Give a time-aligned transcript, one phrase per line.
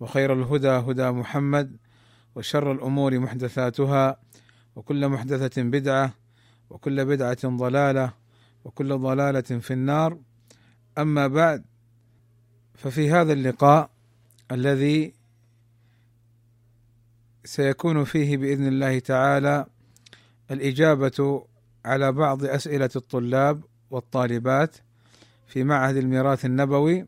[0.00, 1.76] وخير الهدى هدى محمد
[2.34, 4.16] وشر الأمور محدثاتها
[4.76, 6.14] وكل محدثة بدعة
[6.70, 8.12] وكل بدعة ضلالة
[8.64, 10.18] وكل ضلالة في النار.
[10.98, 11.64] أما بعد
[12.74, 13.90] ففي هذا اللقاء
[14.52, 15.14] الذي
[17.44, 19.66] سيكون فيه بإذن الله تعالى
[20.50, 21.46] الإجابة
[21.84, 24.76] على بعض أسئلة الطلاب والطالبات
[25.46, 27.06] في معهد الميراث النبوي.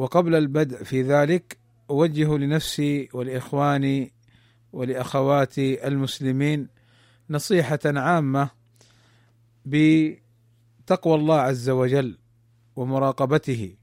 [0.00, 1.58] وقبل البدء في ذلك
[1.90, 4.12] أوجه لنفسي ولإخواني
[4.72, 6.68] ولأخواتي المسلمين
[7.30, 8.50] نصيحة عامة
[9.66, 12.18] بتقوى الله عز وجل
[12.76, 13.76] ومراقبته.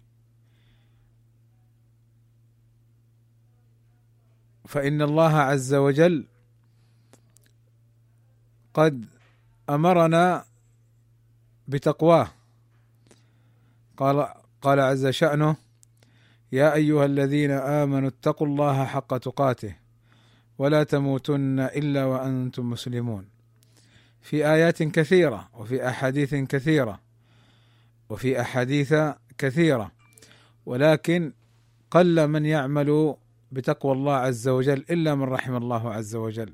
[4.66, 6.28] فإن الله عز وجل
[8.74, 9.06] قد
[9.70, 10.46] أمرنا
[11.68, 12.28] بتقواه.
[13.98, 14.28] قال
[14.62, 15.67] قال عز شأنه
[16.52, 19.76] يا أيها الذين آمنوا اتقوا الله حق تقاته
[20.58, 23.28] ولا تموتن إلا وأنتم مسلمون.
[24.22, 27.00] في آيات كثيرة وفي أحاديث كثيرة
[28.10, 28.96] وفي أحاديث
[29.38, 29.92] كثيرة
[30.66, 31.34] ولكن
[31.92, 33.16] قل من يعمل
[33.52, 36.54] بتقوى الله عز وجل إلا من رحم الله عز وجل.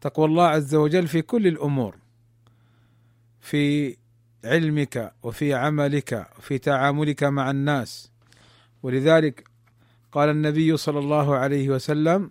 [0.00, 1.96] تقوى الله عز وجل في كل الأمور
[3.40, 3.96] في
[4.44, 8.15] علمك وفي عملك وفي تعاملك مع الناس.
[8.82, 9.44] ولذلك
[10.12, 12.30] قال النبي صلى الله عليه وسلم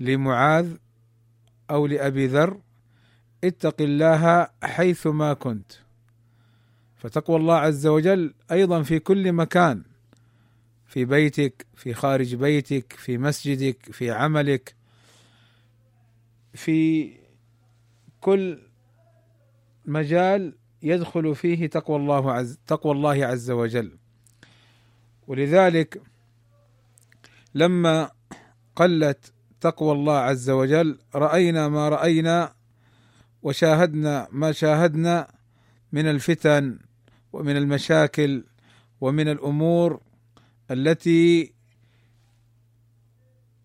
[0.00, 0.76] لمعاذ
[1.70, 2.60] أو لأبي ذر
[3.44, 5.72] اتق الله حيثما كنت.
[6.96, 9.82] فتقوى الله عز وجل أيضا في كل مكان
[10.86, 14.74] في بيتك في خارج بيتك في مسجدك في عملك
[16.54, 17.12] في
[18.20, 18.58] كل
[19.84, 23.98] مجال يدخل فيه تقوى الله عز تقوى الله عز وجل.
[25.26, 26.02] ولذلك
[27.54, 28.10] لما
[28.76, 32.54] قلت تقوى الله عز وجل رأينا ما رأينا
[33.42, 35.28] وشاهدنا ما شاهدنا
[35.92, 36.78] من الفتن
[37.32, 38.44] ومن المشاكل
[39.00, 40.00] ومن الأمور
[40.70, 41.52] التي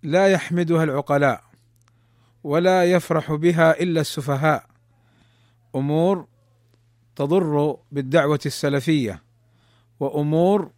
[0.04, 1.44] لا يحمدها العقلاء
[2.44, 4.66] ولا يفرح بها إلا السفهاء.
[5.76, 6.28] أمور
[7.16, 9.24] تضر بالدعوة السلفية
[10.00, 10.72] وأمور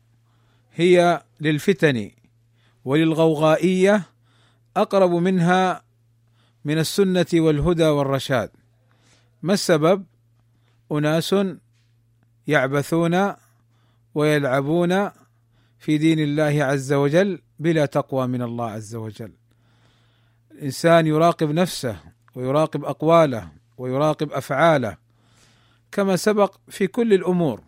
[0.75, 2.11] هي للفتن
[2.85, 4.03] وللغوغائية
[4.77, 5.83] أقرب منها
[6.65, 8.51] من السنة والهدى والرشاد.
[9.41, 10.05] ما السبب؟
[10.91, 11.35] أناس
[12.47, 13.33] يعبثون
[14.15, 15.09] ويلعبون
[15.79, 19.33] في دين الله عز وجل بلا تقوى من الله عز وجل.
[20.51, 21.97] الإنسان يراقب نفسه
[22.35, 24.97] ويراقب أقواله ويراقب أفعاله
[25.91, 27.63] كما سبق في كل الأمور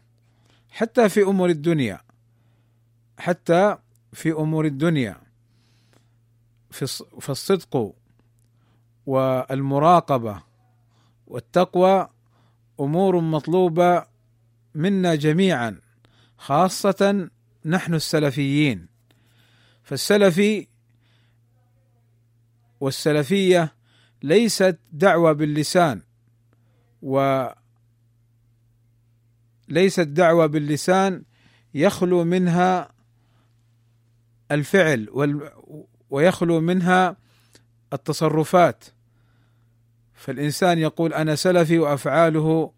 [0.70, 2.02] حتى في أمور الدنيا.
[3.18, 3.78] حتى
[4.14, 5.22] في أمور الدنيا
[7.20, 7.94] في الصدق
[9.06, 10.44] والمراقبة
[11.28, 12.10] والتقوى
[12.80, 14.06] أمور مطلوبة
[14.76, 15.82] منا جميعا
[16.38, 17.30] خاصة
[17.66, 18.88] نحن السلفيين.
[19.84, 20.68] فالسلفي
[22.80, 23.76] والسلفية
[24.24, 26.02] ليست دعوة باللسان
[27.02, 27.46] و
[29.68, 31.24] ليست دعوة باللسان
[31.74, 32.95] يخلو منها
[34.52, 35.10] الفعل
[36.10, 37.18] ويخلو منها
[37.94, 38.84] التصرفات.
[40.14, 42.72] فالإنسان يقول أنا سلفي وأفعاله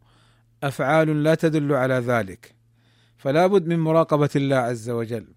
[0.63, 2.55] أفعال لا تدل على ذلك.
[3.17, 5.27] فلا بد من مراقبة الله عز وجل.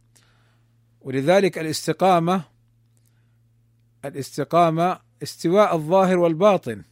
[1.00, 2.42] ولذلك الاستقامة
[4.05, 6.82] الاستقامة استواء الظاهر والباطن.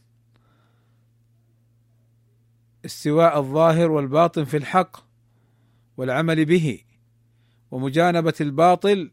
[2.85, 4.97] استواء الظاهر والباطن في الحق
[5.97, 6.83] والعمل به
[7.71, 9.11] ومجانبة الباطل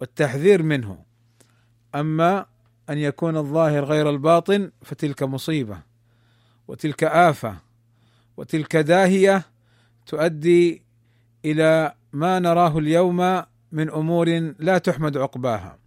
[0.00, 1.04] والتحذير منه.
[1.94, 2.46] أما
[2.90, 5.78] أن يكون الظاهر غير الباطن فتلك مصيبة
[6.68, 7.56] وتلك آفة
[8.36, 9.44] وتلك داهية
[10.06, 10.82] تؤدي
[11.44, 13.42] إلى ما نراه اليوم
[13.72, 15.78] من أمور لا تحمد عقباها.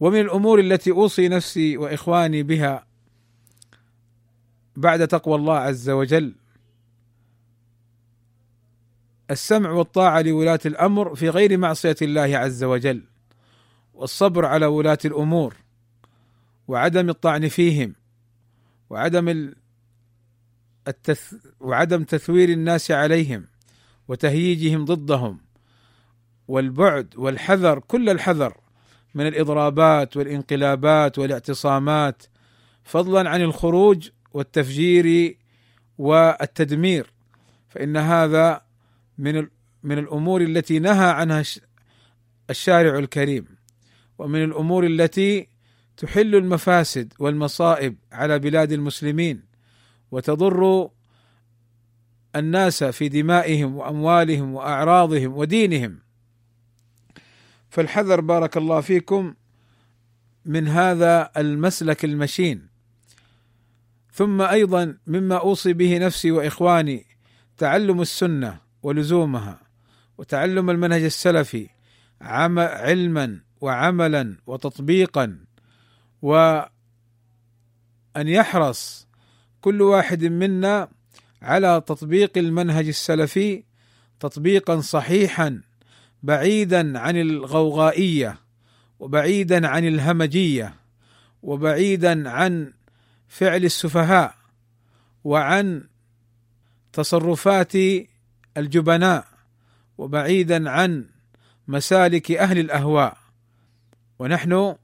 [0.00, 2.86] ومن الأمور التي أوصي نفسي وإخواني بها
[4.76, 6.34] بعد تقوى الله عز وجل
[9.30, 13.04] السمع والطاعة لولاة الأمر في غير معصية الله عز وجل
[13.94, 15.56] والصبر على ولاة الأمور
[16.68, 17.94] وعدم الطعن فيهم
[18.90, 19.52] وعدم
[20.88, 23.46] التث وعدم تثوير الناس عليهم
[24.08, 25.38] وتهييجهم ضدهم
[26.48, 28.56] والبعد والحذر كل الحذر
[29.14, 32.22] من الإضرابات والإنقلابات والاعتصامات
[32.84, 35.38] فضلا عن الخروج والتفجير
[35.98, 37.12] والتدمير
[37.68, 38.60] فإن هذا
[39.18, 39.46] من
[39.82, 41.42] من الأمور التي نهى عنها
[42.50, 43.46] الشارع الكريم
[44.18, 45.48] ومن الأمور التي
[45.96, 49.42] تحل المفاسد والمصائب على بلاد المسلمين
[50.10, 50.90] وتضر
[52.36, 55.98] الناس في دمائهم وأموالهم وأعراضهم ودينهم.
[57.68, 59.34] فالحذر بارك الله فيكم
[60.44, 62.68] من هذا المسلك المشين.
[64.12, 67.06] ثم أيضا مما أوصي به نفسي وإخواني
[67.56, 69.60] تعلم السنة ولزومها
[70.18, 71.68] وتعلم المنهج السلفي
[72.20, 75.38] علما وعملا وتطبيقا
[76.22, 76.68] وأن
[78.16, 79.08] يحرص
[79.60, 80.88] كل واحد منا
[81.42, 83.64] على تطبيق المنهج السلفي
[84.20, 85.60] تطبيقا صحيحا
[86.22, 88.38] بعيدا عن الغوغائية
[88.98, 90.74] وبعيدا عن الهمجية
[91.42, 92.72] وبعيدا عن
[93.28, 94.34] فعل السفهاء
[95.24, 95.88] وعن
[96.92, 97.72] تصرفات
[98.56, 99.26] الجبناء
[99.98, 101.06] وبعيدا عن
[101.68, 103.18] مسالك أهل الأهواء.
[104.18, 104.76] ونحن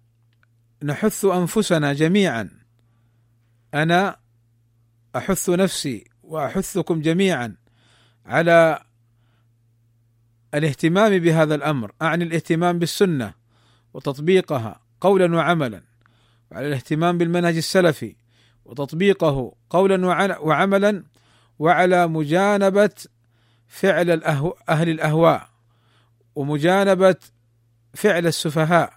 [0.82, 2.50] نحث أنفسنا جميعا.
[3.74, 4.16] أنا
[5.16, 7.56] أحث نفسي وأحثكم جميعا
[8.26, 8.82] على
[10.54, 13.34] الاهتمام بهذا الأمر أعني الاهتمام بالسنة
[13.94, 15.82] وتطبيقها قولا وعملا
[16.50, 18.16] وعلى الاهتمام بالمنهج السلفي
[18.64, 20.06] وتطبيقه قولا
[20.40, 21.04] وعملا
[21.58, 22.90] وعلى مجانبة
[23.70, 25.48] فعل الأهو أهل الأهواء
[26.34, 27.16] ومجانبة
[27.94, 28.92] فعل السفهاء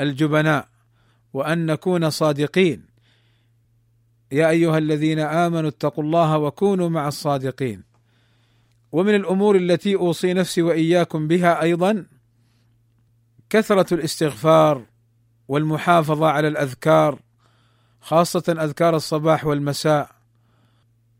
[0.00, 0.68] الجبناء
[1.32, 2.84] وأن نكون صادقين.
[4.32, 7.82] يا أيها الذين آمنوا اتقوا الله وكونوا مع الصادقين.
[8.92, 12.06] ومن الأمور التي أوصي نفسي وإياكم بها أيضا
[13.50, 14.86] كثرة الاستغفار
[15.48, 17.18] والمحافظة على الأذكار
[18.00, 20.10] خاصة أذكار الصباح والمساء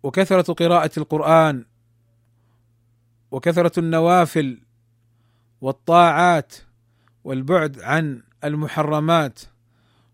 [0.02, 1.64] وكثرة قراءة القرآن
[3.30, 4.60] وكثرة النوافل
[5.60, 6.54] والطاعات
[7.24, 9.40] والبعد عن المحرمات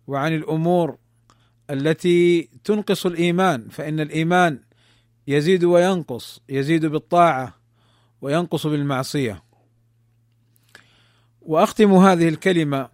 [0.06, 0.98] وعن الأمور
[1.70, 4.60] التي تنقص الإيمان فإن الإيمان
[5.26, 7.54] يزيد وينقص يزيد بالطاعة
[8.20, 9.42] وينقص بالمعصية.
[11.40, 12.88] وأختم هذه الكلمة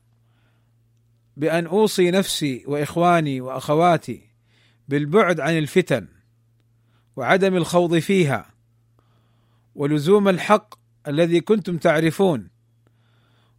[1.37, 4.29] بأن أوصي نفسي وإخواني وأخواتي
[4.89, 6.09] بالبعد عن الفتن
[7.17, 8.52] وعدم الخوض فيها
[9.75, 10.75] ولزوم الحق
[11.09, 12.51] الذي كنتم تعرفون.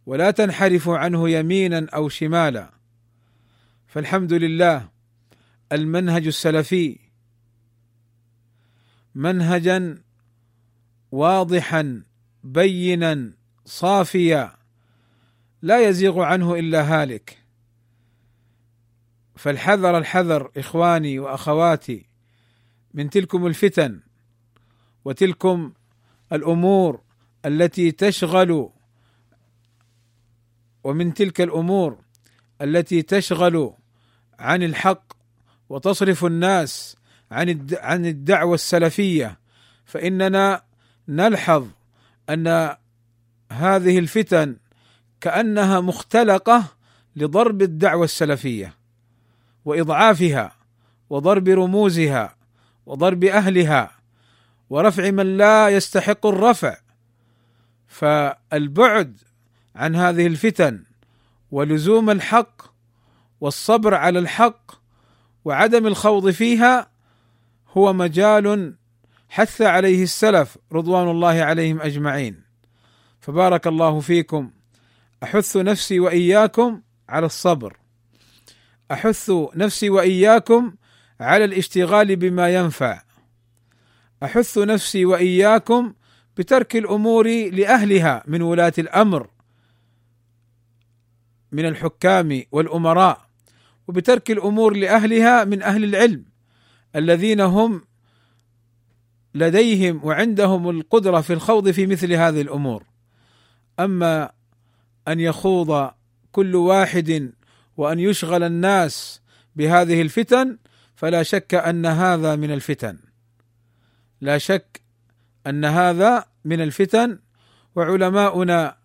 [0.06, 2.70] ولا تنحرفوا عنه يمينا أو شمالا.
[3.86, 4.88] فالحمد لله
[5.72, 6.98] المنهج السلفي.
[9.14, 10.02] منهجا
[11.12, 12.02] واضحا
[12.44, 13.32] بينا
[13.64, 14.52] صافيا.
[15.62, 17.38] لا يزيغ عنه إلا هالك.
[19.36, 22.06] فالحذر الحذر إخواني وأخواتي
[22.94, 24.00] من تلكم الفتن
[25.04, 25.72] وتلكم
[26.34, 27.00] الأمور
[27.46, 28.70] التي تشغل
[30.84, 31.98] ومن تلك الأمور
[32.62, 33.72] التي تشغل
[34.38, 35.12] عن الحق
[35.68, 36.96] وتصرف الناس
[37.30, 39.38] عن عن الدعوة السلفية
[39.84, 40.62] فإننا
[41.08, 41.66] نلحظ
[42.30, 42.76] أن
[43.52, 44.56] هذه الفتن
[45.20, 46.64] كأنها مختلقة
[47.16, 48.74] لضرب الدعوة السلفية
[49.64, 50.52] وإضعافها
[51.10, 52.36] وضرب رموزها
[52.86, 53.90] وضرب أهلها
[54.70, 56.76] ورفع من لا يستحق الرفع.
[57.86, 59.20] فالبعد
[59.74, 60.84] عن هذه الفتن
[61.50, 62.62] ولزوم الحق
[63.40, 64.72] والصبر على الحق
[65.44, 66.90] وعدم الخوض فيها
[67.70, 68.74] هو مجال
[69.28, 72.42] حث عليه السلف رضوان الله عليهم أجمعين.
[73.20, 74.50] فبارك الله فيكم.
[75.22, 77.76] أحث نفسي وإياكم على الصبر.
[78.90, 80.74] أحث نفسي وإياكم
[81.20, 83.02] على الاشتغال بما ينفع.
[84.22, 85.94] أحث نفسي وإياكم
[86.36, 89.28] بترك الأمور لأهلها من ولاة الأمر
[91.52, 93.24] من الحكام والأمراء
[93.88, 96.24] وبترك الأمور لأهلها من أهل العلم
[96.96, 97.84] الذين هم
[99.34, 102.84] لديهم وعندهم القدرة في الخوض في مثل هذه الأمور.
[103.80, 104.30] أما
[105.08, 105.90] أن يخوض
[106.32, 107.32] كل واحد
[107.76, 109.20] وأن يشغل الناس
[109.56, 110.58] بهذه الفتن
[110.96, 112.98] فلا شك أن هذا من الفتن.
[114.24, 114.80] لا شك
[115.46, 117.18] أن هذا من الفتن
[117.76, 118.76] وعلماؤنا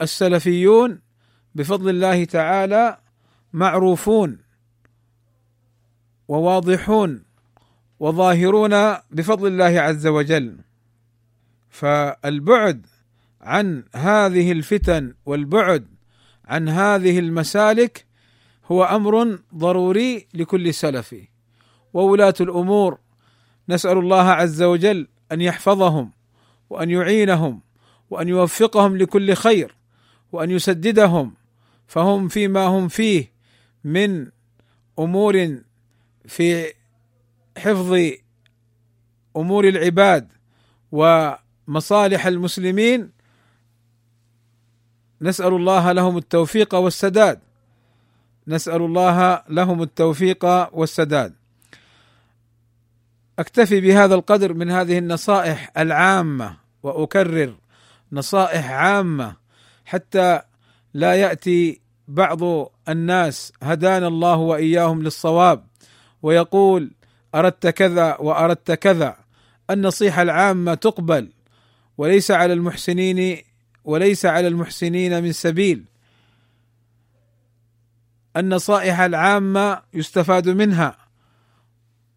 [0.00, 1.00] السلفيون
[1.54, 2.98] بفضل الله تعالى
[3.52, 4.38] معروفون
[6.28, 7.24] وواضحون
[8.00, 10.58] وظاهرون بفضل الله عز وجل.
[11.70, 12.86] فالبعد
[13.40, 15.88] عن هذه الفتن والبعد
[16.44, 18.06] عن هذه المسالك
[18.66, 21.28] هو أمر ضروري لكل سلفي
[21.92, 22.98] وولاة الأمور
[23.72, 26.10] نسأل الله عز وجل أن يحفظهم
[26.70, 27.60] وأن يعينهم
[28.10, 29.74] وأن يوفقهم لكل خير
[30.32, 31.34] وأن يسددهم
[31.86, 33.32] فهم فيما هم فيه
[33.84, 34.26] من
[34.98, 35.58] أمور
[36.26, 36.72] في
[37.58, 37.98] حفظ
[39.36, 40.28] أمور العباد
[40.92, 43.10] ومصالح المسلمين.
[45.22, 47.40] نسأل الله لهم التوفيق والسداد.
[48.48, 50.44] نسأل الله لهم التوفيق
[50.76, 51.41] والسداد.
[53.42, 57.54] أكتفي بهذا القدر من هذه النصائح العامة وأكرر
[58.12, 59.36] نصائح عامة
[59.84, 60.40] حتى
[60.94, 62.40] لا يأتي بعض
[62.88, 65.64] الناس هدانا الله وإياهم للصواب
[66.22, 66.90] ويقول
[67.34, 69.16] أردت كذا وأردت كذا.
[69.70, 71.32] النصيحة العامة تقبل
[71.98, 73.42] وليس على المحسنين
[73.84, 75.84] وليس على المحسنين من سبيل.
[78.36, 81.01] النصائح العامة يستفاد منها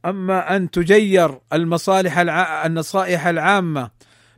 [0.06, 2.66] أما أن تجير المصالح الع...
[2.66, 3.92] النصائح العامة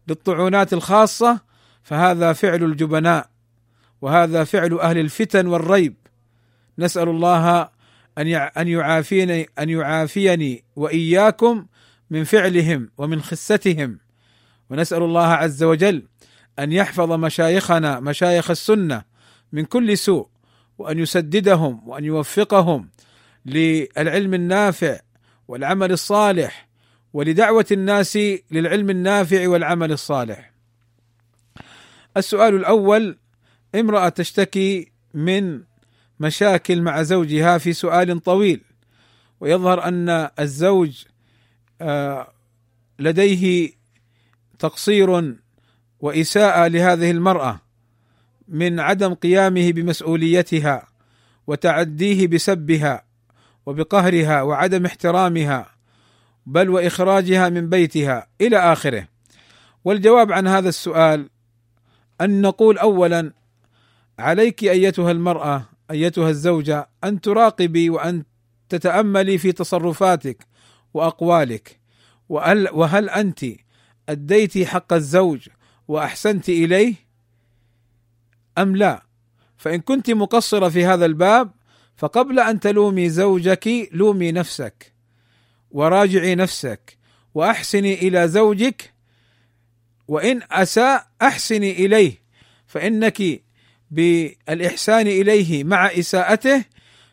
[0.08, 1.40] للطعونات الخاصة
[1.84, 3.30] فهذا فعل الجبناء
[4.02, 5.96] وهذا فعل أهل الفتن والريب.
[6.80, 7.70] نسأل الله
[8.18, 11.66] أن أن يعافيني أن يعافيني وإياكم
[12.10, 14.00] من فعلهم ومن خستهم.
[14.70, 16.04] ونسأل الله عز وجل
[16.60, 19.04] أن يحفظ مشايخنا مشايخ السنة
[19.52, 20.28] من كل سوء
[20.78, 22.90] وأن يسددهم وأن يوفقهم
[23.46, 25.00] للعلم النافع
[25.48, 26.68] والعمل الصالح
[27.14, 28.18] ولدعوة الناس
[28.52, 30.52] للعلم النافع والعمل الصالح.
[32.18, 33.18] السؤال الأول
[33.76, 35.62] امرأة تشتكي من
[36.20, 38.62] مشاكل مع زوجها في سؤال طويل
[39.40, 41.04] ويظهر أن الزوج
[41.82, 42.34] آه،
[43.00, 43.72] لديه
[44.60, 45.36] تقصير
[46.00, 47.62] وإساءة لهذه المرأة
[48.48, 50.88] من عدم قيامه بمسؤوليتها
[51.48, 53.07] وتعديه بسبها
[53.68, 55.70] وبقهرها وعدم احترامها
[56.46, 59.08] بل وإخراجها من بيتها إلى آخره.
[59.86, 61.30] والجواب عن هذا السؤال
[62.22, 63.34] أن نقول اولا
[64.20, 68.24] عليك أيتها المرأة أيتها الزوجة أن تراقبي وأن
[68.70, 70.46] تتأملي في تصرفاتك
[70.94, 71.80] وأقوالك.
[72.30, 73.46] وهل, وهل أنت
[74.10, 75.50] أديت حق الزوج
[75.88, 76.96] وأحسنت إليه؟
[78.58, 79.04] أم لا؟
[79.58, 81.57] فإن كنت مقصرة في هذا الباب
[81.98, 84.94] فقبل أن تلومي زوجك لومي نفسك
[85.72, 86.98] وراجعي نفسك
[87.34, 88.94] وأحسني إلى زوجك
[90.08, 92.22] وإن أساء أحسني إليه
[92.68, 93.44] فإنك
[93.92, 96.66] بالإحسان إليه مع إساءته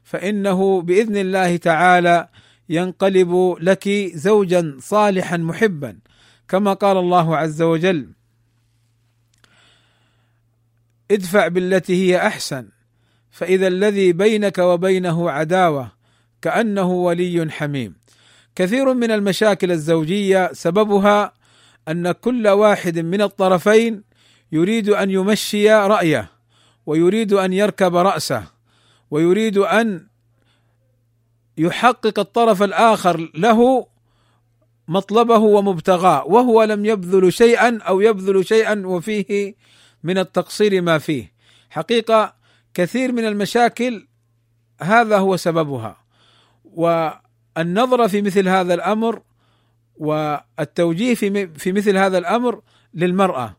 [0.05, 2.29] فإنه بإذن الله تعالى
[2.69, 5.99] ينقلب لك زوجا صالحا محبا
[6.49, 8.13] كما قال الله عز وجل
[11.11, 12.69] ادفع بالتي هي أحسن
[13.35, 15.93] فإذا الذي بينك وبينه عداوة
[16.43, 17.95] كأنه ولي حميم.
[18.57, 21.33] كثير من المشاكل الزوجية سببها
[21.89, 24.03] أن كل واحد من الطرفين
[24.53, 26.31] يريد أن يمشي رأيه
[26.87, 28.45] ويريد أن يركب رأسه
[29.11, 30.07] ويريد أن
[31.59, 33.87] يحقق الطرف الآخر له
[34.89, 39.55] مطلبه ومبتغاه وهو لم يبذل شيئا أو يبذل شيئا وفيه
[40.03, 41.33] من التقصير ما فيه.
[41.71, 42.44] حقيقة
[42.75, 44.09] كثير من المشاكل
[44.83, 45.97] هذا هو سببها.
[46.65, 49.23] والنظرة في مثل هذا الأمر
[49.97, 52.63] والتوجيه في في مثل هذا الأمر
[52.95, 53.57] للمرأة.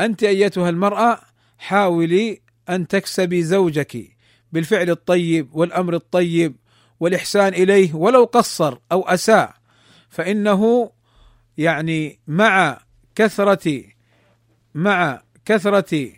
[0.00, 1.20] أنت أيتها المرأة
[1.58, 4.16] حاولي أن تكسبي زوجك
[4.52, 6.56] بالفعل الطيب والأمر الطيب
[7.00, 9.54] والإحسان إليه ولو قصر أو أساء.
[10.08, 10.90] فإنه
[11.58, 12.80] يعني مع
[13.14, 13.82] كثرة
[14.74, 16.12] مع كثرة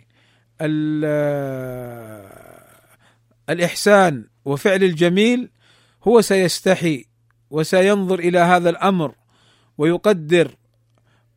[3.49, 5.49] الإحسان وفعل الجميل
[6.03, 7.05] هو سيستحي
[7.49, 9.15] وسينظر إلى هذا الأمر
[9.77, 10.55] ويقدر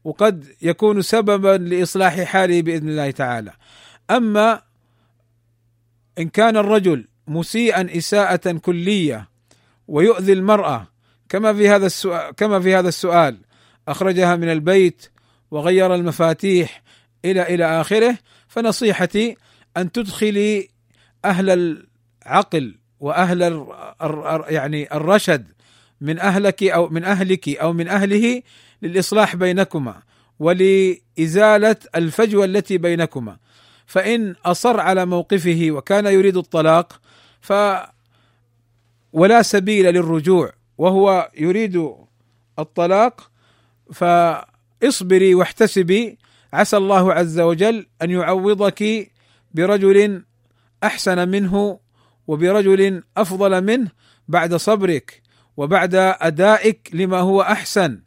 [0.04, 3.52] وقد يكون سببا لإصلاح حاله بإذن الله تعالى.
[4.10, 4.62] أما
[6.18, 9.28] إن كان الرجل مسيئا إساءة كلية
[9.88, 10.86] ويؤذي المرأة
[11.28, 13.38] كما في هذا السؤال كما في هذا السؤال
[13.88, 15.10] أخرجها من البيت
[15.50, 16.82] وغير المفاتيح
[17.24, 18.18] إلى إلى آخره
[18.52, 19.36] فنصيحتي
[19.76, 20.68] أن تدخلي
[21.24, 21.50] أهل
[22.26, 23.66] العقل وأهل
[24.48, 25.46] يعني الرشد
[26.00, 28.42] من أهلك أو من أهلك أو من أهله
[28.82, 30.02] للإصلاح بينكما
[30.38, 33.36] ولإزالة الفجوة التي بينكما.
[33.86, 37.00] فإن أصر على موقفه وكان يريد الطلاق
[37.40, 37.52] ف
[39.12, 41.92] ولا سبيل للرجوع وهو يريد
[42.58, 43.30] الطلاق
[43.92, 46.18] فاصبري واحتسبي
[46.52, 49.10] عسى الله عز وجل أن يعوضك
[49.54, 50.24] برجل
[50.84, 51.78] أحسن منه
[52.26, 53.90] وبرجل أفضل منه
[54.28, 55.22] بعد صبرك
[55.56, 58.02] وبعد أدائك لما هو أحسن.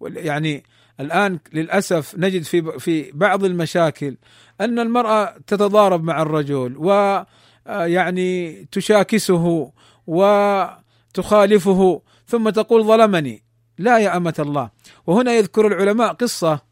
[0.00, 0.64] يعني
[1.00, 4.16] الآن للأسف نجد في في بعض المشاكل
[4.60, 7.22] أن المرأة تتضارب مع الرجل و
[7.66, 9.72] يعني تشاكسه
[10.06, 13.44] وتخالفه ثم تقول ظلمني.
[13.78, 14.70] لا يا أمة الله.
[15.06, 16.69] وهنا يذكر العلماء قصة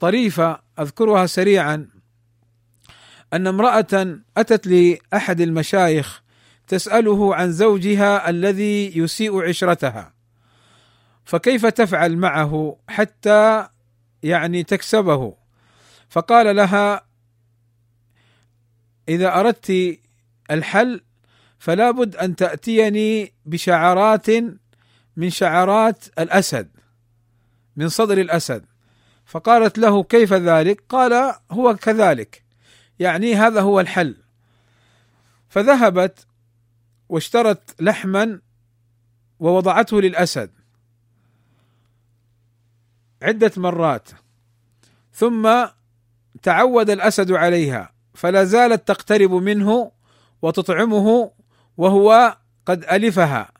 [0.00, 1.88] طريفة أذكرها سريعا.
[3.32, 6.22] أن امرأة أتت لأحد المشايخ
[6.68, 10.14] تسأله عن زوجها الذي يسيء عشرتها.
[11.24, 13.68] فكيف تفعل معه حتى
[14.22, 15.34] يعني تكسبه؟
[16.08, 17.06] فقال لها
[19.08, 19.98] إذا أردت
[20.50, 21.00] الحل
[21.58, 24.26] فلا بد أن تأتيني بشعرات
[25.16, 26.68] من شعرات الأسد
[27.76, 28.64] من صدر الأسد.
[29.32, 32.44] فقالت له كيف ذلك؟ قال هو كذلك
[32.98, 34.16] يعني هذا هو الحل
[35.48, 36.26] فذهبت
[37.08, 38.40] واشترت لحما
[39.40, 40.50] ووضعته للأسد
[43.22, 44.08] عدة مرات
[45.12, 45.66] ثم
[46.42, 49.92] تعود الأسد عليها فلا زالت تقترب منه
[50.42, 51.32] وتطعمه
[51.76, 52.36] وهو
[52.66, 53.52] قد ألفها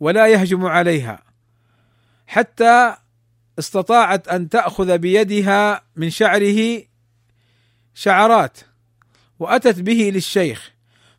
[0.00, 1.22] ولا يهجم عليها
[2.26, 2.96] حتى
[3.58, 6.82] استطاعت أن تأخذ بيدها من شعره
[7.94, 8.58] شعرات
[9.38, 10.70] وأتت به للشيخ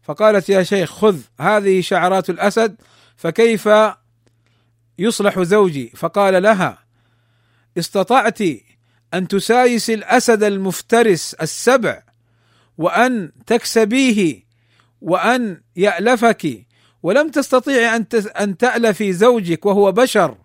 [0.02, 2.76] فقالت يا شيخ خذ هذه شعرات الأسد
[3.16, 3.70] فكيف
[5.00, 6.78] يصلح زوجي؟ فقال لها
[7.78, 8.40] استطعت
[9.14, 12.04] أن تسايس الأسد المفترس السبع
[12.78, 14.44] وأن تكسبيه
[15.02, 16.66] وأن يألفك
[17.04, 18.06] ولم تستطيعي أن
[18.40, 20.38] أن تالفي زوجك وهو بشر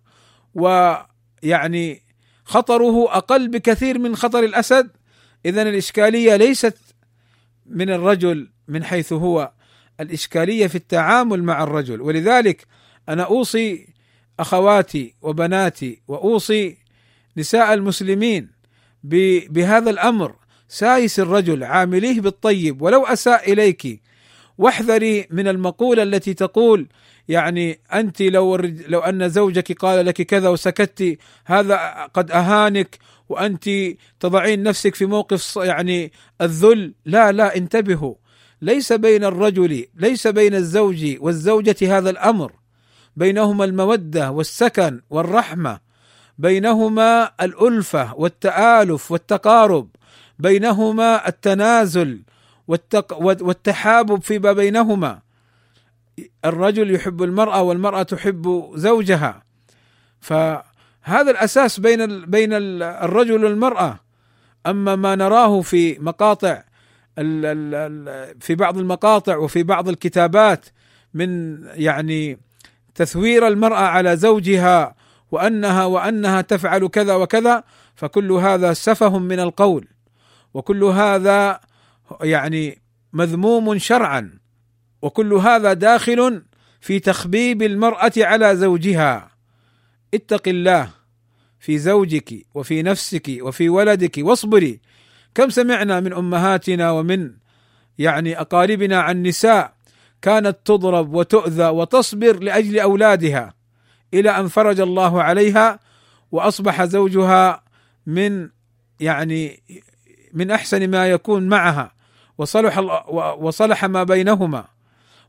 [1.44, 2.02] ويعني
[2.44, 4.90] خطره أقل بكثير من خطر الأسد
[5.46, 6.78] اذا الإشكالية ليست
[7.66, 9.52] من الرجل من حيث هو
[10.00, 12.00] الإشكالية في التعامل مع الرجل.
[12.00, 12.66] ولذلك
[13.08, 13.88] أنا أوصي
[14.40, 16.76] أخواتي وبناتي وأوصي
[17.36, 18.48] نساء المسلمين
[19.02, 20.34] بهذا الأمر.
[20.68, 22.82] سايس الرجل عامليه بالطيب.
[22.82, 24.02] ولو أساء إليك
[24.58, 26.88] واحذري من المقولة التي تقول
[27.28, 28.56] يعني أنت لو
[28.86, 31.76] لو أن زوجك قال لك كذا وسكت هذا
[32.14, 33.70] قد أهانك وأنت
[34.20, 36.94] تضعين نفسك في موقف يعني الذل.
[37.04, 38.14] لا لا انتبهوا.
[38.62, 42.52] ليس بين الرجل ليس بين الزوج والزوجة هذا الأمر.
[43.16, 45.80] بينهما المودة والسكن والرحمة.
[46.38, 49.88] بينهما الألفة والتآلف والتقارب.
[50.38, 52.22] بينهما التنازل
[53.20, 55.20] والتحابب فيما بينهما.
[56.44, 59.42] الرجل يحب المرأة والمرأة تحب زوجها.
[60.20, 62.50] فهذا الأساس بين بين
[62.82, 64.00] الرجل والمرأة.
[64.66, 66.62] أما ما نراه في مقاطع
[68.40, 70.66] في بعض المقاطع وفي بعض الكتابات
[71.14, 72.38] من يعني
[72.94, 74.94] تثوير المرأة على زوجها
[75.30, 79.88] وأنها وأنها تفعل كذا وكذا فكل هذا سفه من القول.
[80.54, 81.60] وكل هذا
[82.22, 84.39] يعني مذموم شرعا.
[85.02, 86.42] وكل هذا داخل
[86.80, 89.30] في تخبيب المرأة على زوجها.
[90.14, 90.90] اتق الله
[91.60, 94.14] في زوجك وفي نفسك وفي ولدك.
[94.18, 94.80] واصبري
[95.34, 97.30] كم سمعنا من أمهاتنا ومن
[97.98, 99.74] يعني أقاربنا عن نساء
[100.22, 103.54] كانت تضرب وتؤذى وتصبر لأجل أولادها
[104.14, 105.80] إلى أن فرج الله عليها
[106.32, 107.62] وأصبح زوجها
[108.06, 108.48] من
[109.00, 109.62] يعني
[110.32, 111.92] من أحسن ما يكون معها.
[112.38, 112.78] وصلح
[113.38, 114.64] وصلح ما بينهما.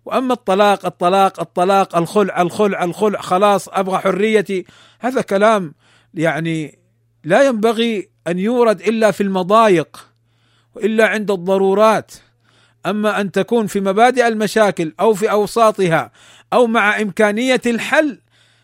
[0.05, 4.65] وأما الطلاق الطلاق الطلاق الخلع الخلع الخلع خلاص أبغى حريتي.
[4.99, 5.73] هذا كلام
[6.13, 6.79] يعني
[7.23, 10.07] لا ينبغي أن يورد إلا في المضايق
[10.75, 12.11] وإلا عند الضرورات.
[12.85, 16.11] أما أن تكون في مبادئ المشاكل أو في أوساطها
[16.53, 18.19] أو مع إمكانية الحل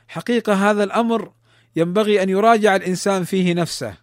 [0.08, 1.32] حقيقة هذا الأمر
[1.76, 3.94] ينبغي أن يراجع الإنسان فيه نفسه.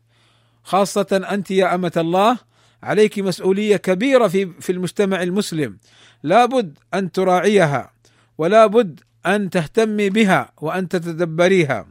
[0.62, 2.38] خاصة أنت يا أمة الله
[2.82, 5.78] عليك مسؤولية كبيرة في في المجتمع المسلم.
[6.24, 7.90] لابد أن تراعيها
[8.38, 11.86] ولا بد أن تهتمي بها وأن تتدبريها.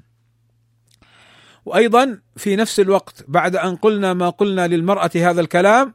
[1.66, 5.94] وأيضا في نفس الوقت بعد أن قلنا ما قلنا للمرأة هذا الكلام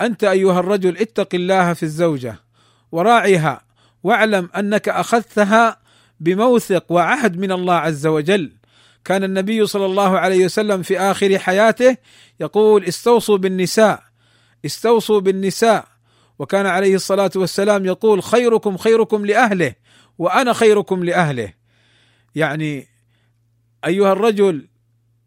[0.00, 2.36] أنت أيها الرجل اتق الله في الزوجة
[2.92, 3.60] وراعيها
[4.02, 5.76] واعلم أنك أخذتها
[6.20, 8.52] بموثق وعهد من الله عز وجل.
[9.04, 11.96] كان النبي صلى الله عليه وسلم في آخر حياته
[12.40, 14.02] يقول استوصوا بالنساء
[14.66, 15.91] استوصوا بالنساء.
[16.38, 19.74] وكان عليه الصلاة والسلام يقول خيركم خيركم لأهله
[20.18, 21.52] وأنا خيركم لأهله.
[22.34, 22.86] يعني
[23.84, 24.68] أيها الرجل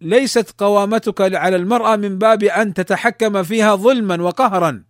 [0.01, 4.83] ليست قوامتك على المرأة من باب أن تتحكم فيها ظلما وقهرا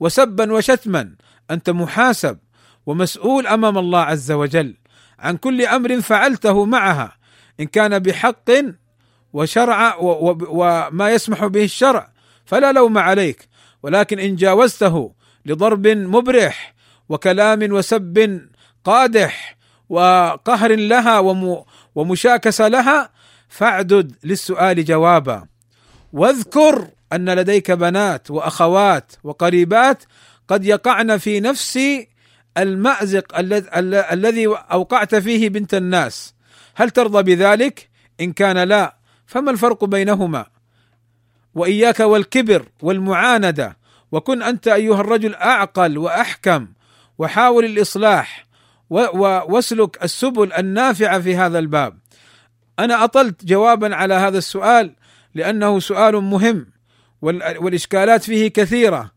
[0.00, 1.14] وسبا وشتما.
[1.50, 2.38] أنت محاسب
[2.86, 4.76] ومسؤول أمام الله عز وجل.
[5.18, 7.18] عن كل أمر فعلته معها.
[7.60, 8.50] إن كان بحق
[9.32, 12.12] وشرع وما يسمح به الشرع
[12.44, 13.48] فلا لوم عليك.
[13.82, 16.74] ولكن إن جاوزته لضرب مبرح
[17.08, 18.40] وكلام وسب
[18.84, 19.56] قادح
[19.88, 21.18] وقهر لها
[21.94, 23.10] ومشاكسة لها
[23.48, 25.46] فاعدد للسؤال جوابا
[26.12, 30.04] واذكر أن لديك بنات وأخوات وقريبات
[30.48, 31.78] قد يقعن في نفس
[32.58, 33.38] المأزق
[34.12, 36.34] الذي أوقعت فيه بنت الناس
[36.74, 37.88] هل ترضى بذلك؟
[38.20, 38.96] إن كان لا
[39.26, 40.46] فما الفرق بينهما؟
[41.54, 43.76] وإياك والكبر والمعاندة
[44.12, 46.68] وكن أنت أيها الرجل أعقل وأحكم
[47.18, 48.44] وحاول الإصلاح
[48.90, 51.98] واسلك السبل النافعة في هذا الباب.
[52.78, 54.94] أنا أطلت جوابا على هذا السؤال
[55.34, 56.66] لأنه سؤال مهم
[57.22, 59.10] والإشكالات فيه كثيرة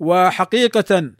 [0.00, 1.10] وحقيقة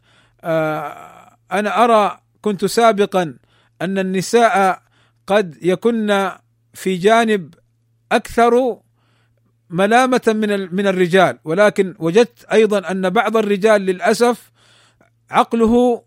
[0.43, 3.37] آه، أنا أرى كنت سابقا
[3.81, 4.81] أن النساء
[5.27, 6.31] قد يكن
[6.73, 7.53] في جانب
[8.11, 8.79] أكثر
[9.69, 11.39] ملامة من من الرجال.
[11.43, 14.51] ولكن وجدت أيضا أن بعض الرجال للأسف
[15.29, 16.03] عقله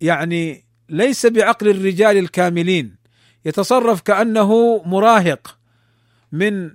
[0.00, 2.96] يعني ليس بعقل الرجال الكاملين.
[3.44, 5.58] يتصرف كأنه مراهق
[6.32, 6.70] من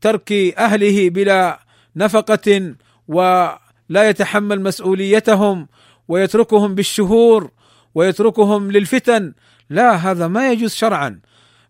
[0.00, 1.60] ترك أهله بلا
[1.96, 2.74] نفقة
[3.08, 5.68] ولا يتحمل مسؤوليتهم
[6.08, 7.50] ويتركهم بالشهور
[7.94, 9.34] ويتركهم للفتن.
[9.70, 11.20] لا هذا ما يجوز شرعا.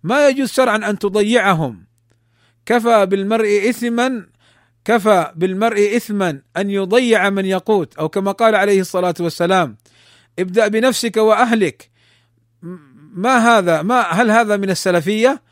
[0.02, 1.84] ما يجوز شرعا أن تضيعهم.
[2.66, 4.26] كفى بالمرء اثما
[4.84, 7.94] كفى بالمرء اثما أن يضيع من يقوت.
[7.94, 9.76] أو كما قال عليه الصلاة والسلام
[10.38, 11.90] ابدأ بنفسك وأهلك.
[13.14, 15.42] ما هذا؟ ما هل هذا من السلفية؟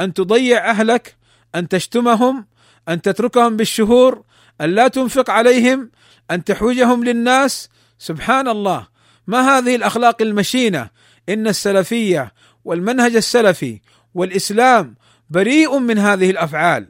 [0.00, 1.16] أن تضيع أهلك
[1.54, 2.46] أن تشتمهم
[2.88, 4.22] أن تتركهم بالشهور
[4.60, 5.90] أن لا تنفق عليهم
[6.30, 7.68] أن تحوجهم للناس.
[7.98, 8.86] سبحان الله.
[9.26, 10.90] ما هذه الأخلاق المشينة؟
[11.28, 12.32] إن السلفية
[12.64, 13.80] والمنهج السلفي
[14.14, 14.94] والإسلام
[15.34, 16.88] بريء من هذه الأفعال.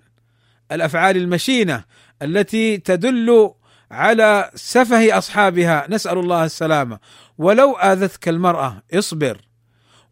[0.73, 1.85] الأفعال المشينة
[2.23, 3.51] التي تدل
[3.91, 5.87] على سفه أصحابها.
[5.91, 6.99] نسأل الله السلامة.
[7.39, 9.41] ولو آذتك المرأة اصبر.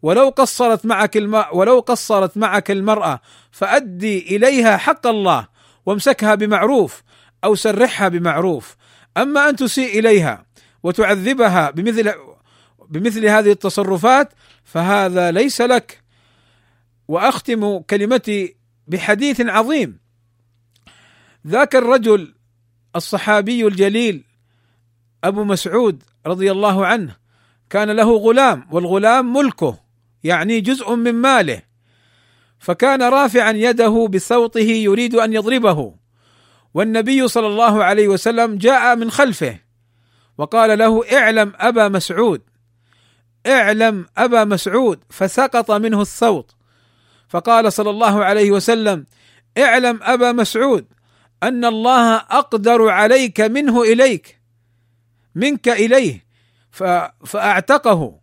[0.01, 1.43] ولو قصرت معك الم...
[1.53, 3.19] ولو قصرت معك المرأة
[3.51, 5.47] فأدي إليها حق الله
[5.85, 7.03] وامسكها بمعروف
[7.43, 8.75] أو سرحها بمعروف.
[9.17, 10.45] أما أن تسيء إليها
[10.83, 12.13] وتعذبها بمثل
[12.89, 16.02] بمثل هذه التصرفات فهذا ليس لك.
[17.07, 18.55] وأختم كلمتي
[18.87, 19.99] بحديث عظيم.
[21.47, 22.35] ذاك الرجل
[22.95, 24.23] الصحابي الجليل
[25.23, 27.15] أبو مسعود رضي الله عنه
[27.69, 29.79] كان له غلام والغلام ملكه
[30.23, 31.61] يعني جزء من ماله.
[32.59, 35.95] فكان رافعا يده بصوته يريد أن يضربه.
[36.73, 39.59] والنبي صلى الله عليه وسلم جاء من خلفه
[40.37, 42.41] وقال له اعلم أبا مسعود
[43.47, 46.55] اعلم أبا مسعود فسقط منه الصوت.
[47.33, 49.05] فقال صلى الله عليه وسلم
[49.57, 50.85] اعلم أبا مسعود
[51.43, 54.39] أن الله أقدر عليك منه إليك
[55.35, 56.25] منك إليه
[57.25, 58.19] فأعتقه.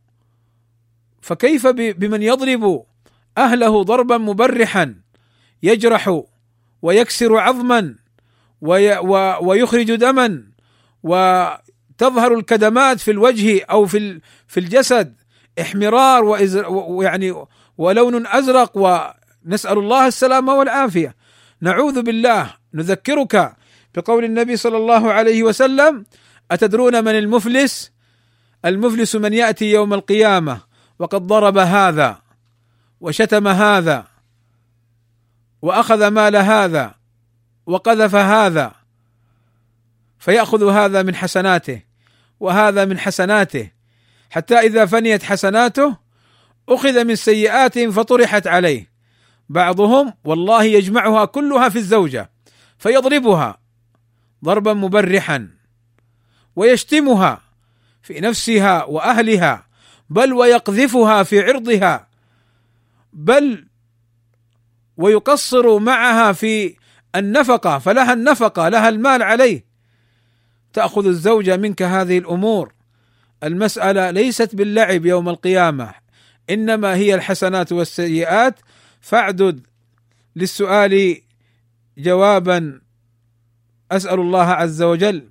[1.23, 2.85] فكيف بمن يضرب
[3.39, 4.95] أهله ضربا مبرحا
[5.63, 6.23] يجرح
[6.83, 7.95] ويكسر عظما
[9.41, 10.43] ويخرج دما
[11.99, 15.17] تظهر الكدمات في الوجه أو في في الجسد
[15.61, 16.25] احمرار
[16.69, 17.45] ويعني
[17.81, 21.17] ولون أزرق ونسأل الله السلامة والعافية.
[21.61, 23.57] نعوذ بالله نذكرك
[23.95, 26.05] بقول النبي صلى الله عليه وسلم
[26.51, 27.93] أتدرون من المفلس؟
[28.65, 30.61] المفلس من يأتي يوم القيامة
[30.99, 32.19] وقد ضرب هذا
[33.01, 34.07] وشتم هذا
[35.63, 36.95] وأخذ مال هذا
[37.67, 38.73] وقذف هذا
[40.19, 41.83] فيأخذ هذا من حسناته
[42.41, 43.71] وهذا من حسناته
[44.31, 46.10] حتى إذا فنيت حسناته
[46.71, 48.91] أخذ من سيئاتهم فطرحت عليه.
[49.49, 52.31] بعضهم والله يجمعها كلها في الزوجة
[52.79, 53.61] فيضربها
[54.45, 55.49] ضربا مبرحا
[56.57, 57.41] ويشتمها
[58.03, 59.67] في نفسها وأهلها
[60.11, 62.09] بل ويقذفها في عرضها
[63.13, 63.67] بل
[64.97, 66.77] ويقصر معها في
[67.17, 69.65] النفقة فلها النفقة لها المال عليه.
[70.73, 72.73] تأخذ الزوجة منك هذه الأمور.
[73.43, 76.00] المسألة ليست باللعب يوم القيامة.
[76.51, 78.61] إنما هي الحسنات والسيئات.
[79.01, 79.67] فاعدد
[80.37, 81.23] للسؤال
[81.99, 82.81] جوابا.
[83.93, 85.31] أسأل الله عز وجل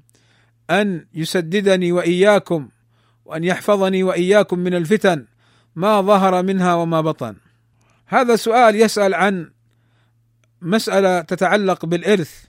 [0.70, 2.70] أن يسددني وإياكم
[3.26, 5.26] وأن يحفظني وإياكم من الفتن
[5.76, 7.36] ما ظهر منها وما بطن.
[8.06, 9.52] هذا سؤال يسأل عن
[10.62, 12.44] مسألة تتعلق بالإرث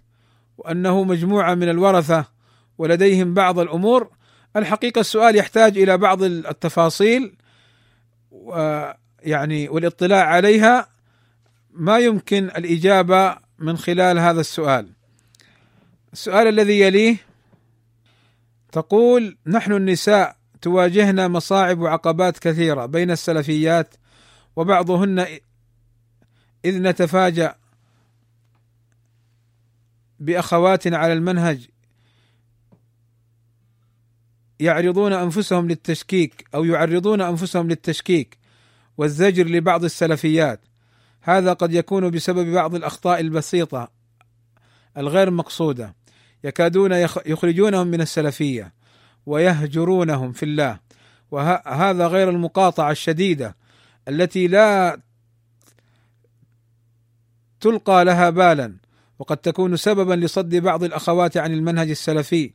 [0.59, 2.25] وأنه مجموعة من الورثة
[2.79, 4.11] ولديهم بعض الأمور.
[4.57, 7.37] الحقيقة السؤال يحتاج إلى بعض التفاصيل
[8.51, 10.89] ويعني والاطلاع عليها
[11.71, 14.93] ما يمكن الإجابة من خلال هذا السؤال.
[16.13, 17.17] السؤال الذي يليه
[18.73, 23.95] تقول نحن النساء تواجهنا مصاعب وعقبات كثيرة بين السلفيات
[24.57, 25.27] وبعضهن
[26.65, 27.55] إذ نتفاجأ
[30.21, 31.69] بأخوات على المنهج
[34.61, 38.39] يعرضون أنفسهم للتشكيك أو يعرضون أنفسهم للتشكيك
[38.99, 40.61] والزجر لبعض السلفيات.
[41.21, 43.91] هذا قد يكون بسبب بعض الأخطاء البسيطة
[44.97, 45.95] الغير مقصودة.
[46.45, 46.93] يكادون
[47.27, 48.73] يخرجونهم من السلفية
[49.27, 50.79] ويهجرونهم في الله.
[51.31, 53.57] وهذا غير المقاطعة الشديدة
[54.09, 55.01] التي لا
[57.61, 58.77] تلقى لها بالا
[59.19, 62.53] وقد تكون سببا لصد بعض الأخوات عن المنهج السلفي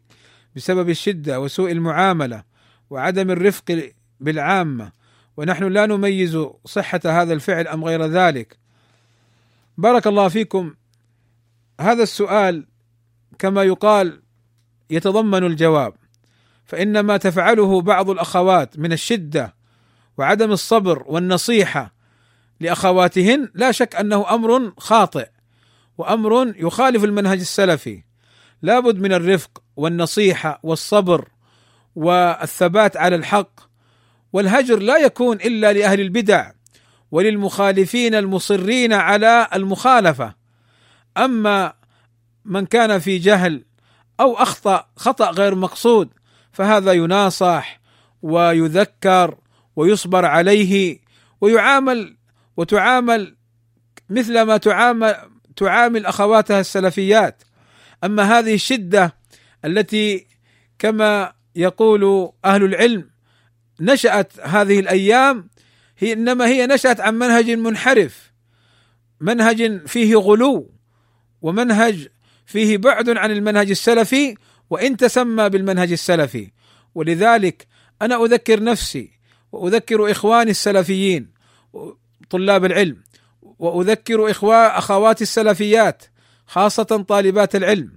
[0.55, 2.43] بسبب الشدة وسوء المعاملة
[2.89, 4.91] وعدم الرفق بالعامة.
[5.37, 8.57] ونحن لا نميز صحة هذا الفعل أم غير ذلك.
[9.77, 10.73] بارك الله فيكم.
[11.81, 12.67] هذا السؤال
[13.39, 14.21] كما يقال
[14.89, 15.93] يتضمن الجواب.
[16.65, 19.55] فان ما تفعله بعض الأخوات من الشدة
[20.17, 21.95] وعدم الصبر والنصيحة
[22.59, 25.29] لأخواتهن لا شك أنه أمر خاطئ
[25.97, 28.03] وأمر يخالف المنهج السلفي.
[28.61, 31.29] لابد من الرفق والنصيحة والصبر
[31.95, 33.74] والثبات على الحق
[34.35, 36.51] والهجر لا يكون إلا لأهل البدع
[37.11, 40.35] وللمخالفين المصرين على المخالفة.
[41.17, 41.73] أما
[42.45, 43.65] من كان في جهل
[44.19, 46.09] أو أخطأ خطأ غير مقصود
[46.51, 47.81] فهذا يناصح
[48.21, 49.37] ويذكر
[49.75, 50.99] ويصبر عليه
[51.41, 52.17] ويعامل
[52.57, 53.35] وتعامل
[54.09, 55.15] مثل ما تعامل
[55.55, 57.43] تعامل أخواتها السلفيات.
[58.03, 59.15] أما هذه الشدة
[59.65, 60.27] التي
[60.79, 63.14] كما يقول أهل العلم
[63.79, 65.49] نشأت هذه الأيام
[65.97, 68.31] هي إنما هي نشأت عن منهج منحرف
[69.19, 70.71] منهج فيه غلو
[71.41, 72.07] ومنهج
[72.45, 74.35] فيه بعد عن المنهج السلفي
[74.69, 76.51] وإن تسمى بالمنهج السلفي.
[76.95, 77.67] ولذلك
[78.01, 79.11] أنا أذكر نفسي
[79.51, 81.31] وأذكر إخواني السلفيين
[82.29, 83.03] طلاب العلم
[83.41, 86.03] وأذكر اخوة أخواتي السلفيات
[86.47, 87.91] خاصة طالبات العلم.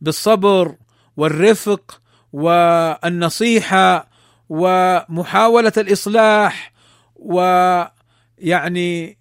[0.00, 0.76] بالصبر
[1.16, 2.00] والرفق
[2.32, 4.08] والنصيحة
[4.48, 6.72] ومحاولة الإصلاح
[7.16, 9.18] ويعني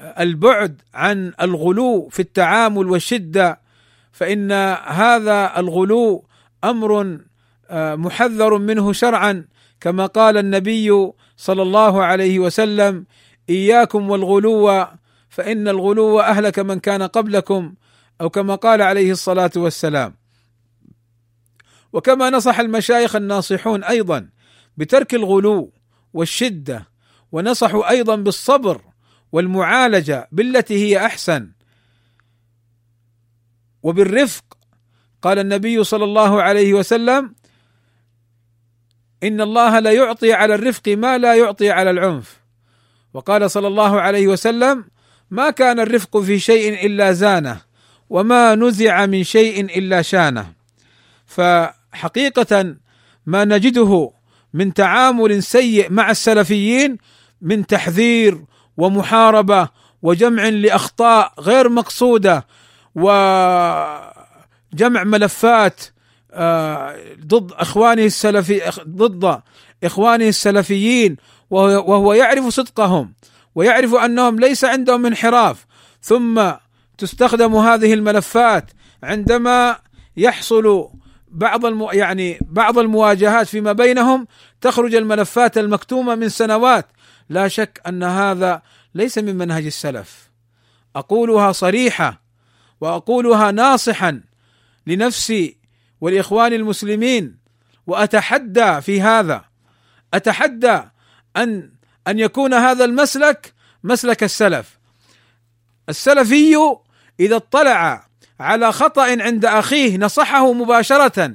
[0.00, 3.60] البعد عن الغلو في التعامل والشدة
[4.12, 4.52] فإن
[4.86, 6.24] هذا الغلو
[6.64, 7.18] أمر
[7.70, 9.44] آه، محذر منه شرعا
[9.80, 13.04] كما قال النبي صلى الله عليه وسلم
[13.50, 14.86] إياكم والغلو
[15.28, 17.74] فإن الغلو أهلك من كان قبلكم.
[18.20, 20.14] أو كما قال عليه الصلاة والسلام.
[21.92, 24.28] وكما نصح المشايخ الناصحون أيضا
[24.76, 25.72] بترك الغلو
[26.12, 26.88] والشدة
[27.32, 28.80] ونصحوا أيضا بالصبر
[29.32, 31.50] والمعالجة بالتي هي أحسن.
[33.82, 34.44] وبالرفق
[35.22, 37.34] قال النبي صلى الله عليه وسلم
[39.22, 42.40] إن الله لا يعطي على الرفق ما لا يعطي على العنف.
[43.14, 44.84] وقال صلى الله عليه وسلم
[45.30, 47.60] ما كان الرفق في شيء إلا زانة
[48.10, 50.52] وما نزع من شيء إلا شانة.
[51.26, 52.76] فحقيقة
[53.26, 54.12] ما نجده
[54.54, 56.98] من تعامل سيء مع السلفيين
[57.42, 58.44] من تحذير
[58.76, 59.68] ومحاربة
[60.02, 62.46] وجمع لأخطاء غير مقصودة
[62.94, 64.04] وجمع
[65.04, 65.80] ملفات
[66.32, 69.40] آه، ضد إخوانه السلفي ضد
[69.84, 71.16] إخوانه السلفيين
[71.50, 73.12] وهو يعرف صدقهم
[73.54, 75.66] ويعرف أنهم ليس عندهم انحراف.
[76.02, 76.50] ثم
[76.98, 78.70] تستخدم هذه الملفات
[79.02, 79.78] عندما
[80.16, 80.88] يحصل
[81.30, 81.88] بعض الم...
[81.92, 84.26] يعني بعض المواجهات فيما بينهم
[84.60, 86.86] تخرج الملفات المكتومة من سنوات.
[87.28, 88.62] لا شك أن هذا
[88.94, 90.30] ليس من منهج السلف.
[90.96, 92.22] أقولها صريحة
[92.80, 94.22] وأقولها ناصحا
[94.86, 95.56] لنفسي
[96.00, 97.38] ولاخواني المسلمين
[97.86, 99.44] وأتحدى في هذا.
[100.14, 100.82] أتحدى
[101.36, 101.72] ان
[102.08, 104.78] أن يكون هذا المسلك مسلك السلف.
[105.88, 106.56] السلفي
[107.20, 108.09] إذا اطلع
[108.40, 111.34] على خطأ عند أخيه نصحه مباشرة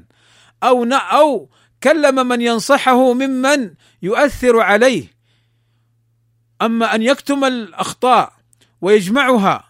[0.63, 1.49] أو أو
[1.83, 5.15] كلم من ينصحه ممن يؤثر عليه.
[6.61, 8.33] أما أن يكتم الأخطاء
[8.81, 9.63] ويجمعها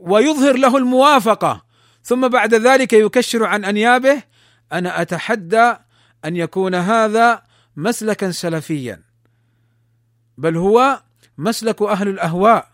[0.00, 1.64] ويظهر له الموافقة
[2.02, 4.22] ثم بعد ذلك يكشر عن أنيابه
[4.72, 5.74] أنا أتحدى
[6.24, 7.42] أن يكون هذا
[7.76, 9.02] مسلكا سلفيا.
[10.38, 11.02] بل هو
[11.38, 12.68] مسلك أهل الأهواء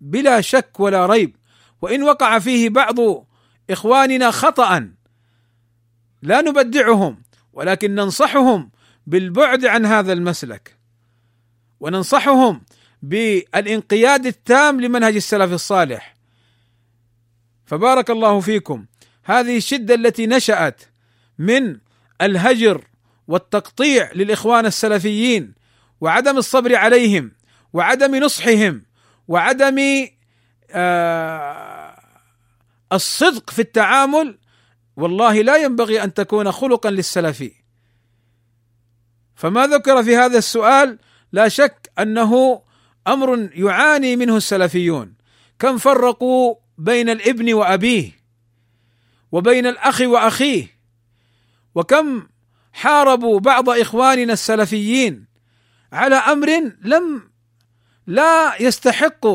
[0.00, 1.36] بلا شك ولا ريب.
[1.82, 2.96] وإن وقع فيه بعض
[3.70, 4.90] إخواننا خطأ
[6.22, 8.70] لا نبدعهم ولكن ننصحهم
[9.06, 10.76] بالبعد عن هذا المسلك.
[11.80, 12.62] وننصحهم
[13.02, 16.14] بالانقياد التام لمنهج السلف الصالح.
[17.66, 18.86] فبارك الله فيكم.
[19.24, 20.82] هذه الشدة التي نشأت
[21.38, 21.78] من
[22.20, 22.84] الهجر
[23.28, 25.54] والتقطيع للإخوان السلفيين
[26.00, 27.32] وعدم الصبر عليهم
[27.72, 28.82] وعدم نصحهم
[29.28, 30.08] وعدم
[32.92, 34.38] الصدق في التعامل
[34.96, 37.52] والله لا ينبغي أن تكون خلقا للسلفي
[39.34, 40.98] فما ذكر في هذا السؤال
[41.32, 42.62] لا شك أنه
[43.06, 45.14] أمر يعاني منه السلفيون.
[45.58, 48.10] كم فرقوا بين الابن وأبيه
[49.32, 50.66] وبين الأخ وأخيه؟
[51.74, 52.26] وكم
[52.72, 55.26] حاربوا بعض إخواننا السلفيين
[55.92, 57.30] على أمر لم
[58.06, 59.26] لا يستحق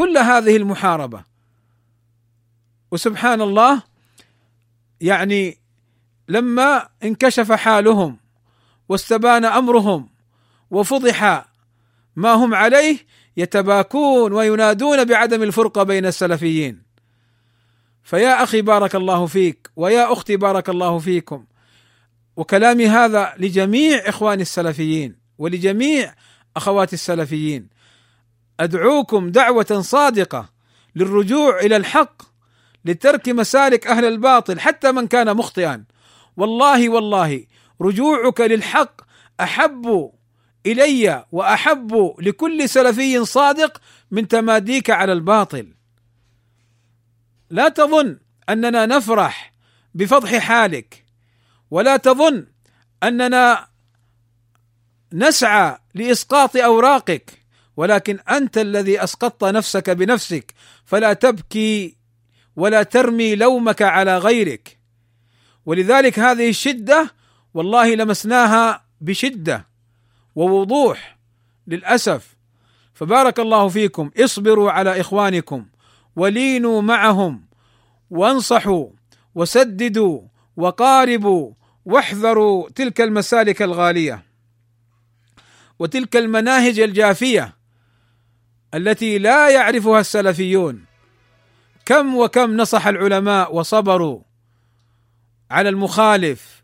[0.00, 1.24] كل هذه المحاربة.
[2.90, 3.82] وسبحان الله
[5.00, 5.58] يعني
[6.28, 8.16] لما انكشف حالهم
[8.88, 10.08] واستبان أمرهم
[10.70, 11.44] وفضح
[12.16, 12.98] ما هم عليه
[13.36, 16.82] يتباكون وينادون بعدم الفرقة بين السلفيين.
[18.02, 21.44] فيا أخي بارك الله فيك ويا أختي بارك الله فيكم.
[22.36, 26.14] وكلامي هذا لجميع إخواني السلفيين ولجميع
[26.56, 27.79] أخواتي السلفيين.
[28.60, 30.48] أدعوكم دعوة صادقة
[30.96, 32.22] للرجوع إلى الحق
[32.84, 35.84] لترك مسالك أهل الباطل حتى من كان مخطئا.
[36.36, 37.46] والله والله
[37.80, 39.00] رجوعك للحق
[39.40, 40.12] أحب
[40.66, 45.74] إلي وأحب لكل سلفي صادق من تماديك على الباطل.
[47.50, 48.18] لا تظن
[48.48, 49.52] أننا نفرح
[49.94, 51.04] بفضح حالك
[51.70, 52.46] ولا تظن
[53.02, 53.68] أننا
[55.12, 57.39] نسعى لإسقاط أوراقك.
[57.76, 60.54] ولكن أنت الذي أسقطت نفسك بنفسك
[60.84, 61.96] فلا تبكي
[62.56, 64.78] ولا ترمي لومك على غيرك.
[65.66, 67.14] ولذلك هذه الشدة
[67.54, 69.66] والله لمسناها بشدة
[70.34, 71.18] ووضوح
[71.66, 72.36] للأسف.
[72.94, 74.10] فبارك الله فيكم.
[74.18, 75.66] اصبروا على إخوانكم
[76.16, 77.46] ولينوا معهم
[78.10, 78.88] وانصحوا
[79.34, 80.20] وسددوا
[80.56, 81.52] وقاربوا
[81.84, 84.22] واحذروا تلك المسالك الغالية
[85.78, 87.59] وتلك المناهج الجافية.
[88.74, 90.84] التي لا يعرفها السلفيون.
[91.86, 94.20] كم وكم نصح العلماء وصبروا
[95.50, 96.60] على المخالف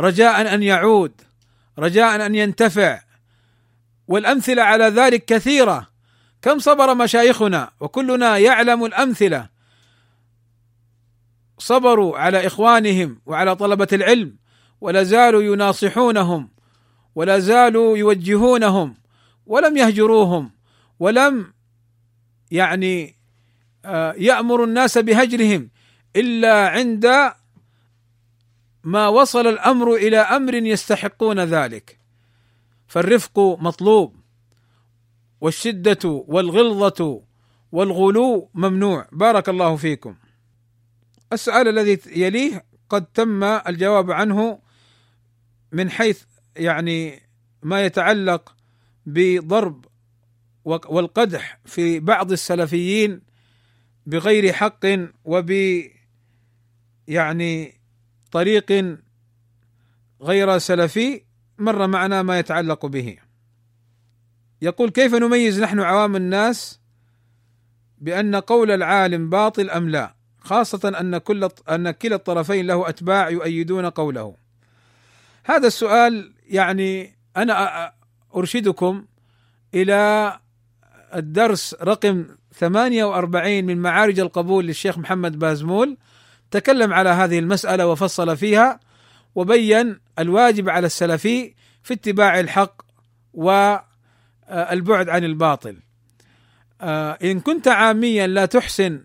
[0.00, 1.12] رجاء أن يعود
[1.78, 3.00] رجاء أن ينتفع.
[4.08, 5.88] والأمثلة على ذلك كثيرة.
[6.42, 9.48] كم صبر مشايخنا وكلنا يعلم الأمثلة.
[11.58, 14.36] صبروا على إخوانهم وعلى طلبة العلم
[14.80, 16.48] ولا زالوا يناصحونهم
[17.14, 18.94] ولا زالوا يوجهونهم
[19.46, 20.57] ولم يهجروهم.
[21.00, 21.52] ولم
[22.50, 23.14] يعني
[23.84, 25.70] آه، يأمر الناس بهجرهم
[26.16, 27.32] إلا عند
[28.84, 31.98] ما وصل الأمر إلى أمر يستحقون ذلك.
[32.86, 34.16] فالرفق مطلوب
[35.40, 37.22] والشدة والغلظة
[37.72, 39.08] والغلو ممنوع.
[39.12, 40.14] بارك الله فيكم.
[41.32, 44.58] السؤال الذي يليه قد تم الجواب عنه
[45.72, 46.22] من حيث
[46.56, 47.22] يعني
[47.62, 48.54] ما يتعلق
[49.06, 49.84] بضرب
[50.68, 53.20] والقدح في بعض السلفيين
[54.06, 54.86] بغير حق
[55.24, 55.50] وب
[57.08, 57.80] يعني
[58.32, 58.96] طريق
[60.22, 61.22] غير سلفي
[61.58, 63.16] مر معنا ما يتعلق به.
[64.62, 66.80] يقول كيف نميز نحن عوام الناس
[67.98, 73.86] بأن قول العالم باطل أم لا؟ خاصة أن كل أن كلا الطرفين له أتباع يؤيدون
[73.86, 74.36] قوله.
[75.44, 77.92] هذا السؤال يعني أنا
[78.36, 79.04] أرشدكم
[79.74, 80.40] إلى
[81.14, 85.96] الدرس رقم 48 من معارج القبول للشيخ محمد بازمول
[86.50, 88.80] تكلم على هذه المسألة وفصل فيها
[89.34, 92.82] وبين الواجب على السلفي في اتباع الحق
[93.34, 95.76] والبعد عن الباطل.
[96.80, 99.04] آه، إن كنت عاميا لا تحسن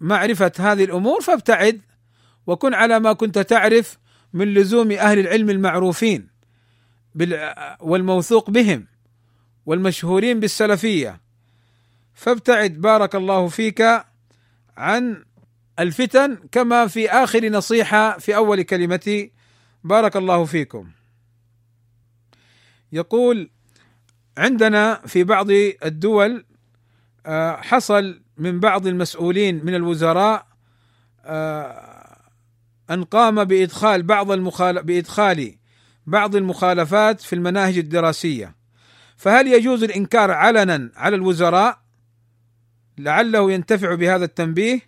[0.00, 1.80] معرفة هذه الأمور فابتعد
[2.46, 3.98] وكن على ما كنت تعرف
[4.32, 6.28] من لزوم أهل العلم المعروفين
[7.80, 8.86] والموثوق بهم
[9.66, 11.20] والمشهورين بالسلفية
[12.14, 14.04] فابتعد بارك الله فيك
[14.76, 15.24] عن
[15.78, 19.32] الفتن كما في آخر نصيحة في أول كلمتي
[19.84, 20.90] بارك الله فيكم.
[22.92, 23.50] يقول
[24.38, 25.50] عندنا في بعض
[25.84, 26.44] الدول
[27.26, 30.46] آه، حصل من بعض المسؤولين من الوزراء
[31.24, 32.16] آه،
[32.90, 34.82] أن قام بإدخال بعض المخال...
[34.82, 35.56] بإدخال
[36.06, 38.54] بعض المخالفات في المناهج الدراسية
[39.20, 41.78] فهل يجوز الإنكار علنا على الوزراء
[42.98, 44.80] لعله ينتفع بهذا التنبيه؟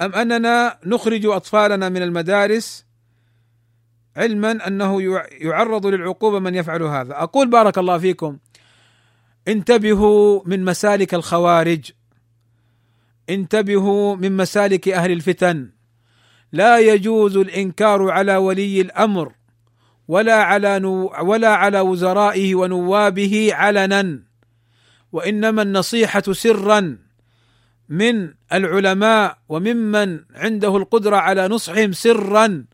[0.00, 2.86] أم أننا نخرج أطفالنا من المدارس
[4.16, 8.38] علما أنه يعرض للعقوبة من يفعل هذا؟ أقول بارك الله فيكم
[9.48, 11.90] انتبهوا من مسالك الخوارج
[13.30, 15.70] انتبهوا من مسالك أهل الفتن.
[16.52, 19.37] لا يجوز الإنكار على ولي الأمر.
[20.08, 24.22] ولا على نو ولا على وزرائه ونوابه علنا
[25.12, 26.98] وإنما النصيحة سرا
[27.88, 32.64] من العلماء وممن عنده القدرة على نصحهم سرا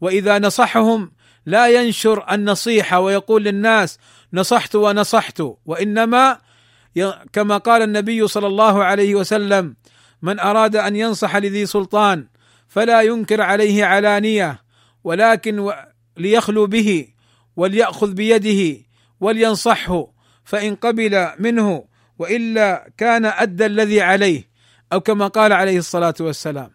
[0.00, 1.12] وإذا نصحهم
[1.46, 3.98] لا ينشر النصيحة ويقول للناس
[4.32, 6.38] نصحت ونصحت وإنما
[7.32, 9.76] كما قال النبي صلى الله عليه وسلم
[10.22, 12.26] من أراد أن ينصح لذي سلطان
[12.68, 14.62] فلا ينكر عليه علانية
[15.04, 15.72] ولكن
[16.20, 17.08] ليخلو به
[17.56, 18.80] وليأخذ بيده
[19.20, 20.06] ولينصحه
[20.44, 21.84] فإن قبل منه
[22.18, 24.48] وإلا كان أدى الذي عليه
[24.92, 26.70] أو كما قال عليه الصلاة والسلام.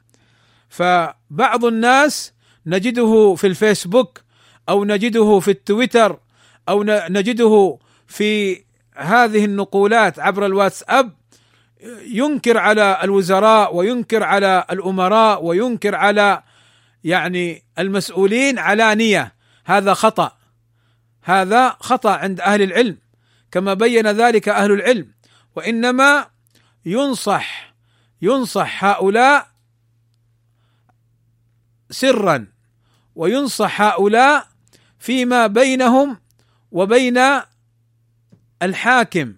[0.70, 2.34] فبعض الناس
[2.66, 4.22] نجده في الفيسبوك
[4.70, 6.20] أو نجده في التويتر
[6.70, 7.78] أو نجده
[8.08, 8.64] في
[8.96, 11.12] هذه النقولات عبر الواتساب
[12.06, 16.44] ينكر على الوزراء وينكر على الأمراء وينكر على
[17.04, 19.36] يعني المسؤولين علانيه
[19.66, 20.38] هذا خطأ.
[21.22, 22.98] هذا خطأ عند أهل العلم.
[23.52, 25.14] كما بين ذلك أهل العلم.
[25.56, 26.28] وإنما
[26.86, 27.74] ينصح
[28.22, 29.48] ينصح هؤلاء
[31.90, 32.48] سرا.
[33.16, 34.48] وينصح هؤلاء
[35.00, 36.20] فيما بينهم
[36.72, 37.20] وبين
[38.62, 39.36] الحاكم.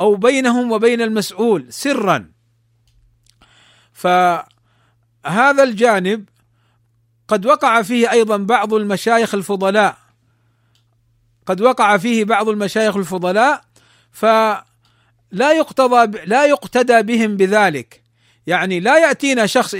[0.00, 2.32] أو بينهم وبين المسؤول سرا.
[3.92, 6.28] فهذا الجانب
[7.32, 9.96] قد وقع فيه أيضا بعض المشايخ الفضلاء.
[11.46, 13.60] قد وقع فيه بعض المشايخ الفضلاء
[14.12, 18.02] فلا يقتضى لا يقتدى بهم بذلك.
[18.46, 19.76] يعني لا يأتينا شخص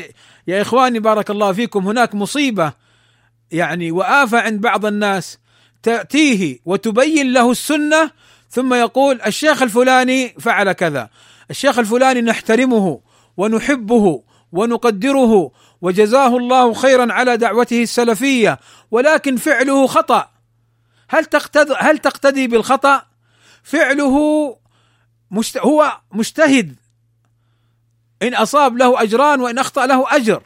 [0.47, 2.73] يا إخواني بارك الله فيكم هناك مصيبة
[3.51, 5.39] يعني وآفة عند بعض الناس
[5.83, 8.11] تأتيه وتبين له السنة
[8.51, 11.11] ثم يقول الشيخ الفلاني فعل كذا.
[11.51, 13.01] الشيخ الفلاني نحترمه
[13.37, 14.23] ونحبه
[14.53, 15.51] ونقدره
[15.83, 18.59] وجزاه الله خيرا على دعوته السلفية
[18.91, 20.30] ولكن فعله خطأ.
[21.09, 23.07] هل تقتدي هل تقتدي بالخطأ؟
[23.62, 24.16] فعله
[25.30, 25.59] مشت...
[25.59, 26.76] هو مجتهد.
[28.22, 30.43] إن أصاب له أجران وإن أخطأ له أجر.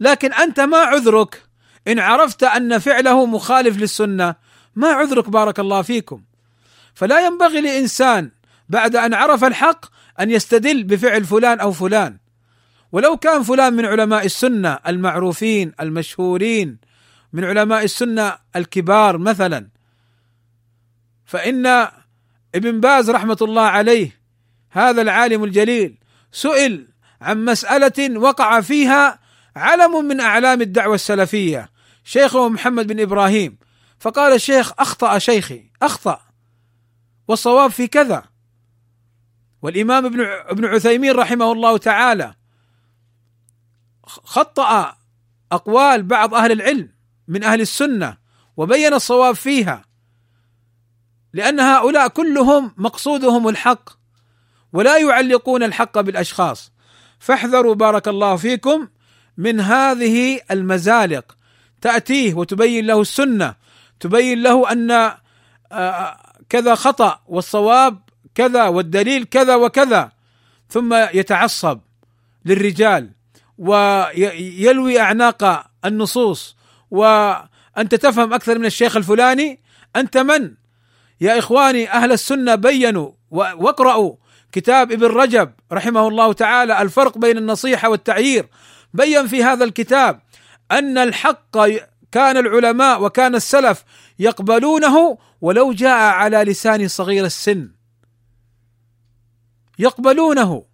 [0.00, 1.42] لكن أنت ما عذرك.
[1.88, 4.34] إن عرفت أن فعله مخالف للسنة
[4.76, 6.22] ما عذرك بارك الله فيكم.
[6.94, 8.30] فلا ينبغي لإنسان
[8.68, 9.86] بعد أن عرف الحق
[10.20, 12.23] أن يستدل بفعل فلان أو فلان.
[12.94, 16.78] ولو كان فلان من علماء السنة المعروفين المشهورين
[17.32, 19.68] من علماء السنة الكبار مثلا
[21.24, 21.66] فإن
[22.54, 24.20] ابن باز رحمة الله عليه
[24.70, 25.98] هذا العالم الجليل
[26.32, 26.88] سئل
[27.20, 29.18] عن مسألة وقع فيها
[29.56, 31.70] علم من أعلام الدعوة السلفية
[32.04, 33.58] شيخه محمد بن إبراهيم.
[33.98, 36.20] فقال الشيخ أخطأ شيخي أخطأ
[37.28, 38.22] والصواب في كذا.
[39.62, 42.34] والإمام ابن ابن عثيمين رحمه الله تعالى
[44.06, 44.96] خطأ
[45.52, 46.88] أقوال بعض أهل العلم
[47.28, 48.16] من أهل السنة
[48.56, 49.84] وبين الصواب فيها
[51.32, 53.90] لأن هؤلاء كلهم مقصودهم الحق
[54.72, 56.72] ولا يعلقون الحق بالأشخاص.
[57.18, 58.88] فاحذروا بارك الله فيكم
[59.36, 61.36] من هذه المزالق.
[61.80, 63.54] تأتيه وتبين له السنة
[64.00, 64.90] تبين له أن
[65.72, 66.16] آه،
[66.48, 67.98] كذا خطأ والصواب
[68.34, 70.12] كذا والدليل كذا وكذا
[70.68, 71.80] ثم يتعصب
[72.44, 73.10] للرجال.
[73.58, 76.56] ويلوي أعناق النصوص.
[76.90, 79.60] وأنت تفهم أكثر من الشيخ الفلاني
[79.96, 80.54] أنت من؟
[81.20, 84.16] يا إخواني أهل السنة بينوا واقرأوا
[84.52, 88.48] كتاب ابن رجب رحمه الله تعالى الفرق بين النصيحة والتعيير.
[88.94, 90.20] بين في هذا الكتاب
[90.70, 91.58] أن الحق
[92.12, 93.84] كان العلماء وكان السلف
[94.18, 97.70] يقبلونه ولو جاء على لسان صغير السن.
[99.78, 100.64] يقبلونه.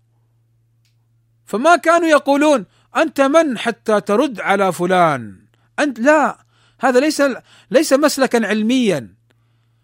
[1.51, 5.37] فما كانوا يقولون أنت من حتى ترد على فلان؟
[5.79, 6.39] أنت لا
[6.81, 7.23] هذا ليس
[7.71, 9.15] ليس مسلكا علميا.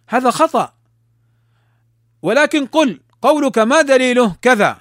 [0.08, 0.74] هذا خطأ.
[2.22, 4.78] ولكن قل قولك ما دليله كذا؟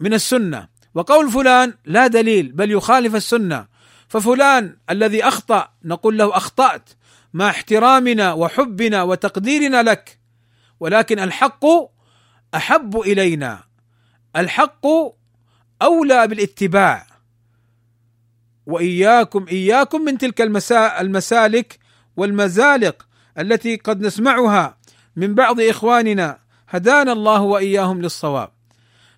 [0.00, 0.68] من السنة.
[0.94, 3.66] وقول فلان لا دليل بل يخالف السنة.
[4.08, 6.90] ففلان الذي أخطأ نقول له أخطأت.
[7.34, 10.18] مع احترامنا وحبنا وتقديرنا لك.
[10.80, 11.64] ولكن الحق
[12.54, 13.67] أحب إلينا.
[14.36, 14.86] الحق
[15.82, 17.06] أولى بالاتباع.
[18.66, 20.40] وإياكم إياكم من تلك
[21.00, 21.78] المسالك
[22.16, 23.06] والمزالق
[23.38, 24.78] التي قد نسمعها
[25.16, 26.38] من بعض إخواننا.
[26.68, 28.50] هدانا الله وإياهم للصواب.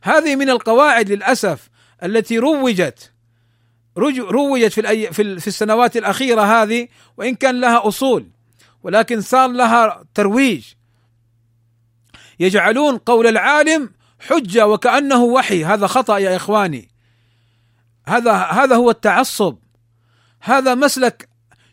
[0.02, 1.68] هذه من القواعد للأسف
[2.02, 3.12] التي روجت
[3.96, 8.30] روجت في في السنوات الأخيرة هذه وإن كان لها أصول
[8.82, 10.64] ولكن صار لها ترويج.
[12.40, 13.90] يجعلون قول العالم
[14.20, 15.64] حجة وكأنه وحي.
[15.64, 16.88] هذا خطأ يا إخواني.
[18.06, 19.58] هذا هذا هو التعصب.
[20.40, 21.28] هذا مسلك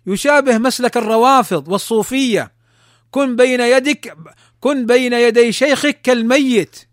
[0.08, 2.52] يشابه مسلك الروافض والصوفية.
[3.12, 4.18] كن بين يدك
[4.60, 6.88] كن بين يدي شيخك كالميت.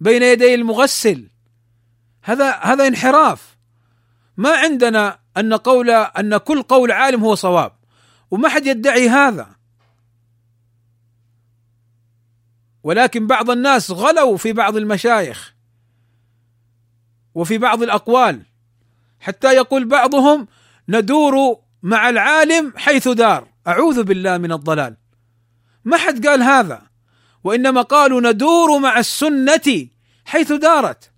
[0.00, 1.28] بين يدي المغسل.
[2.22, 3.56] هذا هذا انحراف.
[4.36, 7.72] ما عندنا أن قول أن كل قول عالم هو صواب.
[8.30, 9.54] وما حد يدعي هذا.
[12.84, 15.54] ولكن بعض الناس غلوا في بعض المشايخ
[17.34, 18.42] وفي بعض الأقوال
[19.20, 20.46] حتى يقول بعضهم
[20.88, 24.96] ندور مع العالم حيث دار أعوذ بالله من الضلال.
[25.84, 26.82] ما حد قال هذا
[27.44, 29.86] وإنما قالوا ندور مع السنة
[30.24, 31.10] حيث دارت.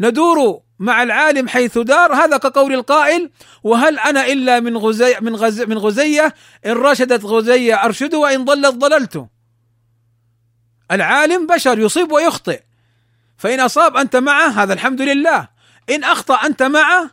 [0.00, 3.30] ندور مع العالم حيث دار هذا كقول القائل
[3.62, 6.34] وهل أنا إلا من غزي من غز من غزية؟
[6.66, 9.28] إن رشدت غزية ارشد وإن ضلت ضللت.
[10.90, 12.62] العالم بشر يصيب ويخطئ.
[13.36, 15.48] فإن أصاب أنت معه هذا الحمد لله.
[15.90, 17.10] إن أخطأ أنت معه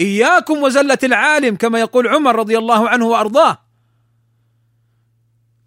[0.00, 3.58] إياكم وزلة العالم كما يقول عمر رضي الله عنه وأرضاه.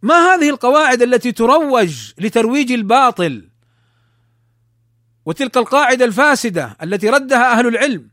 [0.01, 3.49] ما هذه القواعد التي تروج لترويج الباطل؟
[5.25, 8.09] وتلك القاعدة الفاسدة التي ردها أهل العلم.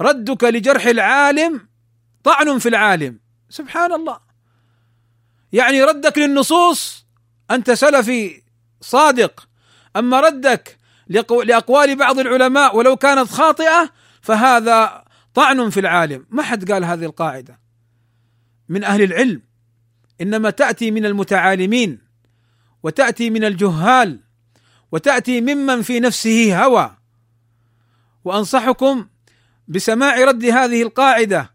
[0.00, 1.68] ردك لجرح العالم
[2.24, 3.20] طعن في العالم.
[3.50, 4.20] سبحان الله.
[5.52, 7.06] يعني ردك للنصوص
[7.50, 8.42] أنت سلفي
[8.80, 9.48] صادق.
[9.96, 10.78] أما ردك
[11.44, 13.90] لأقوال بعض العلماء ولو كانت خاطئة
[14.22, 15.04] فهذا
[15.34, 16.26] طعن في العالم.
[16.30, 17.60] ما حد قال هذه القاعدة.
[18.68, 19.42] من أهل العلم.
[20.20, 21.98] إنما تأتي من المتعالمين
[22.82, 24.20] وتأتي من الجهال
[24.92, 26.96] وتأتي ممن في نفسه هوى.
[28.24, 29.06] وأنصحكم
[29.68, 31.50] بسماع رد هذه القاعدة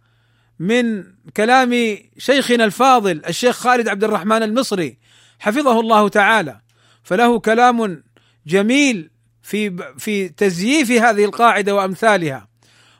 [0.60, 1.04] من
[1.38, 4.98] كلام شيخنا الفاضل الشيخ خالد عبد الرحمن المصري
[5.40, 6.62] حفظه الله تعالى.
[7.04, 8.04] فله كلام
[8.48, 9.10] جميل
[9.42, 12.48] في في تزييف هذه القاعدة وأمثالها.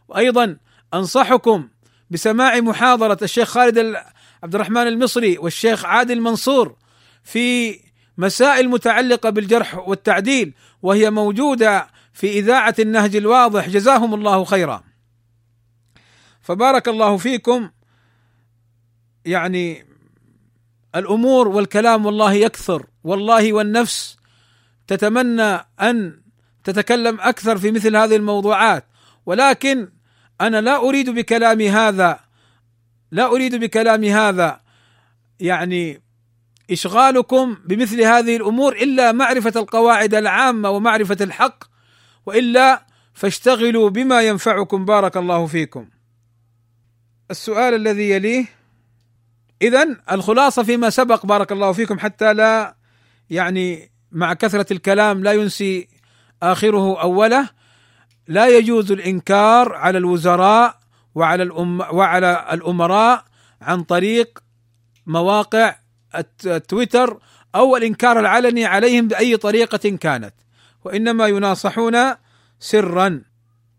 [0.08, 0.58] وأيضا
[0.94, 1.70] أنصحكم
[2.10, 3.96] بسماع محاضرة الشيخ خالد
[4.44, 6.76] عبد الرحمن المصري والشيخ عادل منصور
[7.24, 7.80] في
[8.18, 13.70] مسائل متعلقة بالجرح والتعديل وهي موجودة في إذاعة النهج الواضح.
[13.70, 14.84] جزاهم الله خيرا.
[16.42, 17.70] فبارك الله فيكم.
[19.26, 19.93] يعني
[20.96, 24.18] الأمور والكلام والله يكثر والله والنفس
[24.88, 26.22] تتمنى أن
[26.64, 28.86] تتكلم أكثر في مثل هذه الموضوعات
[29.26, 29.90] ولكن
[30.42, 32.20] أنا لا أريد بكلامي هذا
[33.12, 34.60] لا أريد بكلامي هذا
[35.40, 36.02] يعني
[36.72, 41.64] إشغالكم بمثل هذه الأمور إلا معرفة القواعد العامة ومعرفة الحق
[42.26, 45.90] وإلا فاشتغلوا بما ينفعكم بارك الله فيكم.
[47.32, 48.46] السؤال الذي يليه
[49.64, 52.76] اذا الخلاصة فيما سبق بارك الله فيكم حتى لا
[53.30, 55.88] يعني مع كثرة الكلام لا ينسي
[56.44, 57.50] آخره أوله.
[58.28, 60.80] لا يجوز الإنكار على الوزراء
[61.16, 63.26] وعلى الأم وعلى الأمراء
[63.62, 64.40] عن طريق
[65.06, 65.76] مواقع
[66.46, 67.20] التويتر
[67.56, 70.34] أو الإنكار العلني عليهم بأي طريقة كانت.
[70.84, 72.14] وإنما يناصحون
[72.60, 73.22] سرا.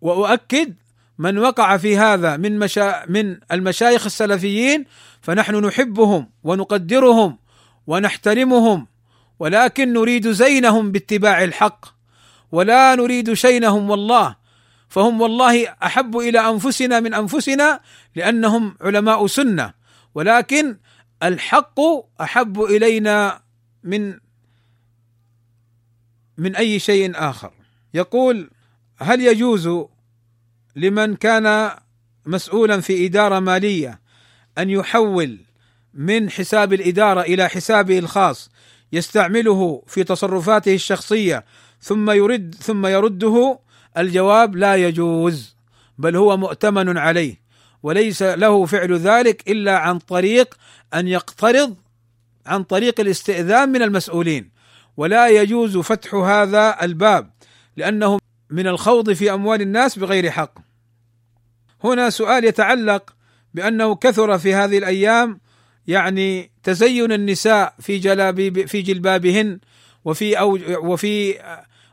[0.01, 0.75] وأؤكد
[1.19, 4.85] من وقع في هذا من مشا من المشايخ السلفيين
[5.25, 7.39] فنحن نحبهم ونقدرهم
[7.87, 8.87] ونحترمهم
[9.39, 11.87] ولكن نريد زينهم باتباع الحق.
[12.53, 14.37] ولا نريد شينهم والله
[14.89, 17.81] فهم والله أحب إلى أنفسنا من أنفسنا
[18.17, 19.75] لأنهم علماء سنة.
[20.15, 20.77] ولكن
[21.23, 21.81] الحق
[22.21, 23.41] أحب إلينا
[23.83, 24.19] من
[26.39, 27.53] من أي شيء آخر.
[27.95, 28.51] يقول
[28.99, 29.69] هل يجوز
[30.77, 31.71] لمن كان
[32.27, 34.04] مسؤولا في إدارة مالية
[34.59, 35.39] أن يحول
[35.95, 38.51] من حساب الإدارة إلى حسابه الخاص
[38.93, 41.45] يستعمله في تصرفاته الشخصية
[41.81, 43.59] ثم يرد ثم يرده
[43.99, 45.57] الجواب لا يجوز
[45.99, 47.41] بل هو مؤتمن عليه
[47.83, 50.55] وليس له فعل ذلك إلا عن طريق
[50.95, 51.77] أن يقترض
[52.47, 54.51] عن طريق الاستئذان من المسؤولين
[54.97, 57.31] ولا يجوز فتح هذا الباب
[57.77, 58.19] لأنه
[58.51, 60.59] من الخوض في أموال الناس بغير حق.
[61.85, 63.15] هنا سؤال يتعلق
[63.55, 65.41] بأنه كثر في هذه الأيام
[65.87, 69.59] يعني تزين النساء في جلابيب في جلبابهن
[70.05, 70.59] وفي أو
[70.93, 71.39] وفي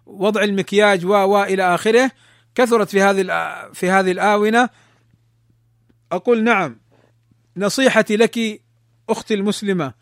[0.05, 2.11] وضع المكياج و والى آخره.
[2.55, 3.23] كثرت في هذه
[3.73, 4.69] في هذه الآونة.
[6.11, 6.79] أقول نعم
[7.57, 8.61] نصيحتي لك
[9.09, 9.93] أختي المسلمة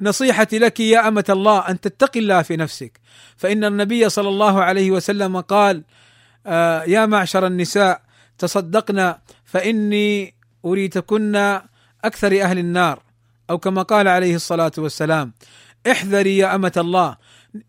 [0.00, 3.00] نصيحتي لك يا أمة الله أن تتقي الله في نفسك.
[3.36, 5.84] فإن النبي صلى الله عليه وسلم قال
[6.46, 8.02] آه يا معشر النساء
[8.38, 10.34] تصدقنا فإني
[10.64, 11.60] أريتكن
[12.04, 13.02] أكثر أهل النار.
[13.50, 15.32] أو كما قال عليه الصلاة والسلام
[15.90, 17.16] احذري يا أمة الله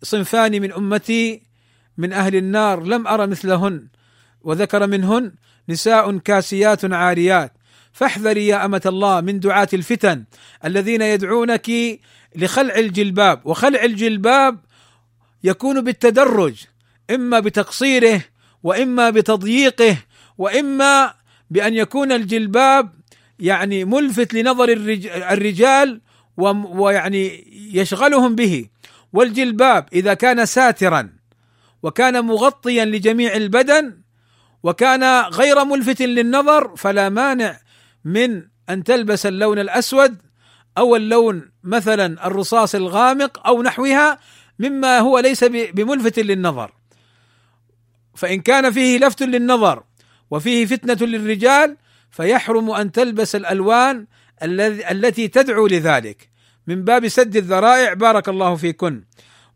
[0.03, 1.41] صنفان من أمتي
[1.97, 3.88] من أهل النار لم ارى مثلهن
[4.41, 5.32] وذكر منهن
[5.69, 7.53] نساء كاسيات عاريات.
[7.91, 10.23] فاحذري يا أمة الله من دعاة الفتن
[10.65, 11.71] الذين يدعونك
[12.36, 13.41] لخلع الجلباب.
[13.45, 14.59] وخلع الجلباب
[15.43, 16.63] يكون بالتدرج
[17.11, 18.21] إما بتقصيره
[18.63, 19.97] وإما بتضييقه
[20.38, 21.13] وإما
[21.50, 22.93] بأن يكون الجلباب
[23.39, 24.70] يعني ملفت لنظر
[25.32, 26.02] الرجال
[26.38, 28.66] ويعني يشغلهم به.
[29.14, 31.10] والجلباب إذا كان ساترا
[31.84, 34.02] وكان مغطيا لجميع البدن
[34.64, 37.60] وكان غير ملفت للنظر فلا مانع
[38.06, 40.18] من أن تلبس اللون الأسود
[40.78, 44.20] أو اللون مثلا الرصاص الغامق أو نحوها
[44.60, 46.72] مما هو ليس بملفت للنظر.
[48.16, 49.84] فإن كان فيه لفت للنظر
[50.32, 51.78] وفيه فتنة للرجال
[52.11, 54.05] فيحرم أن تلبس الألوان
[54.91, 56.30] التي تدعو لذلك.
[56.67, 59.03] من باب سد الذرائع بارك الله فيكن.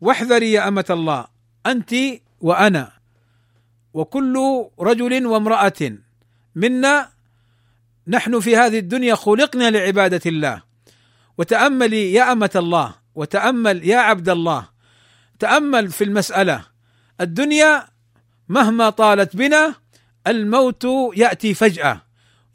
[0.02, 1.28] واحذري يا أمة الله
[1.66, 1.96] أنت
[2.42, 2.92] وأنا
[3.94, 5.98] وكل رجل وامرأة
[6.56, 7.10] منا
[8.08, 10.62] نحن في هذه الدنيا خلقنا لعبادة الله.
[11.38, 14.70] وتأملي يا أمة الله وتأمل يا عبد الله.
[15.40, 16.66] تأمل في المسألة.
[17.22, 17.88] الدنيا
[18.50, 19.76] مهما طالت بنا
[20.28, 22.02] الموت يأتي فجأة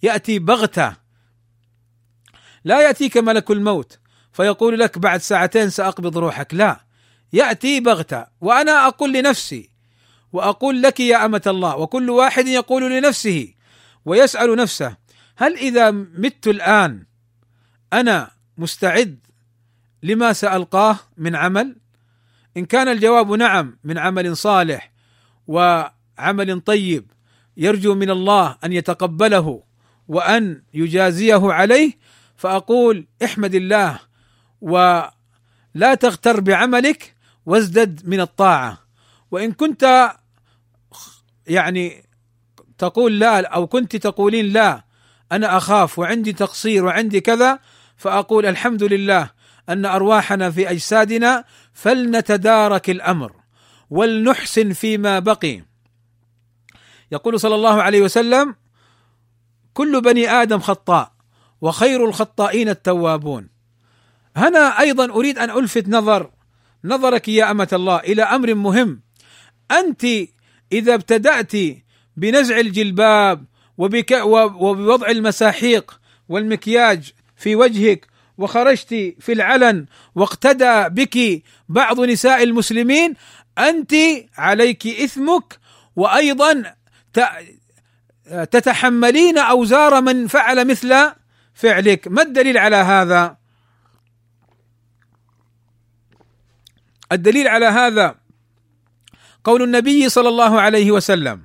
[0.02, 0.96] يأتي بغتة.
[2.64, 3.98] لا يأتيك ملك الموت
[4.32, 6.54] فيقول لك بعد ساعتين سأقبض روحك.
[6.54, 6.80] لا
[7.32, 9.70] يأتي بغتة وأنا أقول لنفسي
[10.32, 13.54] وأقول لك يا أمة الله وكل واحد يقول لنفسه
[14.04, 14.96] ويسأل نفسه
[15.36, 17.06] هل إذا مت الآن
[17.92, 19.18] أنا مستعد
[20.02, 21.76] لما سألقاه من عمل؟
[22.56, 24.92] إن كان الجواب نعم من عمل صالح
[25.46, 27.10] وعمل طيب.
[27.56, 29.62] يرجو من الله أن يتقبله
[30.08, 31.92] وأن يجازيه عليه
[32.36, 33.98] فأقول احمد الله
[34.60, 37.14] ولا تغتر بعملك
[37.46, 38.78] وازدد من الطاعة.
[39.30, 40.12] وإن كنت
[41.46, 42.04] يعني
[42.78, 44.84] تقول لا أو كنت تقولين لا
[45.32, 47.58] أنا أخاف وعندي تقصير وعندي كذا
[47.96, 49.30] فأقول الحمد لله
[49.68, 53.32] أن أرواحنا في أجسادنا فلنتدارك الأمر
[53.90, 55.62] ولنحسن فيما بقي.
[57.12, 58.54] يقول صلى الله عليه وسلم
[59.74, 61.12] كل بني آدم خطاء
[61.60, 63.48] وخير الخطائين التوابون.
[64.36, 66.30] هنا أيضا أريد أن ألفت نظر
[66.84, 69.00] نظرك يا أمة الله إلى أمر مهم.
[69.70, 70.06] أنت
[70.72, 71.52] إذا ابتدأت
[72.16, 73.44] بنزع الجلباب
[73.78, 78.06] وبك وبوضع المساحيق والمكياج في وجهك
[78.38, 83.14] وخرجت في العلن واقتدى بك بعض نساء المسلمين
[83.58, 83.94] أنت
[84.38, 85.58] عليك إثمك
[85.96, 86.74] وأيضا
[88.26, 91.12] تتحملين أوزار من فعل مثل
[91.54, 92.08] فعلك.
[92.08, 93.36] ما الدليل على هذا؟
[97.12, 98.14] الدليل على هذا
[99.44, 101.44] قول النبي صلى الله عليه وسلم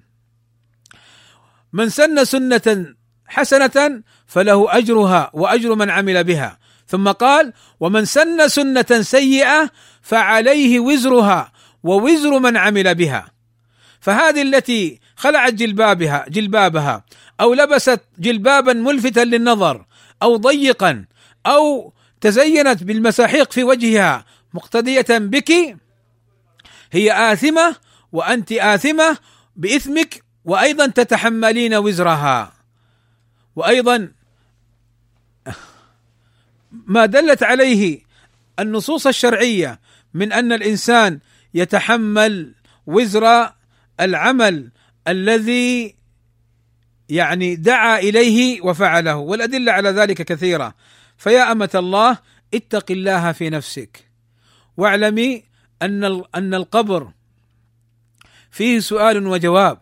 [1.73, 2.95] من سن سنة
[3.27, 6.59] حسنة فله أجرها وأجر من عمل بها.
[6.87, 11.51] ثم قال ومن سن سنة سيئة فعليه وزرها
[11.83, 13.31] ووزر من عمل بها.
[13.99, 17.05] فهذه التي خلعت جلبابها جلبابها
[17.41, 19.85] أو لبست جلبابا ملفتا للنظر
[20.23, 21.05] أو ضيقا
[21.45, 25.77] أو تزينت بالمساحيق في وجهها مقتدية بك
[26.91, 27.75] هي آثمة
[28.11, 29.17] وأنت آثمة
[29.55, 32.53] بإثمك وأيضا تتحملين وزرها.
[33.55, 34.11] وأيضا
[36.71, 38.01] ما دلت عليه
[38.59, 39.79] النصوص الشرعية
[40.13, 41.19] من أن الإنسان
[41.53, 42.53] يتحمل
[42.87, 43.51] وزر
[43.99, 44.71] العمل
[45.07, 45.95] الذي
[47.09, 50.75] يعني دعا إليه وفعله والأدلة على ذلك كثيرة.
[51.17, 52.17] فيا أمة الله
[52.53, 54.09] اتق الله في نفسك.
[54.77, 55.43] واعلمي
[55.81, 57.11] أن أن القبر
[58.51, 59.81] فيه سؤال وجواب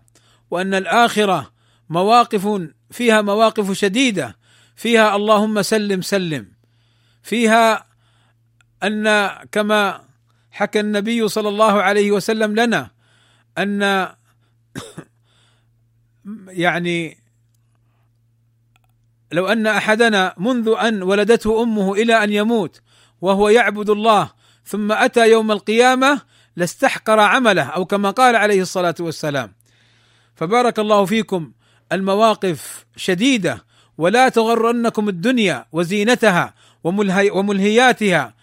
[0.51, 1.51] وأن الآخرة
[1.89, 2.61] مواقف
[2.91, 4.37] فيها مواقف شديدة.
[4.75, 6.51] فيها اللهم سلم سلم.
[7.23, 7.85] فيها
[8.83, 10.01] أن كما
[10.51, 12.91] حكى النبي صلى الله عليه وسلم لنا
[13.57, 14.09] أن
[16.47, 17.17] يعني
[19.31, 22.81] لو أن أحدنا منذ أن ولدته أمه إلى أن يموت
[23.21, 24.31] وهو يعبد الله
[24.65, 26.21] ثم أتى يوم القيامة
[26.55, 29.53] لاستحقر عمله أو كما قال عليه الصلاة والسلام.
[30.35, 31.51] فبارك الله فيكم.
[31.91, 33.69] المواقف شديدة.
[33.99, 36.53] ولا تغرنكم الدنيا وزينتها
[36.83, 38.33] وملهي وملهياتها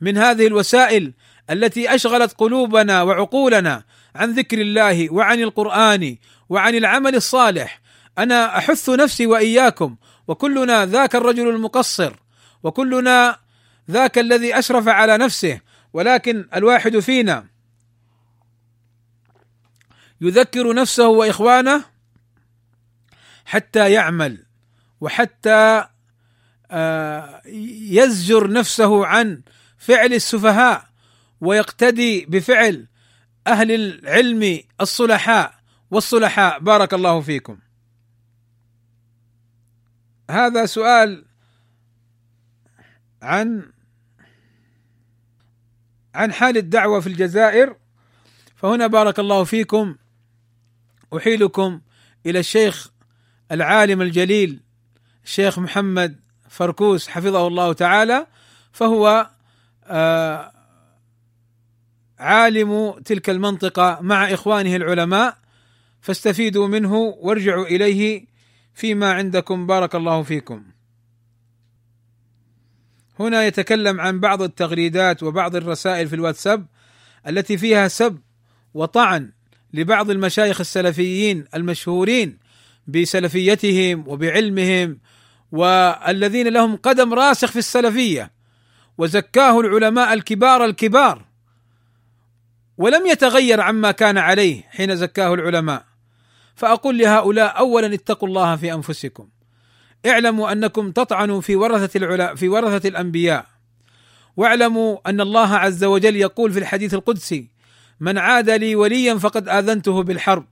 [0.00, 1.12] من هذه الوسائل
[1.50, 6.16] التي أشغلت قلوبنا وعقولنا عن ذكر الله وعن القرآن
[6.52, 7.80] وعن العمل الصالح.
[8.18, 9.96] أنا أحث نفسي وإياكم
[10.28, 12.16] وكلنا ذاك الرجل المقصر
[12.62, 13.38] وكلنا
[13.90, 15.60] ذاك الذي أشرف على نفسه
[15.92, 17.46] ولكن الواحد فينا
[20.20, 21.84] يذكر نفسه وإخوانه
[23.44, 24.44] حتى يعمل
[25.00, 25.84] وحتى
[26.70, 27.42] آه،
[27.90, 29.42] يزجر نفسه عن
[29.78, 30.84] فعل السفهاء
[31.40, 32.86] ويقتدي بفعل
[33.46, 35.61] أهل العلم الصلحاء.
[35.92, 36.58] والصلحاء.
[36.58, 37.58] بارك الله فيكم.
[40.30, 41.24] هذا سؤال
[43.22, 43.72] عن
[46.14, 47.76] عن حال الدعوة في الجزائر.
[48.56, 49.96] فهنا بارك الله فيكم.
[51.16, 51.80] أحيلكم
[52.26, 52.90] إلى الشيخ
[53.52, 54.60] العالم الجليل
[55.24, 58.26] الشيخ محمد فركوس حفظه الله تعالى.
[58.72, 59.30] فهو
[59.84, 60.52] آه
[62.18, 65.41] عالم تلك المنطقة مع إخوانه العلماء.
[66.02, 68.24] فاستفيدوا منه وارجعوا إليه
[68.74, 70.62] فيما عندكم بارك الله فيكم.
[73.20, 76.66] هنا يتكلم عن بعض التغريدات وبعض الرسائل في الواتساب
[77.28, 78.18] التي فيها سب
[78.74, 79.32] وطعن
[79.72, 82.38] لبعض المشايخ السلفيين المشهورين
[82.86, 84.98] بسلفيتهم وبعلمهم
[85.52, 88.30] والذين لهم قدم راسخ في السلفية
[88.98, 91.24] وزكاه العلماء الكبار الكبار
[92.78, 95.91] ولم يتغير عما كان عليه حين زكاه العلماء
[96.54, 99.28] فأقول لهؤلاء اولا اتقوا الله في أنفسكم.
[100.06, 103.46] اعلموا أنكم تطعنوا في ورثة العلا في ورثة الأنبياء.
[104.36, 107.48] واعلموا أن الله عز وجل يقول في الحديث القدسي
[108.00, 110.46] من عاد لي وليا فقد آذنته بالحرب.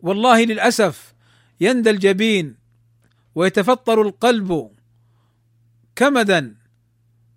[0.00, 1.14] والله للأسف
[1.60, 2.56] يندى الجبين
[3.34, 4.70] ويتفطر القلب
[5.96, 6.54] كمدا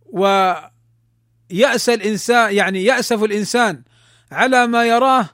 [0.09, 3.83] ويأس الإنسان يعني يأسف الإنسان
[4.31, 5.29] على ما يراه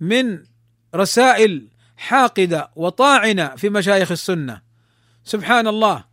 [0.00, 0.44] من
[0.94, 1.68] رسائل
[1.98, 4.62] حاقدة وطاعنة في مشايخ السنة.
[5.24, 6.04] سبحان الله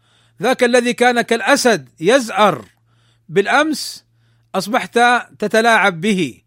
[0.41, 2.65] ذاك الذي كان كالأسد يزأر.
[3.29, 4.05] بالأمس
[4.55, 4.99] أصبحت
[5.39, 6.41] تتلاعب به.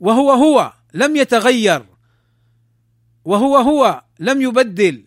[0.00, 1.86] وهو هو لم يتغير.
[3.24, 5.04] وهو هو لم يبدل.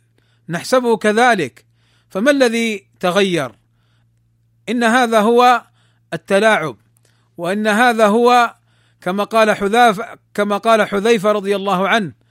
[0.50, 1.66] نحسبه كذلك.
[2.10, 3.52] فما الذي تغير؟
[4.70, 5.64] إن هذا هو
[6.14, 6.78] التلاعب.
[7.38, 8.56] وإن هذا هو
[9.02, 12.27] كما قال حذافه كما قال حذيفة رضي الله عنه.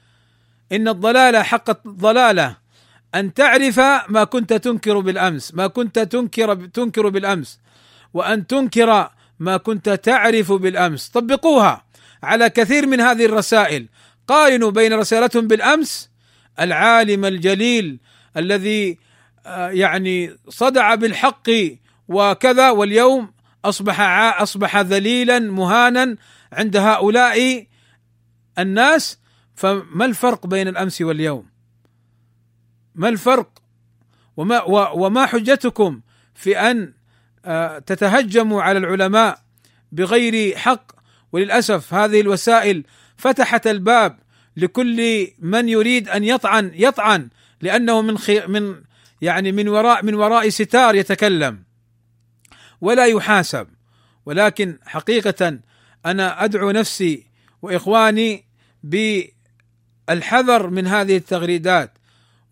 [0.72, 2.56] إن الضلاله حق الضلالة.
[3.14, 7.60] أن تعرف ما كنت تنكر بالأمس ما كنت تنكر تنكر بالأمس.
[8.14, 11.08] وأن تنكر ما كنت تعرف بالأمس.
[11.08, 11.84] طبقوها
[12.22, 13.88] على كثير من هذه الرسائل.
[14.28, 16.10] قارنوا بين رسالتهم بالأمس
[16.60, 17.98] العالم الجليل
[18.36, 18.98] الذي
[19.46, 21.50] آه، يعني صدع بالحق
[22.08, 23.32] وكذا واليوم
[23.64, 24.00] أصبح
[24.42, 26.16] أصبح ذليلا مهانا
[26.52, 27.66] عند هؤلاء
[28.58, 29.18] الناس.
[29.57, 31.46] فما الفرق بين الأمس واليوم؟
[32.94, 33.62] ما الفرق؟
[34.36, 36.00] وما وما حجتكم
[36.34, 36.92] في أن
[37.44, 39.38] آه، تتهجموا على العلماء
[39.92, 40.92] بغير حق
[41.32, 42.84] وللأسف هذه الوسائل
[43.16, 44.18] فتحت الباب
[44.57, 47.28] لكل من يريد أن يطعن يطعن
[47.61, 48.82] لأنه من خي من
[49.22, 51.62] يعني من وراء من وراء ستار يتكلم
[52.80, 53.68] ولا يحاسب
[54.26, 55.59] ولكن حقيقة
[56.07, 57.26] أنا أدعو نفسي
[57.62, 58.44] وإخواني
[60.09, 61.92] بالحذر من هذه التغريدات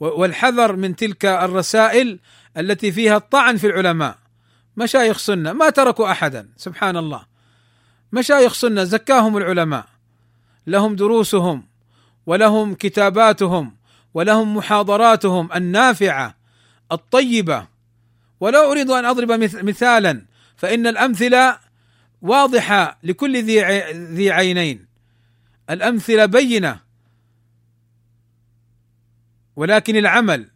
[0.00, 2.18] والحذر من تلك الرسائل
[2.56, 4.18] التي فيها الطعن في العلماء.
[4.76, 7.26] مشايخ سنة ما تركوا أحدا سبحان الله.
[8.12, 9.86] مشايخ سنة زكاهم العلماء.
[10.66, 11.64] لهم دروسهم
[12.26, 13.76] ولهم كتاباتهم
[14.14, 16.36] ولهم محاضراتهم النافعة
[16.92, 17.66] الطيبة.
[18.40, 19.32] ولا أريد أن أضرب
[19.64, 20.22] مثالا
[20.56, 21.58] فإن الأمثلة
[22.22, 23.60] واضحة لكل ذي
[23.92, 24.86] ذي عينين.
[25.70, 26.83] الأمثلة بينة
[29.56, 30.50] ولكن العمل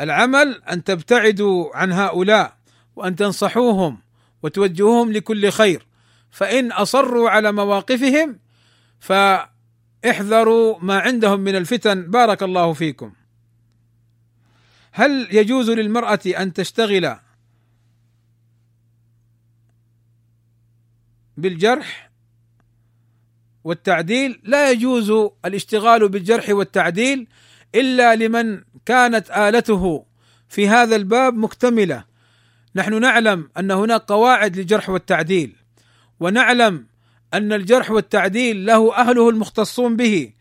[0.00, 2.56] العمل أن تبتعدوا عن هؤلاء
[2.96, 3.98] وأن تنصحوهم
[4.42, 5.86] وتوجهوهم لكل خير
[6.30, 8.38] فإن أصروا على مواقفهم
[9.00, 12.10] فاحذروا ما عندهم من الفتن.
[12.10, 13.12] بارك الله فيكم.
[14.92, 17.16] هل يجوز للمرأة أن تشتغل
[21.36, 22.10] بالجرح
[23.64, 25.10] والتعديل؟ لا يجوز
[25.44, 27.26] الاشتغال بالجرح والتعديل
[27.74, 30.04] إلا لمن كانت آلته
[30.48, 32.04] في هذا الباب مكتملة.
[32.76, 35.56] نحن نعلم أن هناك قواعد للجرح والتعديل
[36.20, 36.86] ونعلم
[37.34, 40.32] أن الجرح والتعديل له أهله المختصون به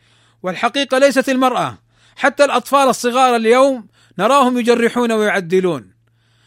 [0.43, 1.77] والحقيقة ليست المرأة.
[2.15, 3.88] حتى الأطفال الصغار اليوم
[4.19, 5.93] نراهم يجرحون ويعدلون.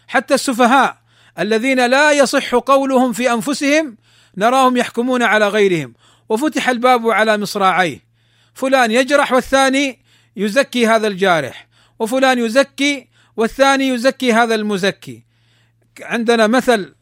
[0.09, 0.99] حتى السفهاء
[1.39, 3.97] الذين لا يصح قولهم في أنفسهم
[4.37, 5.95] نراهم يحكمون على غيرهم.
[6.29, 8.07] وفتح الباب على مصراعيه.
[8.55, 10.06] فلان يجرح والثاني
[10.37, 11.69] يزكي هذا الجارح
[11.99, 15.25] وفلان يزكي والثاني يزكي هذا المزكي.
[16.01, 16.95] عندنا مثل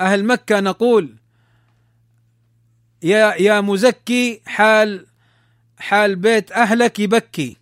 [0.00, 1.16] أهل مكة نقول
[3.02, 5.06] يا يا مزكي حال
[5.78, 7.56] حال بيت أهلك يبكي.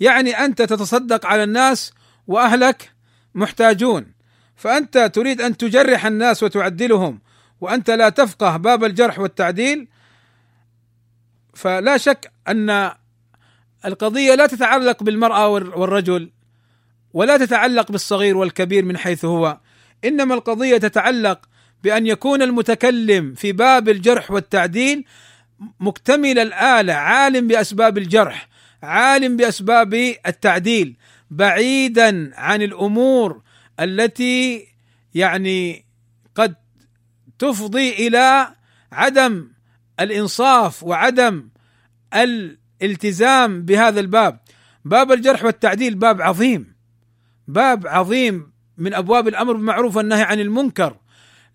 [0.00, 1.92] يعني أنت تتصدق على الناس
[2.26, 2.92] وأهلك
[3.34, 4.12] محتاجون.
[4.56, 7.20] فأنت تريد أن تجرح الناس وتعدلهم
[7.60, 9.88] وأنت لا تفقه باب الجرح والتعديل
[11.60, 12.90] فلا شك أن
[13.84, 16.30] القضية لا تتعلق بالمرأة والرجل
[17.12, 19.60] ولا تتعلق بالصغير والكبير من حيث هو.
[20.04, 21.48] إنما القضية تتعلق
[21.82, 25.04] بأن يكون المتكلم في باب الجرح والتعديل
[25.80, 28.48] مكتمل الاله عالم بأسباب الجرح
[28.82, 29.94] عالم بأسباب
[30.26, 30.96] التعديل
[31.30, 33.42] بعيدا عن الأمور
[33.80, 34.66] التي
[35.14, 35.84] يعني
[36.34, 36.54] قد
[37.38, 38.54] تفضي إلى
[38.92, 39.48] عدم
[40.00, 41.48] الإنصاف وعدم
[42.14, 44.40] الالتزام بهذا الباب.
[44.84, 46.74] باب الجرح والتعديل باب عظيم.
[47.48, 50.96] باب عظيم من أبواب الأمر بالمعروف والنهي عن المنكر.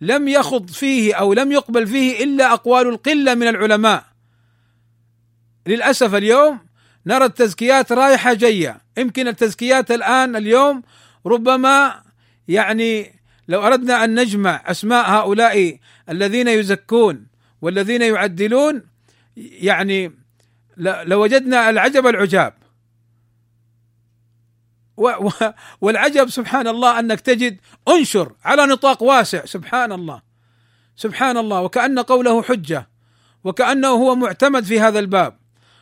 [0.01, 4.03] لم يخض فيه أو لم يقبل فيه إلا أقوال القلة من العلماء.
[5.67, 6.59] للأسف اليوم
[7.05, 8.81] نرى التزكيات رايحة جاية.
[8.97, 10.81] يمكن التزكيات الآن اليوم
[11.25, 12.01] ربما
[12.47, 15.77] يعني لو أردنا أن نجمع أسماء هؤلاء
[16.09, 17.27] الذين يزكون
[17.65, 18.83] والذين يعدلون
[19.37, 20.11] يعني
[20.77, 22.53] لوجدنا العجب العجاب.
[25.81, 27.57] والعجب سبحان الله أنك تجد
[27.87, 30.21] انشر على نطاق واسع سبحان الله
[30.95, 32.89] سبحان الله وكأن قوله حجة
[33.43, 35.37] وكأنه هو معتمد في هذا الباب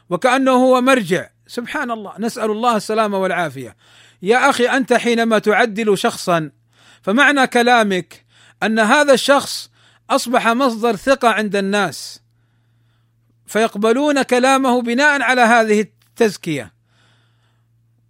[0.10, 1.30] وكأنه هو مرجع.
[1.48, 3.76] سبحان الله نسأل الله السلامة والعافية.
[4.22, 6.52] يا أخي أنت حينما تعدل شخصا
[7.02, 8.26] فمعنى كلامك
[8.64, 9.73] أن هذا الشخص
[10.10, 12.22] أصبح مصدر ثقة عند الناس
[13.46, 16.74] فيقبلون كلامه بناء على هذه التزكية.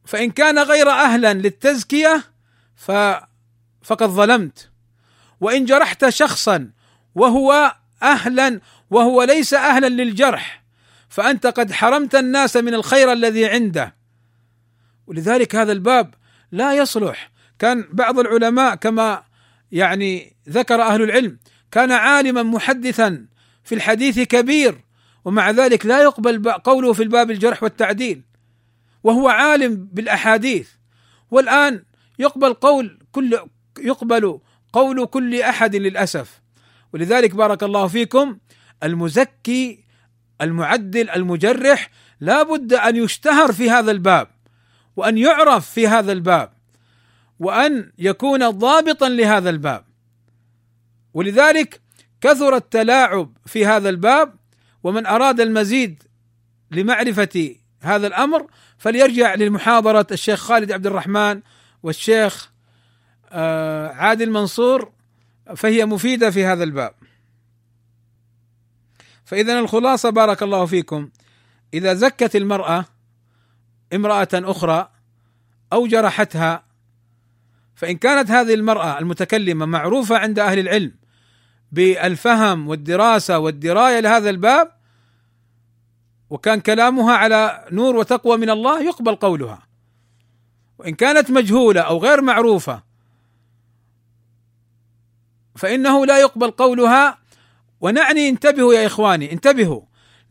[0.05, 2.23] فإن كان غير أهلا للتزكية
[2.75, 2.91] ف
[3.83, 4.69] فقد ظلمت.
[5.41, 6.71] وإن جرحت شخصا
[7.15, 10.63] وهو أهلا وهو ليس أهلا للجرح
[11.09, 13.95] فأنت قد حرمت الناس من الخير الذي عنده.
[15.07, 16.13] ولذلك هذا الباب
[16.51, 17.31] لا يصلح.
[17.59, 19.23] كان بعض العلماء كما
[19.71, 21.37] يعني ذكر أهل العلم
[21.73, 23.25] كان عالما محدثا
[23.63, 24.75] في الحديث كبير
[25.25, 28.21] ومع ذلك لا يقبل قوله في الباب الجرح والتعديل
[29.03, 30.69] وهو عالم بالأحاديث.
[31.31, 31.83] والآن
[32.19, 33.39] يقبل قول كل
[33.79, 34.39] يقبل
[34.73, 36.41] قول كل أحد للأسف.
[36.93, 38.37] ولذلك بارك الله فيكم
[38.83, 39.83] المزكي
[40.41, 44.27] المعدل المجرح لا بد أن يشتهر في هذا الباب
[44.95, 46.53] وأن يعرف في هذا الباب
[47.39, 49.92] وأن يكون ضابطا لهذا الباب.
[51.13, 51.81] ولذلك
[52.21, 54.35] كثر التلاعب في هذا الباب
[54.83, 56.03] ومن أراد المزيد
[56.71, 58.47] لمعرفة هذا الأمر
[58.77, 61.41] فليرجع للمحاضرة الشيخ خالد عبد الرحمن
[61.83, 62.51] والشيخ
[63.31, 64.91] آه، عادل منصور
[65.55, 66.93] فهي مفيدة في هذا الباب.
[69.25, 71.09] فإذا الخلاصة بارك الله فيكم
[71.73, 72.85] إذا زكت المرأة
[73.93, 74.89] امرأة أخرى
[75.73, 76.63] أو جرحتها
[77.75, 81.02] فإن كانت هذه المرأة المتكلمة معروفة عند أهل العلم
[81.73, 84.71] بالفهم والدراسة والدراية لهذا الباب
[86.29, 89.67] وكان كلامها على نور وتقوى من الله يقبل قولها.
[90.77, 92.83] وإن كانت مجهولة أو غير معروفة
[95.55, 97.17] فإنه لا يقبل قولها.
[97.81, 99.81] ونعني انتبهوا يا إخواني انتبهوا.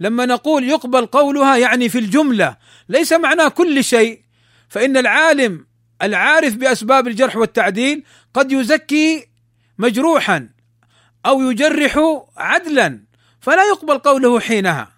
[0.00, 2.56] لما نقول يقبل قولها يعني في الجملة
[2.88, 4.22] ليس معناه كل شيء.
[4.68, 5.66] فإن العالم
[6.02, 9.28] العارف بأسباب الجرح والتعديل قد يزكي
[9.78, 10.48] مجروحا.
[11.26, 11.98] أو يجرح
[12.36, 13.00] عدلا
[13.40, 14.92] فلا يقبل قوله حينها.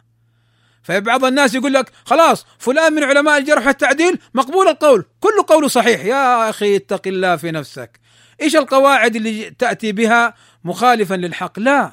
[0.82, 6.04] فبعض الناس يقول لك خلاص فلان من علماء الجرح والتعديل مقبول القول كل قوله صحيح.
[6.04, 8.00] يا أخي اتق الله في نفسك.
[8.42, 11.92] إيش القواعد اللي تأتي بها مخالفا للحق؟ لا.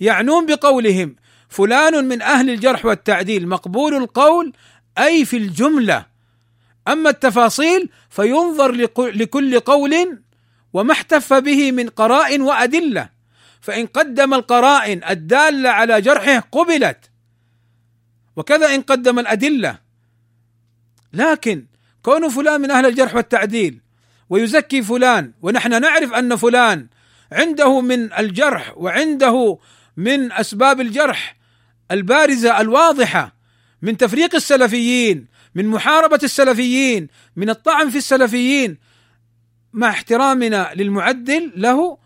[0.00, 1.16] يعنون بقولهم
[1.48, 4.52] فلان من أهل الجرح والتعديل مقبول القول
[4.98, 6.06] أي في الجملة.
[6.88, 10.22] أما التفاصيل فينظر لكل قول
[10.72, 13.15] وما احتف به من قرائن وأدلة.
[13.66, 17.10] فإن قدم القرائن الدالة على جرحه قبلت.
[18.36, 19.78] وكذا إن قدم الأدلة.
[21.12, 21.66] لكن
[22.02, 23.80] كون فلان من أهل الجرح والتعديل
[24.30, 26.86] ويزكي فلان ونحن نعرف أن فلان
[27.32, 29.58] عنده من الجرح وعنده
[29.96, 31.36] من أسباب الجرح
[31.90, 33.36] البارزة الواضحة
[33.82, 38.78] من تفريق السلفيين من محاربة السلفيين من الطعن في السلفيين
[39.72, 41.98] مع احترامنا للمعدل له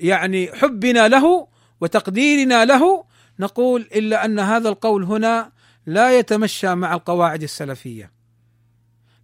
[0.00, 1.48] ويعني حبنا له
[1.80, 3.04] وتقديرنا له
[3.38, 5.52] نقول إلا أن هذا القول هنا
[5.86, 8.12] لا يتمشى مع القواعد السلفية.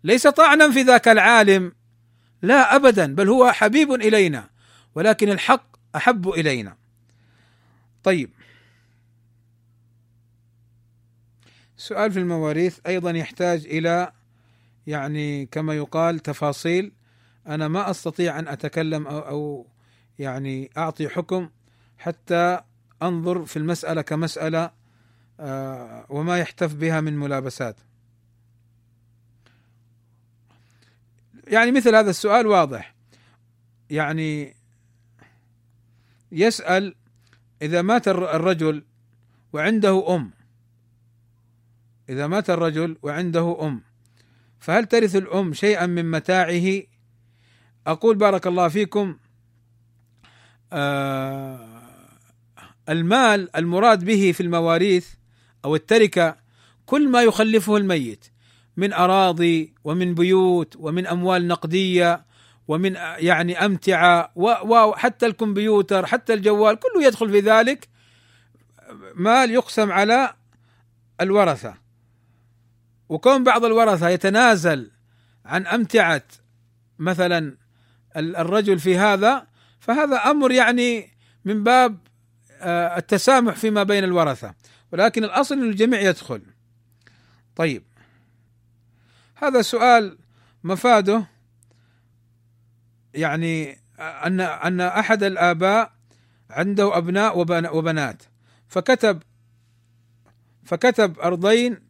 [0.05, 1.72] ليس طعنا في ذاك العالم
[2.43, 4.51] لا ابدا بل هو حبيب إلينا
[4.95, 6.77] ولكن الحق أحب إلينا.
[8.03, 8.31] طيب.
[11.77, 14.12] سؤال في المواريث أيضا يحتاج إلى
[14.87, 16.93] يعني كما يقال تفاصيل.
[17.47, 19.66] أنا ما أستطيع أن أتكلم أو, أو
[20.19, 21.49] يعني أعطي حكم
[21.99, 22.61] حتى
[23.03, 24.71] أنظر في المسألة كمسألة
[25.41, 27.77] آه، وما يحتف بها من ملابسات
[31.49, 32.95] يعني مثل هذا السؤال واضح
[33.91, 34.55] يعني
[36.33, 36.95] يسأل
[37.62, 38.85] إذا مات الرجل
[39.53, 40.31] وعنده أم
[42.09, 43.83] إذا مات الرجل وعنده أم
[44.59, 46.83] فهل ترث الأم شيئا من متاعه؟
[47.87, 49.17] أقول بارك الله فيكم
[52.89, 55.09] المال المراد به في المواريث
[55.64, 56.37] أو التركة
[56.87, 58.25] كل ما يخلفه الميت
[58.77, 62.27] من أراضي ومن بيوت ومن أموال نقدية
[62.69, 67.89] ومن يعني أمتعة وحتى الكمبيوتر حتى الجوال كله يدخل في ذلك
[69.14, 70.35] مال يقسم على
[71.21, 71.75] الورثة.
[73.09, 74.91] وكون بعض الورثة يتنازل
[75.45, 76.23] عن أمتعة
[76.99, 77.57] مثلا
[78.17, 79.47] الرجل في هذا
[79.87, 81.11] فهذا أمر يعني
[81.45, 81.99] من باب
[82.61, 84.55] آه، التسامح فيما بين الورثة.
[84.93, 86.43] ولكن الأصل أن الجميع يدخل.
[87.57, 87.82] طيب.
[89.34, 90.18] هذا سؤال
[90.64, 91.26] مفاده.
[93.14, 95.93] يعني أن أن أحد الآباء
[96.51, 97.39] عنده أبناء
[97.76, 98.22] وبنات.
[98.68, 99.22] فكتب
[100.64, 101.80] فكتب أرضين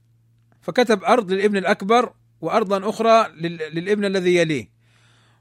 [0.62, 3.28] فكتب أرض للابن الأكبر وارضا أخرى
[3.72, 4.75] للابن الذي يليه.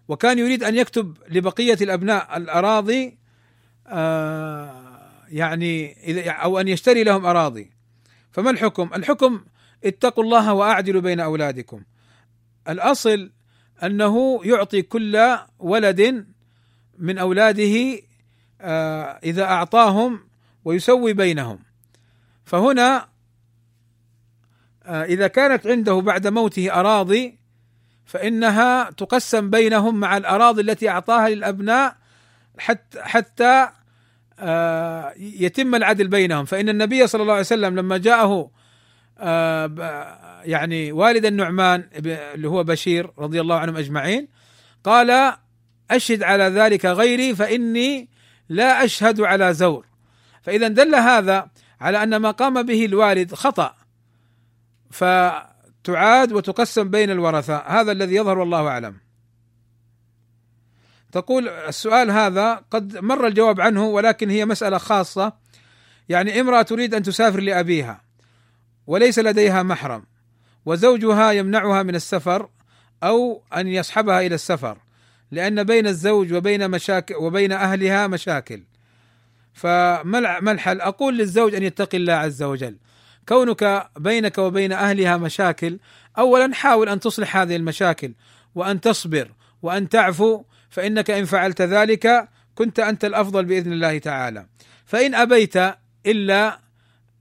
[0.07, 3.17] وكان يريد أن يكتب لبقية الأبناء الأراضي
[3.87, 4.85] آه
[5.29, 7.71] يعني اذا أو أن يشتري لهم أراضي.
[8.31, 9.45] فما الحكم؟ الحكم
[9.85, 11.83] اتقوا الله وأعدلوا بين أولادكم.
[12.69, 13.31] الأصل
[13.83, 16.27] أنه يعطي كل ولد
[16.97, 17.99] من أولاده
[18.61, 20.19] آه، إذا أعطاهم
[20.65, 21.59] ويسوي بينهم.
[22.45, 23.07] فهنا
[24.83, 27.39] آه، إذا كانت عنده بعد موته أراضي
[28.05, 31.95] فإنها تقسم بينهم مع الأراضي التي أعطاها للأبناء
[32.57, 33.69] حتى حتى
[34.39, 36.45] آه، يتم العدل بينهم.
[36.45, 38.51] فإن النبي صلى الله عليه وسلم لما جاءه
[40.45, 44.27] يعني والد النعمان اللي هو بشير رضي الله عنهم أجمعين
[44.83, 45.33] قال
[45.91, 48.09] أشهد على ذلك غيري فإني
[48.49, 49.85] لا أشهد على زور.
[50.41, 51.47] فإذا دل هذا
[51.81, 53.75] على أن ما قام به الوالد خطأ.
[55.85, 58.97] فتعاد وتقسم بين الورثه هذا الذي يظهر والله أعلم.
[61.11, 65.33] تقول السؤال هذا قد مر الجواب عنه ولكن هي مسألة خاصة.
[66.09, 68.01] يعني امرأة تريد أن تسافر لأبيها
[68.87, 70.03] وليس لديها محرم
[70.65, 72.49] وزوجها يمنعها من السفر
[73.03, 74.77] أو أن يصحبها إلى السفر
[75.31, 78.63] لأن بين الزوج وبين مشاكل وبين أهلها مشاكل.
[79.53, 82.77] فما الحل؟ أقول للزوج أن يتقي الله عز وجل.
[83.29, 85.79] كونك بينك وبين أهلها مشاكل
[86.17, 88.13] اولا حاول أن تصلح هذه المشاكل
[88.55, 94.45] وأن تصبر وأن تعفو فإنك إن فعلت ذلك كنت أنت الأفضل بإذن الله تعالى.
[94.85, 95.55] فإن أبيت
[96.05, 96.59] إلا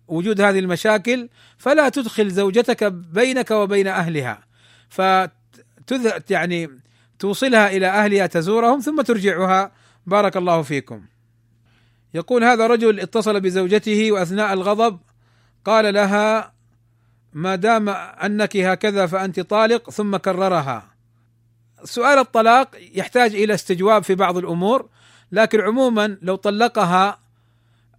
[0.09, 1.29] وجود هذه المشاكل
[1.59, 4.45] فلا تدخل زوجتك بينك وبين أهلها.
[4.89, 6.71] فتذ يعني
[7.19, 9.73] توصلها إلى أهلها تزورهم ثم ترجعها.
[10.07, 11.03] بارك الله فيكم.
[12.15, 14.99] يقول هذا رجل اتصل بزوجته وأثناء الغضب
[15.65, 16.53] قال لها
[17.33, 20.95] ما دام أنك هكذا فأنت طالق ثم كررها.
[21.85, 24.89] سؤال الطلاق يحتاج إلى استجواب في بعض الأمور
[25.33, 27.19] لكن عموما لو طلقها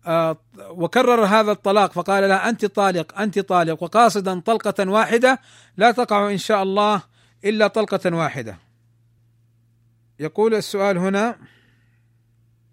[0.07, 0.37] آه،
[0.69, 5.39] وكرر هذا الطلاق فقال لها أنت طالق أنت طالق وقاصدا طلقة واحدة
[5.77, 7.01] لا تقع إن شاء الله
[7.45, 8.57] إلا طلقة واحدة.
[10.19, 11.37] يقول السؤال هنا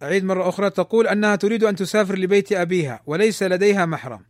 [0.02, 4.20] اعيد مرة أخرى تقول أنها تريد أن تسافر لبيت أبيها وليس لديها محرم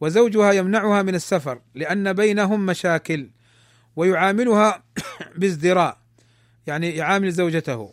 [0.00, 3.30] وزوجها يمنعها من السفر لأن بينهم مشاكل
[3.96, 4.82] ويعاملها
[5.38, 5.98] بازدراء
[6.66, 7.92] يعني يعامل زوجته.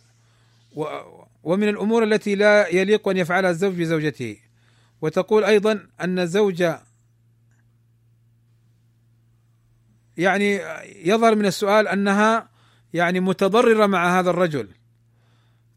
[1.44, 4.38] ومن الأمور التي لا يليق أن يفعلها الزوج بزوجته.
[5.02, 6.64] وتقول أيضا أن الزوج
[10.18, 10.62] يعني
[11.06, 12.50] يظهر من السؤال أنها
[12.94, 14.68] يعني متضررة مع هذا الرجل.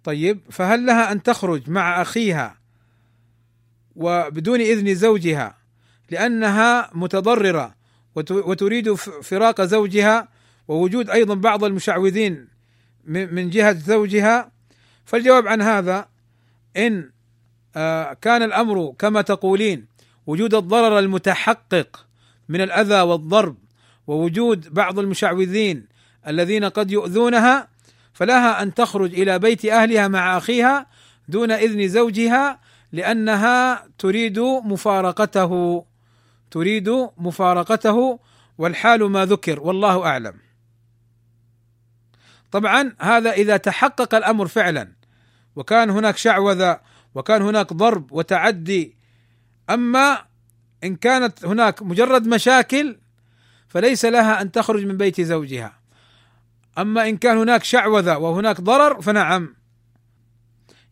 [0.05, 2.59] طيب فهل لها أن تخرج مع أخيها
[3.97, 5.57] وبدون إذن زوجها
[6.11, 7.74] لأنها متضررة
[8.30, 10.28] وتريد فراق زوجها
[10.68, 12.48] ووجود أيضا بعض المشعوذين
[13.04, 14.50] من جهة زوجها.
[15.04, 16.09] فالجواب عن هذا
[16.76, 17.11] إن
[17.76, 19.86] آه، كان الأمر كما تقولين
[20.26, 22.06] وجود الضرر المتحقق
[22.48, 23.56] من الأذى والضرب
[24.06, 25.86] ووجود بعض المشعوذين
[26.26, 27.68] الذين قد يؤذونها
[28.12, 30.86] فلها أن تخرج إلى بيت أهلها مع أخيها
[31.28, 32.61] دون إذن زوجها
[32.92, 35.84] لأنها تريد مفارقته.
[36.51, 36.88] تريد
[37.18, 38.20] مفارقته
[38.59, 40.34] والحال ما ذكر والله أعلم.
[42.51, 44.92] طبعا هذا إذا تحقق الأمر فعلا
[45.57, 46.80] وكان هناك شعوذة
[47.14, 48.96] وكان هناك ضرب وتعدي
[49.70, 50.24] أما
[50.84, 52.99] إن كانت هناك مجرد مشاكل
[53.68, 55.78] فليس لها أن تخرج من بيت زوجها.
[56.78, 59.55] أما إن كان هناك شعوذة وهناك ضرر فنعم.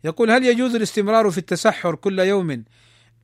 [0.03, 2.63] يقول هل يجوز الاستمرار في التسحر كل يوم؟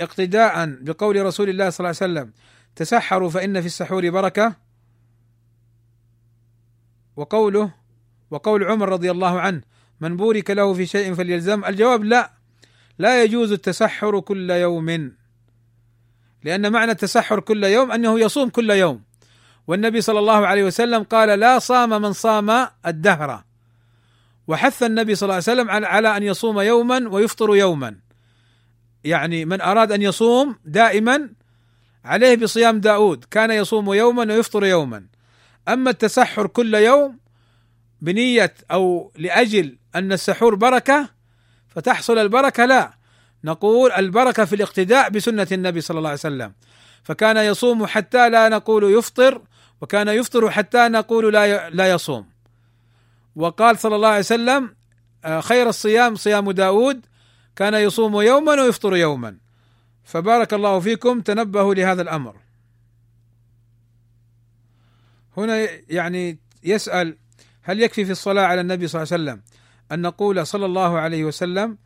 [0.01, 2.33] اقتداء بقول رسول الله صلى الله عليه وسلم
[2.75, 4.55] تسحروا فإن في السحور بركة.
[7.15, 7.71] وقوله
[8.31, 9.61] وقول عمر رضي الله عنه
[10.01, 11.65] من بورك له في شيء فليلزم.
[11.65, 12.31] الجواب لا
[12.97, 15.11] لا يجوز التسحر كل يوم.
[16.43, 19.03] لأن معنى التسحر كل يوم أنه يصوم كل يوم.
[19.67, 23.43] والنبي صلى الله عليه وسلم قال لا صام من صام الدهر.
[24.47, 28.02] وحث النبي صلى الله عليه وسلم على أن يصوم يوما ويفطر يوما.
[29.03, 31.29] يعني من أراد أن يصوم دائما
[32.05, 33.25] عليه بصيام داود.
[33.31, 35.05] كان يصوم يوما ويفطر يوما.
[35.67, 37.19] أما التسحر كل يوم
[38.01, 41.09] بنية أو لأجل أن السحور بركة
[41.67, 42.93] فتحصل البركة لا.
[43.43, 46.53] نقول البركة في الاقتداء بسنة النبي صلى الله عليه وسلم.
[47.03, 49.41] فكان يصوم حتى لا نقول يفطر
[49.81, 52.25] وكان يفطر حتى نقول لا لا يصوم.
[53.35, 54.75] وقال صلى الله عليه وسلم
[55.25, 57.05] آه، خير الصيام صيام داود
[57.55, 59.37] كان يصوم يوما ويفطر يوما.
[60.03, 62.35] فبارك الله فيكم تنبهوا لهذا الأمر.
[65.37, 67.17] هنا يعني يسأل
[67.61, 69.43] هل يكفي في الصلاة على النبي صلى الله عليه وسلم
[69.91, 71.77] أن نقول صلى الله عليه وسلم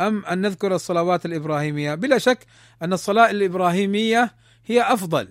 [0.00, 2.46] أم أن نذكر الصلوات الإبراهيمية؟ بلا شك
[2.82, 4.34] أن الصلاة الإبراهيمية
[4.66, 5.28] هي أفضل.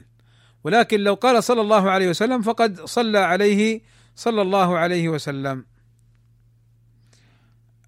[0.63, 3.81] ولكن لو قال صلى الله عليه وسلم فقد صلى عليه
[4.15, 5.65] صلى الله عليه وسلم.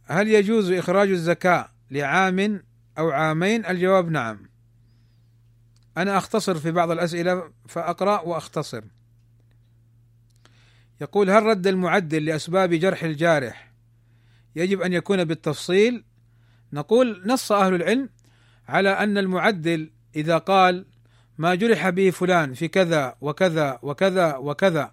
[0.05, 2.63] هل يجوز إخراج الزكاة لعام
[2.97, 4.49] أو عامين؟ الجواب نعم.
[5.97, 8.83] أنا أختصر في بعض الأسئلة فأقرأ وأختصر.
[11.01, 13.71] يقول هل رد المعدل لأسباب جرح الجارح
[14.55, 16.03] يجب أن يكون بالتفصيل؟
[16.73, 18.09] نقول نص أهل العلم
[18.67, 20.85] على أن المعدل إذا قال
[21.37, 24.91] ما جرح به فلان في كذا وكذا وكذا وكذا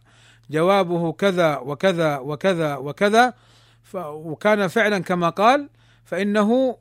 [0.51, 3.35] جوابه كذا وكذا وكذا وكذا
[3.95, 5.69] وكان فعلا كما قال
[6.05, 6.79] فإنه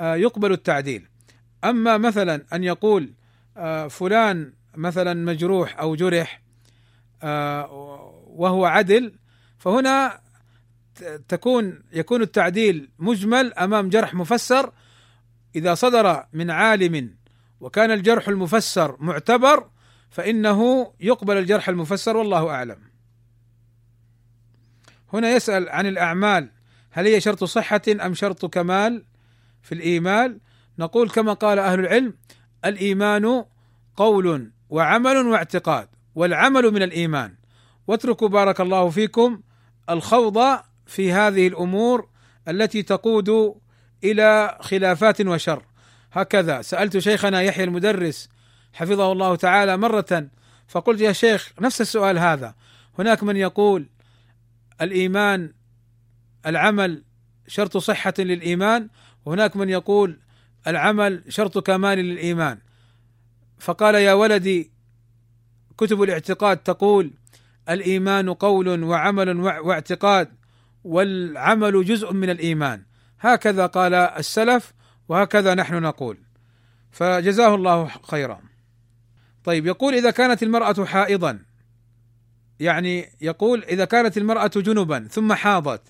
[0.00, 1.06] يقبل التعديل.
[1.64, 3.12] أما مثلا أن يقول
[3.56, 6.42] آه، فلان مثلا مجروح أو جرح
[7.22, 7.66] آه،
[8.26, 9.14] وهو عدل
[9.58, 10.20] فهنا
[11.28, 14.72] تكون يكون التعديل مجمل أمام جرح مفسر.
[15.56, 17.14] إذا صدر من عالم
[17.60, 19.70] وكان الجرح المفسر معتبر
[20.10, 22.78] فإنه يقبل الجرح المفسر والله أعلم.
[25.12, 26.50] هنا يسأل عن الأعمال
[26.90, 29.04] هل هي شرط صحة أم شرط كمال؟
[29.62, 30.38] في الإيمان؟
[30.78, 32.14] نقول كما قال أهل العلم
[32.64, 33.44] الإيمان
[33.96, 37.34] قول وعمل واعتقاد والعمل من الإيمان.
[37.86, 39.40] واتركوا بارك الله فيكم
[39.90, 42.08] الخوض في هذه الأمور
[42.48, 43.54] التي تقود
[44.04, 45.62] إلى خلافات وشر.
[46.12, 48.28] هكذا سألت شيخنا يحيى المدرس
[48.72, 50.28] حفظه الله تعالى مرة
[50.68, 52.54] فقلت يا شيخ نفس السؤال هذا.
[52.98, 53.88] هناك من يقول
[54.80, 55.52] الإيمان
[56.46, 57.04] العمل
[57.46, 58.88] شرط صحة للإيمان.
[59.24, 60.18] وهناك من يقول
[60.66, 62.58] العمل شرط كمال للإيمان.
[63.58, 64.70] فقال يا ولدي
[65.78, 67.10] كتب الاعتقاد تقول
[67.68, 70.28] الإيمان قول وعمل واعتقاد
[70.84, 72.82] والعمل جزء من الإيمان.
[73.20, 74.72] هكذا قال السلف
[75.08, 76.18] وهكذا نحن نقول.
[76.90, 78.40] فجزاه الله خيرا.
[79.44, 81.38] طيب يقول إذا كانت المرأة حائضا
[82.60, 85.82] يعني يقول إذا كانت المرأة جنبا ثم حاضت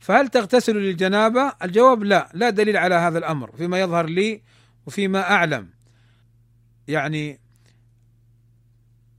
[0.00, 4.42] فهل تغتسل للجنابة؟ الجواب لا، لا دليل على هذا الأمر فيما يظهر لي
[4.86, 5.68] وفيما أعلم.
[6.88, 7.40] يعني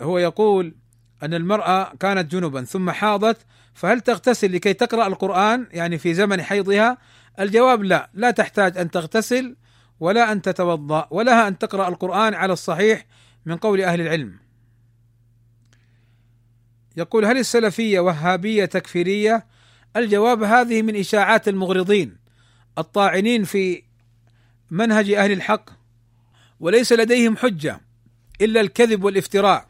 [0.01, 0.75] هو يقول
[1.23, 6.97] أن المرأة كانت جنبا ثم حاضت فهل تغتسل لكي تقرأ القرآن يعني في زمن حيضها؟
[7.39, 9.55] الجواب لا، لا تحتاج أن تغتسل
[9.99, 13.05] ولا أن تتوضأ ولها أن تقرأ القرآن على الصحيح
[13.45, 14.39] من قول أهل العلم.
[16.97, 19.45] يقول هل السلفية وهابية تكفيرية؟
[19.97, 22.18] الجواب هذه من إشاعات المغرضين
[22.77, 23.84] الطاعنين في
[24.72, 25.69] منهج أهل الحق
[26.59, 27.81] وليس لديهم حجة
[28.41, 29.69] إلا الكذب والافتراء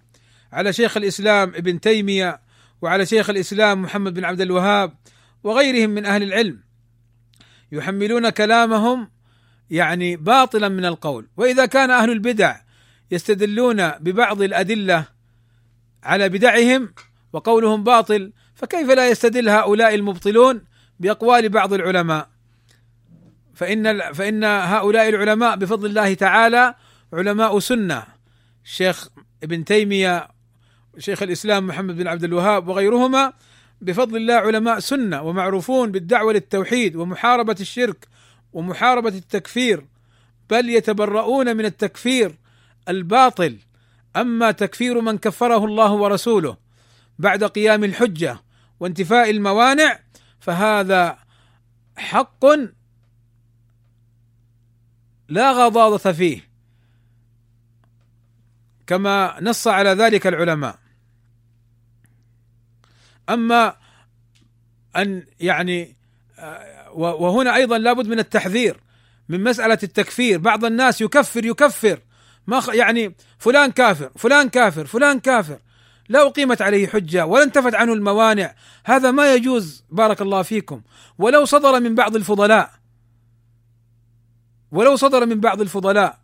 [0.53, 2.41] على شيخ الإسلام ابن تيمية
[2.81, 4.93] وعلى شيخ الإسلام محمد بن عبد الوهاب
[5.43, 6.64] وغيرهم من أهل العلم.
[7.72, 9.10] يحملون كلامهم
[9.69, 11.27] يعني باطلا من القول.
[11.38, 12.56] وإذا كان أهل البدع
[13.11, 15.06] يستدلون ببعض الأدلة
[16.03, 16.93] على بدعهم
[17.34, 20.61] وقولهم باطل فكيف لا يستدل هؤلاء المبطلون
[20.99, 22.29] بأقوال بعض العلماء؟
[23.55, 26.75] فإن فإن هؤلاء العلماء بفضل الله تعالى
[27.13, 28.03] علماء سنة
[28.65, 29.07] الشيخ
[29.43, 30.27] ابن تيمية
[30.97, 33.33] شيخ الإسلام محمد بن عبد الوهاب وغيرهما
[33.81, 38.07] بفضل الله علماء سنة ومعروفون بالدعوة للتوحيد ومحاربة الشرك
[38.53, 39.85] ومحاربة التكفير
[40.49, 42.35] بل يتبرؤون من التكفير
[42.89, 43.57] الباطل.
[44.15, 46.57] أما تكفير من كفره الله ورسوله
[47.19, 48.38] بعد قيام الحجة
[48.82, 49.99] وانتفاء الموانع
[50.40, 51.20] فهذا
[51.98, 52.45] حق
[55.30, 56.49] لا غضاضة فيه.
[58.88, 60.80] كما نص على ذلك العلماء.
[63.30, 63.76] أما
[64.95, 65.95] أن يعني
[66.94, 68.80] وهنا أيضا لابد من التحذير
[69.30, 70.38] من مسألة التكفير.
[70.40, 71.99] بعض الناس يكفر يكفر.
[72.48, 75.60] ما يعني فلان كافر فلان كافر فلان كافر.
[76.10, 78.56] لا أقيمت عليه حجة ولا انتفت عنه الموانع.
[78.84, 80.82] هذا ما يجوز بارك الله فيكم.
[81.18, 82.72] ولو صدر من بعض الفضلاء
[84.72, 86.19] ولو صدر من بعض الفضلاء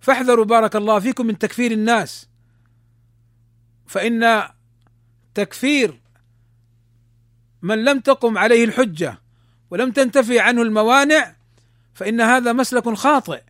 [0.00, 2.28] فاحذروا بارك الله فيكم من تكفير الناس.
[3.86, 4.42] فإن
[5.34, 6.00] تكفير
[7.62, 9.18] من لم تقم عليه الحجة
[9.70, 11.36] ولم تنتفي عنه الموانع
[11.94, 13.42] فإن هذا مسلك خاطئ.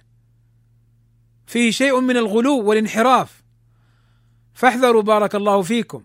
[1.47, 3.36] فيه شيء من الغلو والانحراف.
[4.57, 6.05] فاحذروا بارك الله فيكم.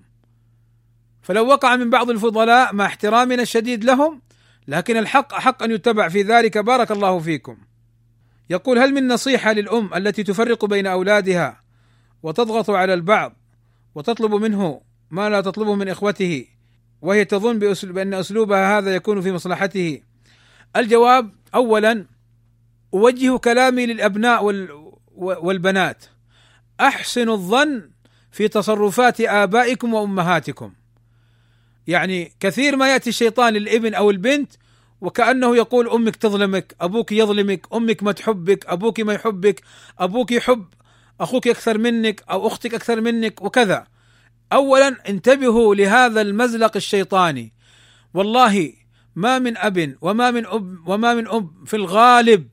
[1.22, 4.22] فلو وقع من بعض الفضلاء مع احترامنا الشديد لهم
[4.68, 7.58] لكن الحق احق أن يتبع في ذلك بارك الله فيكم.
[8.50, 11.62] يقول هل من نصيحة للأم التي تفرق بين أولادها
[12.24, 13.36] وتضغط على البعض
[13.96, 16.46] وتطلب منه ما لا تطلبه من إخوته
[17.02, 20.02] وهي تظن بأن أسلوبها هذا يكون في مصلحته؟
[20.76, 22.06] الجواب اولا
[22.94, 24.44] أوجه كلامي للأبناء
[25.16, 26.06] والبنات.
[26.80, 27.91] احسنوا الظن
[28.32, 30.74] في تصرفات آبائكم وأمهاتكم
[31.88, 34.52] يعني كثير ما يأتي الشيطان للإبن أو البنت
[35.02, 39.62] وكأنه يقول أمك تظلمك، أبوك يظلمك، أمك ما تحبك، أبوك ما يحبك،
[40.00, 40.66] أبوك يحب
[41.22, 43.88] أخوك أكثر منك أو أختك أكثر منك وكذا.
[44.54, 47.54] اولا انتبهوا لهذا المزلق الشيطاني.
[48.14, 48.74] والله
[49.16, 52.48] ما من أب وما من أب وما من أب في الغالب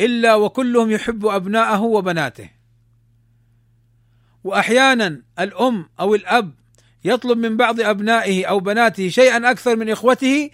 [0.00, 2.59] إلا وكلهم يحب أبناءه وبناته.
[4.44, 6.54] وأحيانا الأم أو الأب
[7.04, 10.50] يطلب من بعض أبنائه أو بناته شيئا أكثر من إخوته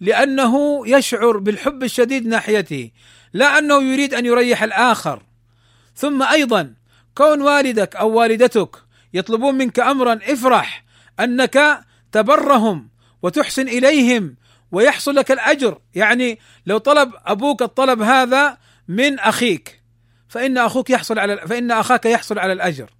[0.00, 2.90] لأنه يشعر بالحب الشديد ناحيته
[3.32, 5.22] لا أنه يريد أن يريح الآخر.
[5.94, 6.74] ثم أيضا
[7.14, 8.76] كون والدك أو والدتك
[9.14, 10.84] يطلبون منك امرا افرح
[11.20, 12.88] أنك تبرهم
[13.22, 14.36] وتحسن إليهم
[14.72, 15.78] ويحصل لك الأجر.
[15.94, 18.58] يعني لو طلب أبوك الطلب هذا
[18.88, 19.82] من أخيك
[20.28, 22.90] فإن أخوك يحصل على فإن أخاك يحصل على الأجر.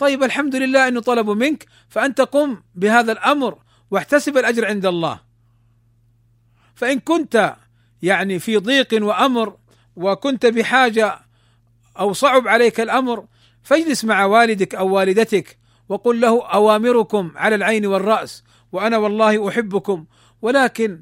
[0.00, 3.58] طيب الحمد لله إنه طلبوا منك فأنت قم بهذا الأمر
[3.90, 5.20] واحتسب الأجر عند الله.
[6.74, 7.56] فإن كنت
[8.02, 9.56] يعني في ضيق وأمر
[9.96, 11.18] وكنت بحاجة
[11.98, 13.24] أو صعب عليك الأمر
[13.62, 15.58] فاجلس مع والدك أو والدتك
[15.88, 20.04] وقل له أوامركم على العين والرأس وأنا والله أحبكم.
[20.42, 21.00] ولكن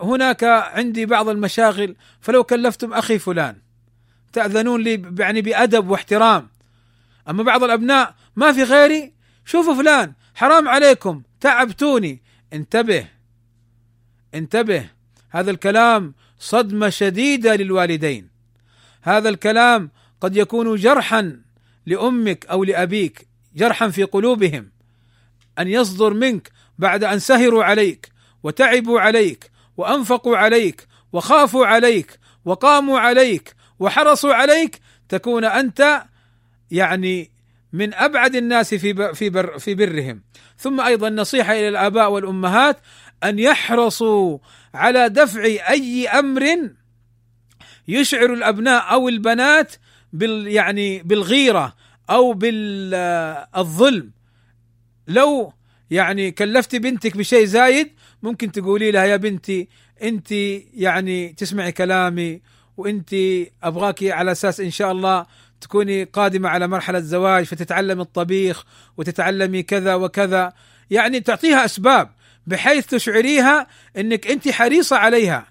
[0.00, 3.56] هناك عندي بعض المشاغل فلو كلفتم أخي فلان
[4.32, 6.48] تأذنون لي يعني بأدب واحترام.
[7.28, 9.12] أما بعض الأبناء ما في غيري؟
[9.44, 12.22] شوفوا فلان حرام عليكم تعبتوني.
[12.52, 13.06] انتبه
[14.34, 14.90] انتبه.
[15.30, 18.28] هذا الكلام صدمة شديدة للوالدين.
[19.02, 19.90] هذا الكلام
[20.20, 21.40] قد يكون جرحا
[21.86, 24.70] لأمك أو لأبيك جرحا في قلوبهم.
[25.58, 28.08] أن يصدر منك بعد أن سهروا عليك
[28.42, 36.04] وتعبوا عليك وأنفقوا عليك وخافوا عليك وقاموا عليك وحرصوا عليك تكون أنت
[36.70, 37.30] يعني
[37.74, 40.22] من أبعد الناس في في بر في برهم.
[40.58, 42.76] ثم أيضا نصيحة إلى الآباء والأمهات
[43.24, 44.38] أن يحرصوا
[44.74, 46.70] على دفع أي أمر
[47.88, 49.74] يشعر الأبناء أو البنات
[50.12, 51.74] بال يعني بالغيرة
[52.10, 54.10] أو بالظلم.
[55.08, 55.52] لو
[55.90, 57.90] يعني كلفت بنتك بشيء زايد
[58.22, 59.68] ممكن تقولي لها يا بنتي
[60.02, 60.32] أنت
[60.74, 62.40] يعني تسمعي كلامي
[62.76, 63.14] وأنت
[63.62, 65.26] أبغاكي على أساس إن شاء الله
[65.64, 68.64] تكوني قادمة على مرحلة زواج فتتعلمي الطبيخ
[68.96, 70.52] وتتعلمي كذا وكذا.
[70.90, 72.10] يعني تعطيها أسباب
[72.46, 73.66] بحيث تشعريها
[73.96, 75.46] إنك أنت حريصة عليها.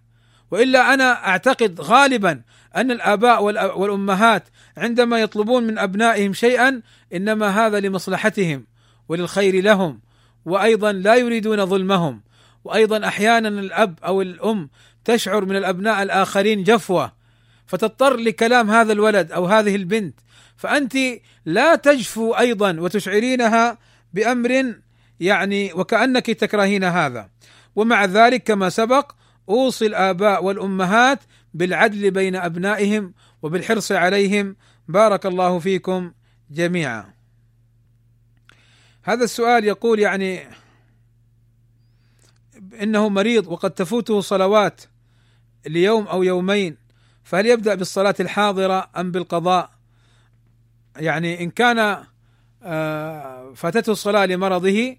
[0.51, 2.41] وإلا أنا أعتقد غالبا
[2.75, 3.43] أن الآباء
[3.79, 4.43] والأمهات
[4.77, 6.81] عندما يطلبون من أبنائهم شيئا
[7.13, 8.65] إنما هذا لمصلحتهم
[9.09, 9.99] وللخير لهم.
[10.45, 12.21] وأيضا لا يريدون ظلمهم.
[12.63, 14.69] وأيضا أحيانا الأب أو الأم
[15.05, 17.22] تشعر من الأبناء الآخرين جفوة.
[17.67, 20.19] فتضطر لكلام هذا الولد أو هذه البنت.
[20.57, 20.97] فأنت
[21.45, 23.77] لا تجفو أيضا وتشعرينها
[24.13, 24.75] بأمر
[25.19, 27.29] يعني وكأنك تكرهين هذا.
[27.75, 29.11] ومع ذلك كما سبق
[29.49, 31.19] أوصي الآباء والأمهات
[31.53, 34.55] بالعدل بين أبنائهم وبالحرص عليهم.
[34.87, 36.11] بارك الله فيكم
[36.51, 37.13] جميعا.
[39.03, 40.47] هذا السؤال يقول يعني
[42.81, 44.81] إنه مريض وقد تفوته صلوات
[45.65, 46.82] ليوم أو يومين.
[47.23, 49.69] فهل يبدأ بالصلاة الحاضرة أم بالقضاء؟
[50.97, 52.03] يعني إن كان
[52.63, 54.95] آه، فاتته الصلاة لمرضه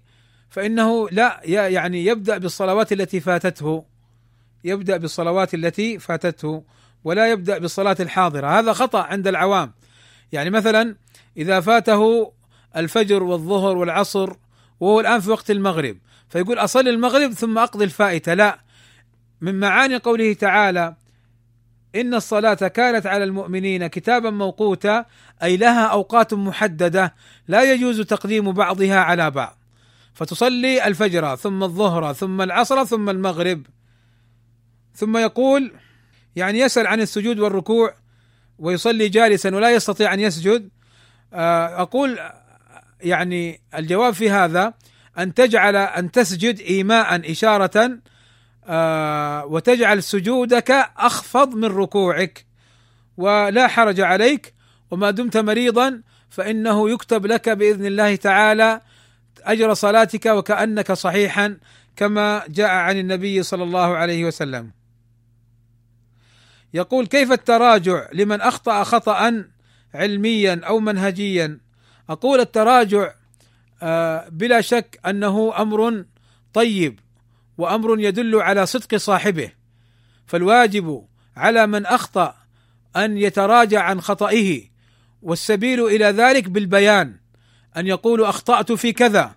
[0.49, 3.85] فإنه لا يعني يبدأ بالصلوات التي فاتته
[4.63, 6.63] يبدأ بالصلوات التي فاتته
[7.03, 8.59] ولا يبدأ بالصلاة الحاضرة.
[8.59, 9.73] هذا خطأ عند العوام.
[10.31, 10.95] يعني مثلا
[11.37, 12.31] إذا فاته
[12.75, 14.33] الفجر والظهر والعصر
[14.79, 15.97] وهو الآن في وقت المغرب
[16.29, 18.33] فيقول أصلي المغرب ثم أقضي الفائتة.
[18.33, 18.59] لا
[19.41, 20.95] من معاني قوله تعالى
[21.95, 25.05] إن الصلاة كانت على المؤمنين كتابا موقوتا
[25.43, 27.13] أي لها أوقات محددة
[27.47, 29.57] لا يجوز تقديم بعضها على بعض.
[30.13, 33.65] فتصلي الفجر ثم الظهر ثم العصر ثم المغرب.
[34.93, 35.73] ثم يقول
[36.35, 37.95] يعني يسأل عن السجود والركوع
[38.59, 40.69] ويصلي جالسا ولا يستطيع أن يسجد.
[41.33, 42.19] آه، أقول
[43.01, 44.73] يعني الجواب في هذا
[45.17, 47.99] أن تجعل أن تسجد ايماء اشاره
[48.67, 52.45] آه، وتجعل سجودك أخفض من ركوعك
[53.17, 54.53] ولا حرج عليك
[54.91, 58.81] وما دمت مريضا فإنه يكتب لك بإذن الله تعالى
[59.43, 61.57] أجر صلاتك وكأنك صحيحا
[61.95, 64.71] كما جاء عن النبي صلى الله عليه وسلم.
[66.73, 69.45] يقول كيف التراجع لمن أخطأ خطا
[69.93, 71.59] علميا أو منهجيا؟
[72.09, 73.13] أقول التراجع
[73.81, 76.05] آه، بلا شك أنه أمر
[76.53, 76.99] طيب
[77.57, 79.51] وأمر يدل على صدق صاحبه.
[80.27, 81.05] فالواجب
[81.35, 82.35] على من أخطأ
[82.95, 84.63] أن يتراجع عن خطئه
[85.21, 87.15] والسبيل إلى ذلك بالبيان
[87.77, 89.35] أن يقول أخطأت في كذا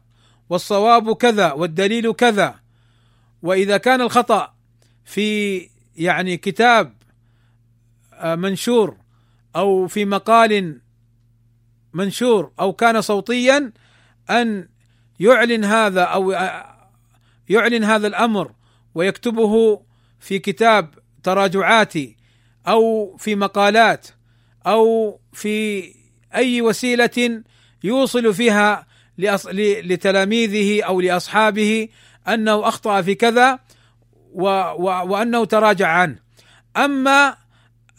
[0.48, 2.60] والصواب كذا والدليل كذا.
[3.42, 4.54] وإذا كان الخطأ
[5.04, 5.60] في
[5.96, 6.94] يعني كتاب
[8.12, 8.96] آه، منشور
[9.56, 10.80] أو في مقال
[11.92, 13.72] منشور أو كان صوتيا
[14.30, 14.68] أن
[15.20, 16.32] يعلن هذا أو
[17.48, 18.52] يعلن هذا الأمر
[18.94, 19.82] ويكتبه
[20.20, 22.16] في كتاب تراجعاتي
[22.68, 24.08] أو في مقالات
[24.66, 25.84] أو في
[26.34, 27.42] أي وسيلة
[27.84, 28.86] يوصل فيها
[29.18, 31.88] لتلاميذه أو لأصحابه
[32.28, 33.58] أنه أخطأ في كذا
[34.32, 34.48] و
[34.78, 36.18] و وأنه تراجع عنه.
[36.76, 37.36] أما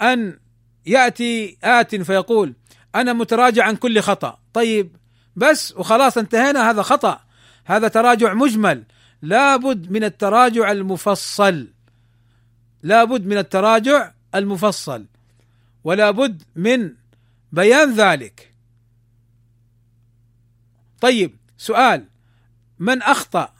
[0.01, 0.39] أن
[0.85, 2.53] يأتي آت فيقول
[2.95, 4.39] أنا متراجع عن كل خطأ.
[4.53, 4.95] طيب
[5.35, 7.19] بس وخلاص انتهينا هذا خطأ.
[7.65, 8.83] هذا تراجع مجمل.
[9.21, 11.67] لابد من التراجع المفصل.
[12.83, 15.05] لابد من التراجع المفصل.
[15.83, 16.93] ولا بد من
[17.51, 18.53] بيان ذلك.
[21.01, 22.05] طيب سؤال.
[22.79, 23.53] من أخطأ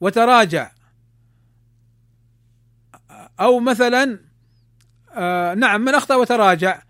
[0.00, 0.70] وتراجع؟
[3.40, 4.18] أو مثلا
[5.14, 6.82] آه نعم من أخطأ وتراجع.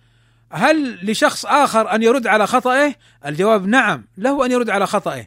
[0.51, 2.95] هل لشخص آخر أن يرد على خطئه؟
[3.27, 5.27] الجواب نعم له أن يرد على خطئه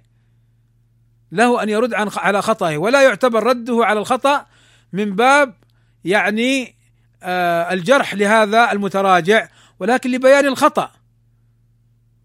[1.32, 4.46] له أن يرد عن على خطئه ولا يعتبر رده على الخطأ
[4.94, 5.54] من باب
[6.06, 6.76] يعني
[7.24, 9.50] آه الجرح لهذا المتراجع
[9.80, 10.92] ولكن لبيان الخطأ.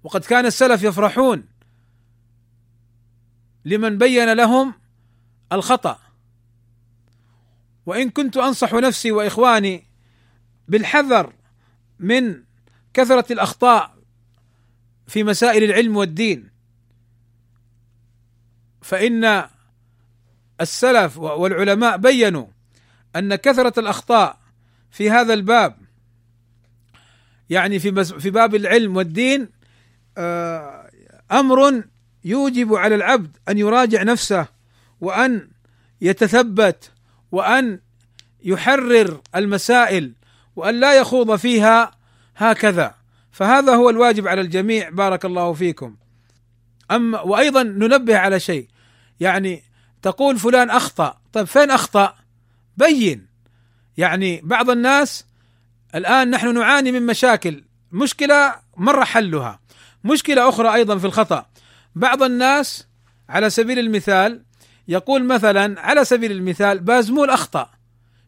[0.04, 1.44] وقد كان السلف يفرحون
[3.64, 4.74] لمن بين لهم
[5.52, 5.98] الخطأ.
[7.86, 9.84] وإن كنت أنصح نفسي وإخواني
[10.68, 11.32] بالحذر
[11.98, 12.42] من
[12.94, 13.94] كثرة الأخطاء
[15.06, 16.50] في مسائل العلم والدين
[18.82, 19.44] فإن
[20.60, 22.46] السلف والعلماء بينوا
[23.16, 24.38] أن كثرة الأخطاء
[24.90, 25.76] في هذا الباب
[27.50, 29.48] يعني في في باب العلم والدين
[30.18, 30.90] آه،
[31.32, 31.82] أمر
[32.24, 34.46] يوجب على العبد أن يراجع نفسه
[35.00, 35.48] وأن
[36.00, 36.90] يتثبت
[37.32, 37.80] وأن
[38.42, 40.12] يحرر المسائل
[40.56, 41.92] وأن لا يخوض فيها
[42.36, 42.94] هكذا.
[43.32, 44.88] فهذا هو الواجب على الجميع.
[44.88, 45.96] بارك الله فيكم.
[46.90, 48.68] اما وأيضا ننبه على شيء.
[49.20, 49.62] يعني
[50.02, 51.20] تقول فلان أخطأ.
[51.32, 52.14] طيب فين أخطأ؟
[52.76, 53.26] بين.
[53.96, 55.24] يعني بعض الناس
[55.94, 57.64] الآن نحن نعاني من مشاكل.
[57.92, 59.60] مشكلة مر حلها.
[60.04, 61.46] مشكلة أخرى أيضا في الخطأ.
[61.94, 62.86] بعض الناس
[63.28, 64.42] على سبيل المثال
[64.88, 67.70] يقول مثلا على سبيل المثال بازمول أخطأ.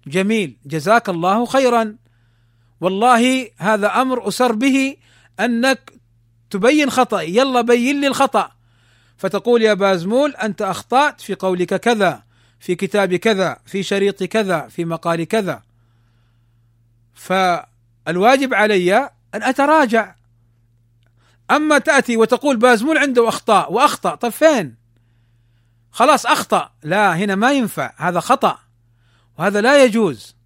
[0.06, 0.56] جميل.
[0.66, 1.96] جزاك الله خيرا.
[2.80, 4.96] والله هذا أمر أسر به
[5.40, 5.92] أنك
[6.50, 8.51] تبين خطأ يلا بين لي الخطأ.
[9.22, 12.22] فتقول يا بازمول أنت أخطأت في قولك كذا
[12.60, 15.62] في كتاب كذا في شريط كذا في مقال كذا.
[17.14, 18.96] فالواجب علي
[19.34, 20.14] أن أتراجع.
[21.50, 24.74] أما تأتي وتقول بازمول عنده أخطاء وأخطأ طيب فين؟
[25.90, 26.70] خلاص أخطأ.
[26.82, 27.92] لا هنا ما ينفع.
[27.96, 28.58] هذا خطأ.
[29.38, 30.36] وهذا لا يجوز.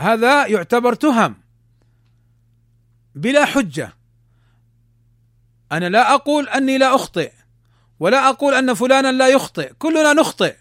[0.00, 1.34] هذا يعتبر تهم.
[3.14, 3.92] بلا حجة.
[5.76, 7.32] أنا لا أقول أني لا أخطئ
[8.00, 10.56] ولا أقول أن فلانا لا يخطئ كلنا نخطئ.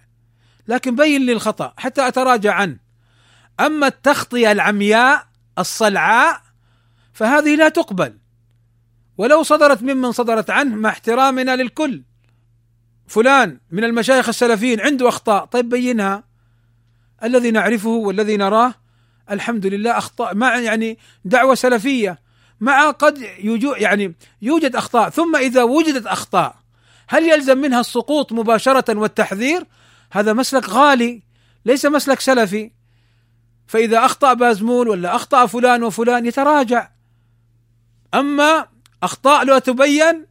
[0.68, 2.77] لكن بين لي الخطأ حتى أتراجع عنه.
[3.60, 5.27] أما التخطية العمياء
[5.60, 6.41] الصلعاء
[7.14, 8.18] فهذه لا تقبل.
[9.18, 12.03] ولو صدرت ممن صدرت عنه مع احترامنا للكل.
[13.07, 15.45] فلان من المشايخ السلفيين عنده أخطاء.
[15.45, 16.23] طيب بينها.
[17.23, 18.73] الذي نعرفه والذي نراه
[19.31, 20.35] الحمد لله أخطاء.
[20.35, 22.23] مع يعني دعوة سلفية.
[22.64, 23.18] مع قد
[23.77, 26.56] يعني يوجد أخطاء ثم إذا وجدت أخطاء
[27.07, 29.65] هل يلزم منها السقوط مباشرة والتحذير؟
[30.11, 31.23] هذا مسلك غالي
[31.65, 32.72] ليس مسلك سلفي
[33.68, 36.90] فإذا أخطأ بازمول ولا أخطأ فلان وفلان يتراجع
[38.14, 38.68] أما
[39.03, 40.26] أخطاء لا تبين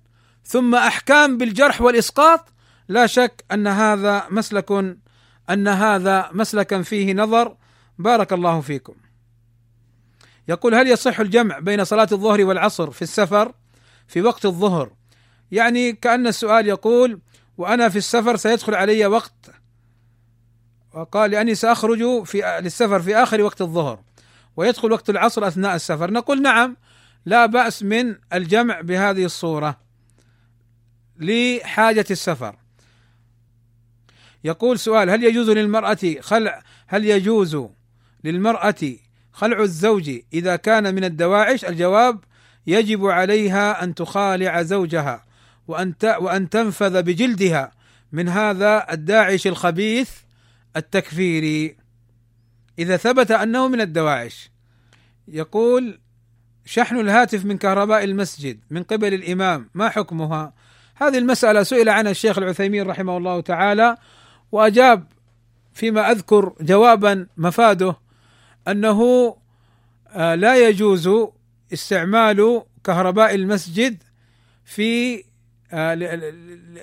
[0.45, 2.49] ثم أحكام بالجرح والإسقاط
[2.89, 4.71] لا شك أن هذا مسلك
[5.51, 7.57] أن هذا مسلكا فيه نظر
[7.99, 8.95] بارك الله فيكم.
[10.49, 13.53] يقول هل يصح الجمع بين صلاة الظهر والعصر في السفر
[14.07, 14.93] في وقت الظهر؟
[15.53, 17.21] يعني كأن السؤال يقول
[17.59, 19.51] وأنا في السفر سيدخل علي وقت.
[20.95, 24.03] وقال لأني سأخرج في للسفر في آخر وقت الظهر
[24.57, 26.11] ويدخل وقت العصر أثناء السفر.
[26.11, 26.77] نقول نعم
[27.27, 29.81] لا بأس من الجمع بهذه الصورة
[31.17, 32.57] لحاجة السفر.
[34.45, 37.59] يقول سؤال هل يجوز للمرأة خلع هل يجوز
[38.25, 38.97] للمرأة
[39.33, 40.11] خلع الزوج.
[40.33, 42.19] إذا كان من الدواعش الجواب
[42.67, 45.25] يجب عليها أن تخالع زوجها
[45.69, 47.73] وأن وأن تنفذ بجلدها.
[48.13, 50.11] من هذا الداعش الخبيث
[50.77, 51.77] التكفيري.
[52.79, 54.51] إذا ثبت أنه من الدواعش
[55.29, 55.99] يقول
[56.65, 60.53] شحن الهاتف من كهرباء المسجد من قبل الإمام ما حكمها؟
[60.95, 63.97] هذه المسألة سئل عنها الشيخ العثيمين رحمه الله تعالى
[64.53, 65.05] وأجاب
[65.73, 67.97] فيما أذكر جوابا مفاده
[68.69, 69.37] أنه
[70.09, 71.11] آه، لا يجوز
[71.73, 74.03] استعمال كهرباء المسجد
[74.65, 75.25] في
[75.73, 75.95] آه،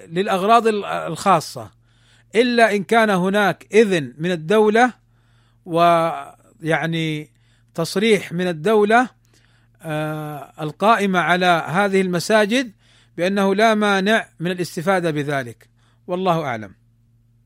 [0.08, 1.72] للأغراض الخاصة
[2.36, 4.94] إلا إن كان هناك إذن من الدولة
[5.66, 7.32] ويعني
[7.76, 9.10] تصريح من الدولة
[9.82, 12.72] آه، القائمة على هذه المساجد
[13.18, 15.70] بأنه لا مانع من الاستفادة بذلك
[16.08, 16.74] والله أعلم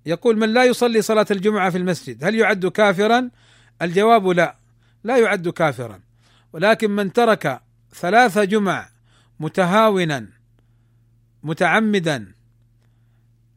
[0.06, 3.30] يقول من لا يصلي صلاة الجمعة في المسجد هل يعد كافرا؟
[3.82, 4.56] الجواب لا
[5.04, 6.00] لا يعد كافرا.
[6.54, 7.62] ولكن من ترك
[7.94, 8.90] ثلاث جمع
[9.40, 10.28] متهاونا
[11.44, 12.34] متعمدا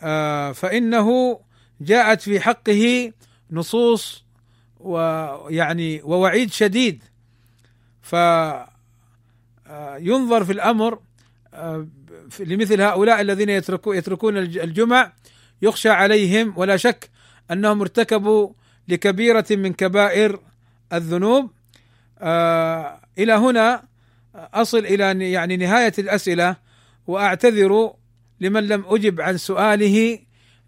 [0.03, 1.41] آه، فإنه
[1.81, 3.13] جاءت في حقه
[3.51, 4.25] نصوص
[4.81, 7.05] ويعني ووعيد شديد.
[8.03, 8.67] فينظر
[10.41, 11.01] آه، في الأمر
[11.55, 11.87] آه،
[12.41, 13.51] لمثل هؤلاء الذين
[13.87, 15.13] يتركون الجمع
[15.63, 16.53] يخشى عليهم.
[16.57, 17.11] ولا شك
[17.51, 18.53] أنهم ارتكبوا
[18.89, 20.41] لكبيرة من كبائر
[20.93, 21.51] الذنوب.
[22.19, 23.83] آه إلى هنا
[24.35, 26.57] أصل إلى يعني نهاية الأسئلة
[27.07, 27.95] وأعتذر
[28.41, 30.19] لمن لم أجب عن سؤاله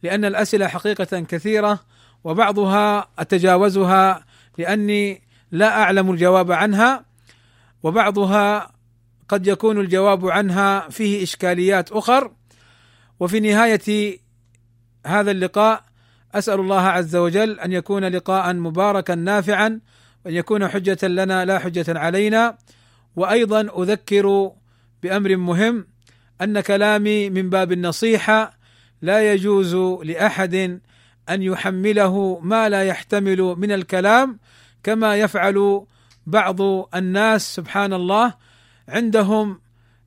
[0.03, 1.81] لأن الأسئلة حقيقة كثيرة
[2.25, 4.25] وبعضها أتجاوزها
[4.59, 7.05] لأني لا أعلم الجواب عنها
[7.83, 8.73] وبعضها
[9.29, 12.33] قد يكون الجواب عنها فيه إشكاليات أخر.
[13.21, 14.19] وفي نهاية
[15.07, 15.85] هذا اللقاء
[16.35, 19.81] أسأل الله عز وجل أن يكون لقاء مباركا نافعا
[20.25, 22.59] وأن يكون حجة لنا لا حجة علينا.
[23.17, 24.53] وأيضا أذكر
[25.03, 25.87] بأمر مهم
[26.43, 28.59] أن كلامي من باب النصيحة
[29.03, 29.75] لا يجوز
[30.05, 30.81] لأحد
[31.29, 34.39] أن يحمله ما لا يحتمل من الكلام
[34.83, 35.85] كما يفعل
[36.27, 36.61] بعض
[36.95, 38.35] الناس سبحان الله.
[38.89, 39.61] عندهم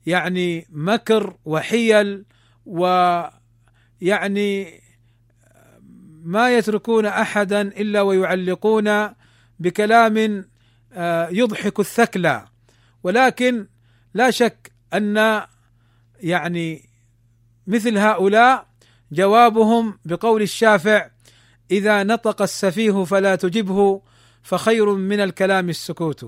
[0.05, 2.25] يعني مكر وحيل
[2.65, 3.31] ويعني
[6.23, 9.09] ما يتركون أحدا إلا ويعلقون
[9.59, 10.45] بكلام
[10.93, 12.45] آه، يضحك الثكلى.
[13.03, 13.67] ولكن
[14.13, 15.41] لا شك أن
[16.19, 16.89] يعني
[17.67, 18.67] مثل هؤلاء
[19.11, 21.09] جوابهم بقول الشافع
[21.71, 24.01] إذا نطق السفيه فلا تجبه
[24.43, 26.25] فخير من الكلام السكوت.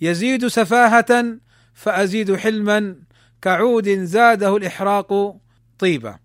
[0.00, 1.38] يزيد سفاهة
[1.74, 2.96] فأزيد حلما
[3.42, 5.36] كعود زاده الإحراق
[5.78, 6.18] طيبة.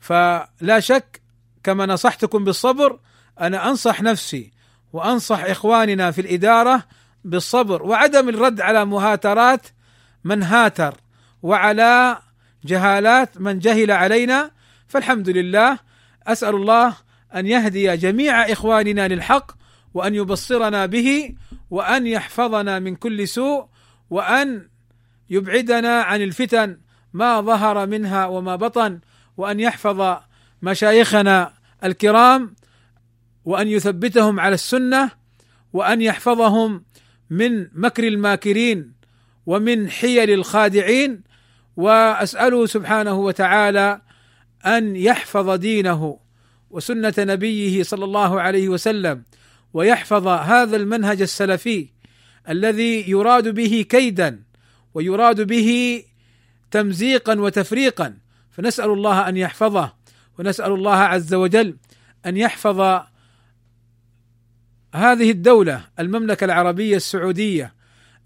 [0.00, 1.23] فلا شك
[1.64, 2.98] كما نصحتكم بالصبر
[3.40, 4.52] أنا أنصح نفسي
[4.92, 6.84] وأنصح إخواننا في الإدارة
[7.24, 9.66] بالصبر وعدم الرد على مهاترات
[10.24, 10.94] من هاتر
[11.42, 12.18] وعلى
[12.64, 14.50] جهالات من جهل علينا.
[14.88, 15.78] فالحمد لله
[16.26, 16.94] أسأل الله
[17.34, 19.52] أن يهدي جميع إخواننا للحق
[19.94, 21.34] وأن يبصرنا به
[21.70, 23.66] وأن يحفظنا من كل سوء
[24.10, 24.68] وأن
[25.30, 26.78] يبعدنا عن الفتن
[27.12, 29.00] ما ظهر منها وما بطن
[29.36, 30.16] وأن يحفظ
[30.64, 31.52] مشايخنا
[31.84, 32.54] الكرام
[33.44, 35.10] وأن يثبتهم على السنة
[35.72, 36.84] وأن يحفظهم
[37.30, 38.92] من مكر الماكرين
[39.46, 41.22] ومن حيل الخادعين.
[41.76, 44.00] وأسأله سبحانه وتعالى
[44.66, 46.18] أن يحفظ دينه
[46.70, 49.22] وسنة نبيه صلى الله عليه وسلم
[49.72, 51.88] ويحفظ هذا المنهج السلفي
[52.48, 54.42] الذي يراد به كيدا
[54.94, 56.02] ويراد به
[56.70, 58.16] تمزيقا وتفريقا.
[58.50, 60.03] فنسأل الله أن يحفظه.
[60.38, 61.76] ونسأل الله عز وجل
[62.26, 62.80] أن يحفظ
[64.94, 67.74] هذه الدولة المملكة العربية السعودية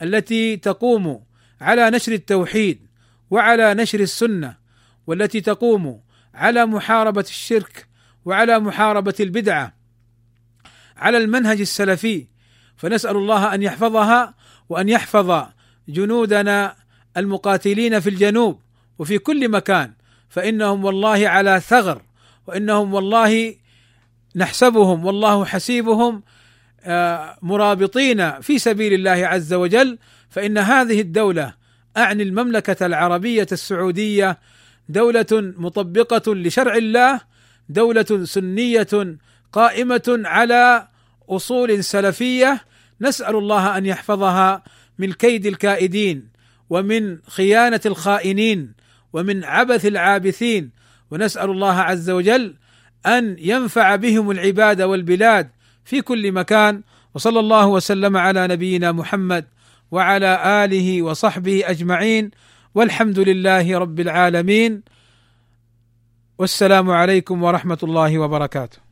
[0.02, 1.24] التي تقوم
[1.60, 2.86] على نشر التوحيد
[3.30, 4.56] وعلى نشر السنة
[5.06, 6.00] والتي تقوم
[6.34, 7.88] على محاربة الشرك
[8.24, 9.74] وعلى محاربة البدعة
[10.96, 12.26] على المنهج السلفي.
[12.76, 14.34] فنسأل الله أن يحفظها
[14.68, 15.46] وأن يحفظ
[15.88, 16.76] جنودنا
[17.16, 18.60] المقاتلين في الجنوب
[18.98, 19.92] وفي كل مكان.
[20.28, 22.02] فإنهم والله على ثغر
[22.46, 23.54] وإنهم والله
[24.36, 26.22] نحسبهم والله حسيبهم
[26.84, 29.98] آه، مرابطين في سبيل الله عز وجل.
[30.30, 31.54] فإن هذه الدولة
[31.96, 34.38] أعني المملكة العربية السعودية
[34.88, 37.20] دولة مطبقة لشرع الله
[37.68, 39.16] دولة سنية
[39.52, 40.88] قائمة على
[41.28, 42.60] أصول سلفية.
[43.00, 44.62] نسأل الله أن يحفظها
[44.98, 46.28] من كيد الكائدين
[46.70, 48.77] ومن خيانة الخائنين.
[49.12, 50.70] ومن عبث العابثين.
[51.10, 52.54] ونسأل الله عز وجل
[53.06, 55.50] أن ينفع بهم العباد والبلاد
[55.84, 56.82] في كل مكان.
[57.14, 59.44] وصلى الله وسلم على نبينا محمد
[59.90, 62.30] وعلى آله وصحبه أجمعين.
[62.74, 64.82] والحمد لله رب العالمين.
[66.38, 68.87] والسلام عليكم ورحمة الله وبركاته.